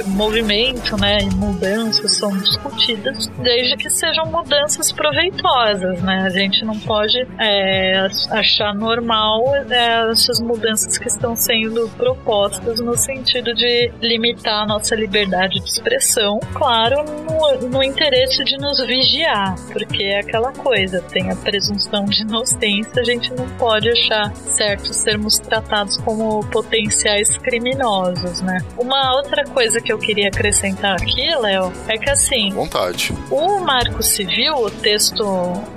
movimento, 0.07 0.97
né, 0.97 1.19
e 1.21 1.35
mudanças 1.35 2.17
são 2.17 2.35
discutidas, 2.37 3.27
desde 3.39 3.77
que 3.77 3.89
sejam 3.89 4.25
mudanças 4.25 4.91
proveitosas, 4.91 6.01
né? 6.01 6.23
A 6.25 6.29
gente 6.29 6.63
não 6.65 6.77
pode 6.79 7.25
é, 7.39 8.07
achar 8.31 8.73
normal 8.73 9.55
é, 9.55 10.11
essas 10.11 10.39
mudanças 10.39 10.97
que 10.97 11.07
estão 11.07 11.35
sendo 11.35 11.89
propostas 11.97 12.79
no 12.79 12.97
sentido 12.97 13.53
de 13.53 13.91
limitar 14.01 14.63
a 14.63 14.65
nossa 14.65 14.95
liberdade 14.95 15.59
de 15.59 15.65
expressão, 15.65 16.39
claro, 16.53 17.03
no, 17.03 17.69
no 17.69 17.83
interesse 17.83 18.43
de 18.43 18.57
nos 18.57 18.79
vigiar, 18.85 19.55
porque 19.71 20.03
é 20.03 20.19
aquela 20.19 20.51
coisa, 20.51 21.01
tem 21.01 21.31
a 21.31 21.35
presunção 21.35 22.05
de 22.05 22.21
inocência, 22.21 23.01
a 23.01 23.03
gente 23.03 23.33
não 23.33 23.47
pode 23.57 23.89
achar 23.89 24.33
certo 24.35 24.93
sermos 24.93 25.39
tratados 25.39 25.97
como 25.97 26.45
potenciais 26.49 27.37
criminosos, 27.37 28.41
né? 28.41 28.59
Uma 28.77 29.15
outra 29.15 29.43
coisa 29.45 29.78
que 29.81 29.91
eu 29.91 29.97
queria 29.97 30.27
acrescentar 30.27 30.93
aqui, 30.93 31.33
Léo, 31.35 31.71
é 31.87 31.97
que 31.97 32.09
assim, 32.09 32.49
Vontade. 32.51 33.13
o 33.29 33.59
Marco 33.59 34.01
Civil, 34.01 34.55
o 34.55 34.71
texto 34.71 35.23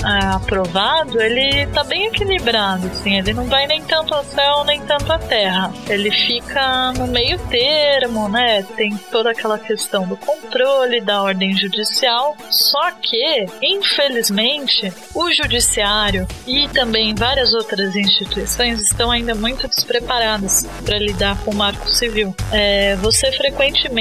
ah, 0.04 0.36
aprovado, 0.36 1.20
ele 1.20 1.66
tá 1.68 1.84
bem 1.84 2.06
equilibrado, 2.06 2.86
assim, 2.86 3.18
ele 3.18 3.32
não 3.32 3.44
vai 3.46 3.66
nem 3.66 3.82
tanto 3.82 4.14
ao 4.14 4.24
céu 4.24 4.64
nem 4.64 4.80
tanto 4.82 5.12
à 5.12 5.18
terra. 5.18 5.72
Ele 5.88 6.10
fica 6.10 6.92
no 6.92 7.06
meio 7.06 7.38
termo, 7.48 8.28
né? 8.28 8.62
Tem 8.76 8.96
toda 9.10 9.30
aquela 9.30 9.58
questão 9.58 10.06
do 10.06 10.16
controle 10.16 11.00
da 11.00 11.22
ordem 11.22 11.56
judicial, 11.56 12.36
só 12.50 12.90
que, 12.92 13.46
infelizmente, 13.60 14.92
o 15.14 15.30
judiciário 15.32 16.26
e 16.46 16.68
também 16.68 17.14
várias 17.14 17.52
outras 17.52 17.94
instituições 17.96 18.80
estão 18.80 19.10
ainda 19.10 19.34
muito 19.34 19.68
despreparadas 19.68 20.66
para 20.84 20.98
lidar 20.98 21.38
com 21.44 21.50
o 21.50 21.54
Marco 21.54 21.88
Civil. 21.88 22.34
É, 22.50 22.96
você 22.96 23.30
frequentemente 23.32 23.91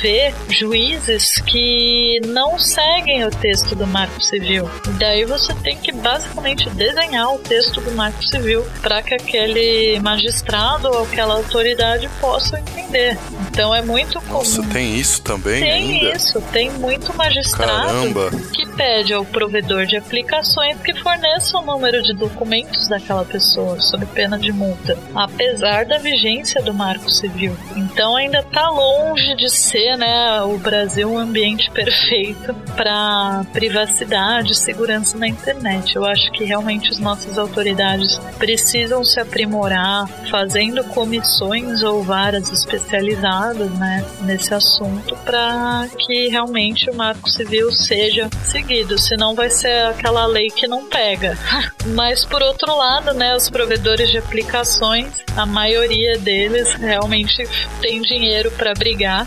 vê 0.00 0.32
juízes 0.48 1.40
que 1.40 2.20
não 2.26 2.58
seguem 2.58 3.24
o 3.24 3.30
texto 3.30 3.74
do 3.74 3.86
Marco 3.86 4.20
Civil. 4.22 4.70
Daí 4.98 5.24
você 5.24 5.52
tem 5.54 5.76
que 5.76 5.90
basicamente 5.92 6.68
desenhar 6.70 7.34
o 7.34 7.38
texto 7.38 7.80
do 7.80 7.90
Marco 7.92 8.22
Civil 8.24 8.64
para 8.80 9.02
que 9.02 9.14
aquele 9.14 9.98
magistrado 10.00 10.88
ou 10.88 11.02
aquela 11.02 11.34
autoridade 11.34 12.08
possa 12.20 12.58
entender. 12.60 13.18
Então 13.50 13.74
é 13.74 13.82
muito 13.82 14.20
comum. 14.22 14.38
Nossa, 14.38 14.62
tem 14.68 14.96
isso 14.96 15.20
também 15.22 15.60
Tem 15.60 15.72
ainda? 15.72 16.16
isso, 16.16 16.40
tem 16.52 16.70
muito 16.70 17.14
magistrado 17.16 17.88
Caramba. 17.88 18.30
que 18.52 18.66
pede 18.66 19.12
ao 19.12 19.24
provedor 19.24 19.86
de 19.86 19.96
aplicações 19.96 20.78
que 20.80 20.94
forneça 20.94 21.58
o 21.58 21.62
número 21.62 22.02
de 22.02 22.14
documentos 22.14 22.88
daquela 22.88 23.24
pessoa, 23.24 23.80
sob 23.80 24.06
pena 24.06 24.38
de 24.38 24.52
multa, 24.52 24.98
apesar 25.14 25.84
da 25.84 25.98
vigência 25.98 26.62
do 26.62 26.72
Marco 26.72 27.10
Civil. 27.10 27.56
Então 27.76 28.16
ainda 28.16 28.38
está 28.40 28.70
longe 28.70 29.31
de 29.34 29.48
ser, 29.50 29.96
né, 29.96 30.42
o 30.42 30.58
Brasil 30.58 31.10
um 31.10 31.18
ambiente 31.18 31.70
perfeito 31.70 32.54
para 32.76 33.44
privacidade 33.52 34.54
segurança 34.54 35.16
na 35.18 35.28
internet. 35.28 35.96
Eu 35.96 36.04
acho 36.04 36.30
que 36.32 36.44
realmente 36.44 36.90
as 36.90 36.98
nossas 36.98 37.38
autoridades 37.38 38.18
precisam 38.38 39.04
se 39.04 39.20
aprimorar, 39.20 40.06
fazendo 40.30 40.84
comissões 40.84 41.82
ou 41.82 42.02
varas 42.02 42.50
especializadas, 42.50 43.70
né, 43.72 44.04
nesse 44.22 44.54
assunto 44.54 45.16
para 45.24 45.88
que 45.98 46.28
realmente 46.28 46.90
o 46.90 46.94
Marco 46.94 47.28
Civil 47.28 47.72
seja 47.72 48.28
seguido, 48.44 48.98
senão 48.98 49.34
vai 49.34 49.50
ser 49.50 49.86
aquela 49.86 50.26
lei 50.26 50.48
que 50.48 50.66
não 50.66 50.84
pega. 50.86 51.36
Mas 51.94 52.24
por 52.24 52.42
outro 52.42 52.74
lado, 52.76 53.12
né, 53.12 53.36
os 53.36 53.48
provedores 53.48 54.10
de 54.10 54.18
aplicações, 54.18 55.24
a 55.36 55.46
maioria 55.46 56.18
deles 56.18 56.74
realmente 56.74 57.46
tem 57.80 58.00
dinheiro 58.02 58.50
para 58.52 58.74
brigar 58.74 59.21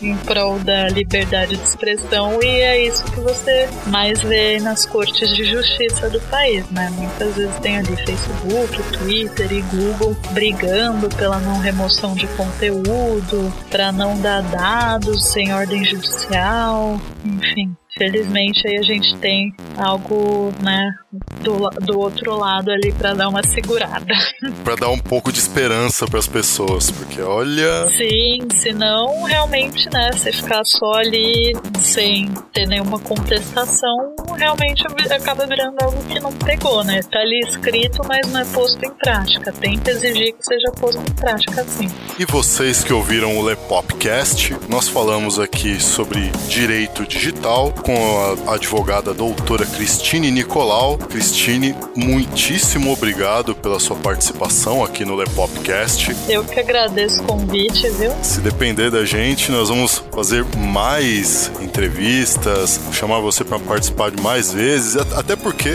em 0.00 0.16
prol 0.16 0.58
da 0.58 0.88
liberdade 0.88 1.56
de 1.56 1.62
expressão 1.62 2.42
e 2.42 2.46
é 2.46 2.86
isso 2.86 3.04
que 3.04 3.20
você 3.20 3.68
mais 3.86 4.20
vê 4.22 4.58
nas 4.60 4.86
cortes 4.86 5.34
de 5.34 5.44
justiça 5.44 6.08
do 6.10 6.20
país, 6.22 6.68
né? 6.70 6.90
Muitas 6.90 7.36
vezes 7.36 7.56
tem 7.60 7.78
ali 7.78 7.96
Facebook, 7.96 8.82
Twitter 8.98 9.52
e 9.52 9.62
Google 9.62 10.16
brigando 10.32 11.08
pela 11.16 11.38
não 11.38 11.58
remoção 11.58 12.14
de 12.14 12.26
conteúdo, 12.28 13.52
para 13.70 13.92
não 13.92 14.20
dar 14.20 14.42
dados 14.42 15.26
sem 15.26 15.52
ordem 15.52 15.84
judicial, 15.84 17.00
enfim. 17.24 17.74
Felizmente 17.96 18.66
aí 18.66 18.78
a 18.78 18.82
gente 18.82 19.16
tem 19.18 19.52
algo, 19.76 20.52
né, 20.62 20.94
do, 21.40 21.68
do 21.80 21.98
outro 21.98 22.36
lado 22.36 22.70
ali 22.70 22.92
para 22.92 23.14
dar 23.14 23.28
uma 23.28 23.42
segurada. 23.42 24.14
Pra 24.64 24.74
dar 24.74 24.88
um 24.88 24.98
pouco 24.98 25.32
de 25.32 25.38
esperança 25.38 26.06
pras 26.06 26.26
pessoas, 26.26 26.90
porque 26.90 27.20
olha, 27.20 27.86
Sim, 27.88 28.46
senão 28.54 29.24
realmente, 29.24 29.88
né, 29.92 30.10
você 30.12 30.32
ficar 30.32 30.64
só 30.64 30.92
ali 30.94 31.52
sem 31.78 32.28
ter 32.52 32.66
nenhuma 32.66 32.98
contestação, 32.98 34.14
realmente 34.36 34.84
acaba 35.10 35.46
virando 35.46 35.76
algo 35.82 36.02
que 36.04 36.20
não 36.20 36.32
pegou, 36.32 36.84
né? 36.84 37.00
Tá 37.02 37.18
ali 37.20 37.40
escrito, 37.40 38.02
mas 38.06 38.26
não 38.28 38.40
é 38.40 38.44
posto 38.44 38.84
em 38.84 38.90
prática. 38.90 39.52
Tem 39.52 39.78
que 39.78 39.90
exigir 39.90 40.34
que 40.34 40.44
seja 40.44 40.70
posto 40.78 41.00
em 41.00 41.14
prática, 41.14 41.64
sim. 41.64 41.88
E 42.18 42.24
vocês 42.24 42.84
que 42.84 42.92
ouviram 42.92 43.38
o 43.38 43.42
Lepopcast, 43.42 44.56
nós 44.68 44.88
falamos 44.88 45.38
aqui 45.38 45.80
sobre 45.80 46.30
direito 46.48 47.06
digital 47.06 47.72
com 47.72 48.46
a 48.48 48.54
advogada 48.54 49.14
doutora 49.14 49.66
Cristine 49.66 50.30
Nicolau. 50.30 50.99
Cristine, 51.08 51.74
muitíssimo 51.96 52.92
obrigado 52.92 53.54
pela 53.54 53.80
sua 53.80 53.96
participação 53.96 54.84
aqui 54.84 55.04
no 55.04 55.14
Lepopcast. 55.16 56.14
Eu 56.28 56.44
que 56.44 56.58
agradeço 56.60 57.20
o 57.22 57.24
convite, 57.26 57.88
viu? 57.90 58.12
Se 58.22 58.40
depender 58.40 58.90
da 58.90 59.04
gente, 59.04 59.50
nós 59.50 59.68
vamos 59.68 60.02
fazer 60.12 60.44
mais 60.56 61.50
entrevistas, 61.60 62.80
chamar 62.92 63.20
você 63.20 63.42
para 63.44 63.58
participar 63.58 64.10
de 64.10 64.22
mais 64.22 64.52
vezes, 64.52 64.96
até 64.96 65.34
porque 65.36 65.70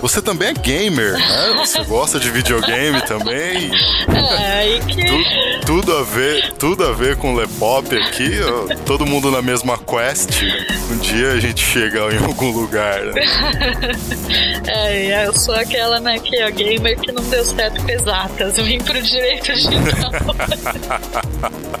você 0.00 0.20
também 0.22 0.48
é 0.48 0.52
gamer, 0.54 1.12
né? 1.12 1.54
Você 1.58 1.82
gosta 1.84 2.18
de 2.18 2.30
videogame 2.30 3.00
também. 3.02 3.70
É, 4.08 4.52
aí 4.60 4.80
que. 4.80 5.04
Tu- 5.06 5.64
tudo 5.66 5.96
a 5.96 6.02
ver, 6.02 6.52
tudo 6.58 6.84
a 6.84 6.92
ver 6.92 7.16
com 7.16 7.32
o 7.32 7.36
Lepop 7.36 7.96
aqui, 7.96 8.32
ó, 8.42 8.74
todo 8.84 9.06
mundo 9.06 9.30
na 9.30 9.40
mesma 9.40 9.78
quest. 9.78 10.42
Um 10.90 10.98
dia 10.98 11.32
a 11.32 11.40
gente 11.40 11.64
chega 11.64 12.00
em 12.14 12.22
algum 12.22 12.50
lugar. 12.50 13.00
né? 13.02 13.12
É, 14.66 15.26
eu 15.26 15.32
sou 15.34 15.54
aquela, 15.54 16.00
né, 16.00 16.18
que 16.18 16.36
é 16.36 16.50
gamer 16.50 16.98
que 16.98 17.12
não 17.12 17.22
deu 17.24 17.44
certo 17.44 17.82
com 17.82 17.90
exatas. 17.90 18.56
Vim 18.56 18.78
pro 18.78 19.00
direito 19.02 19.52
digital. 19.52 20.12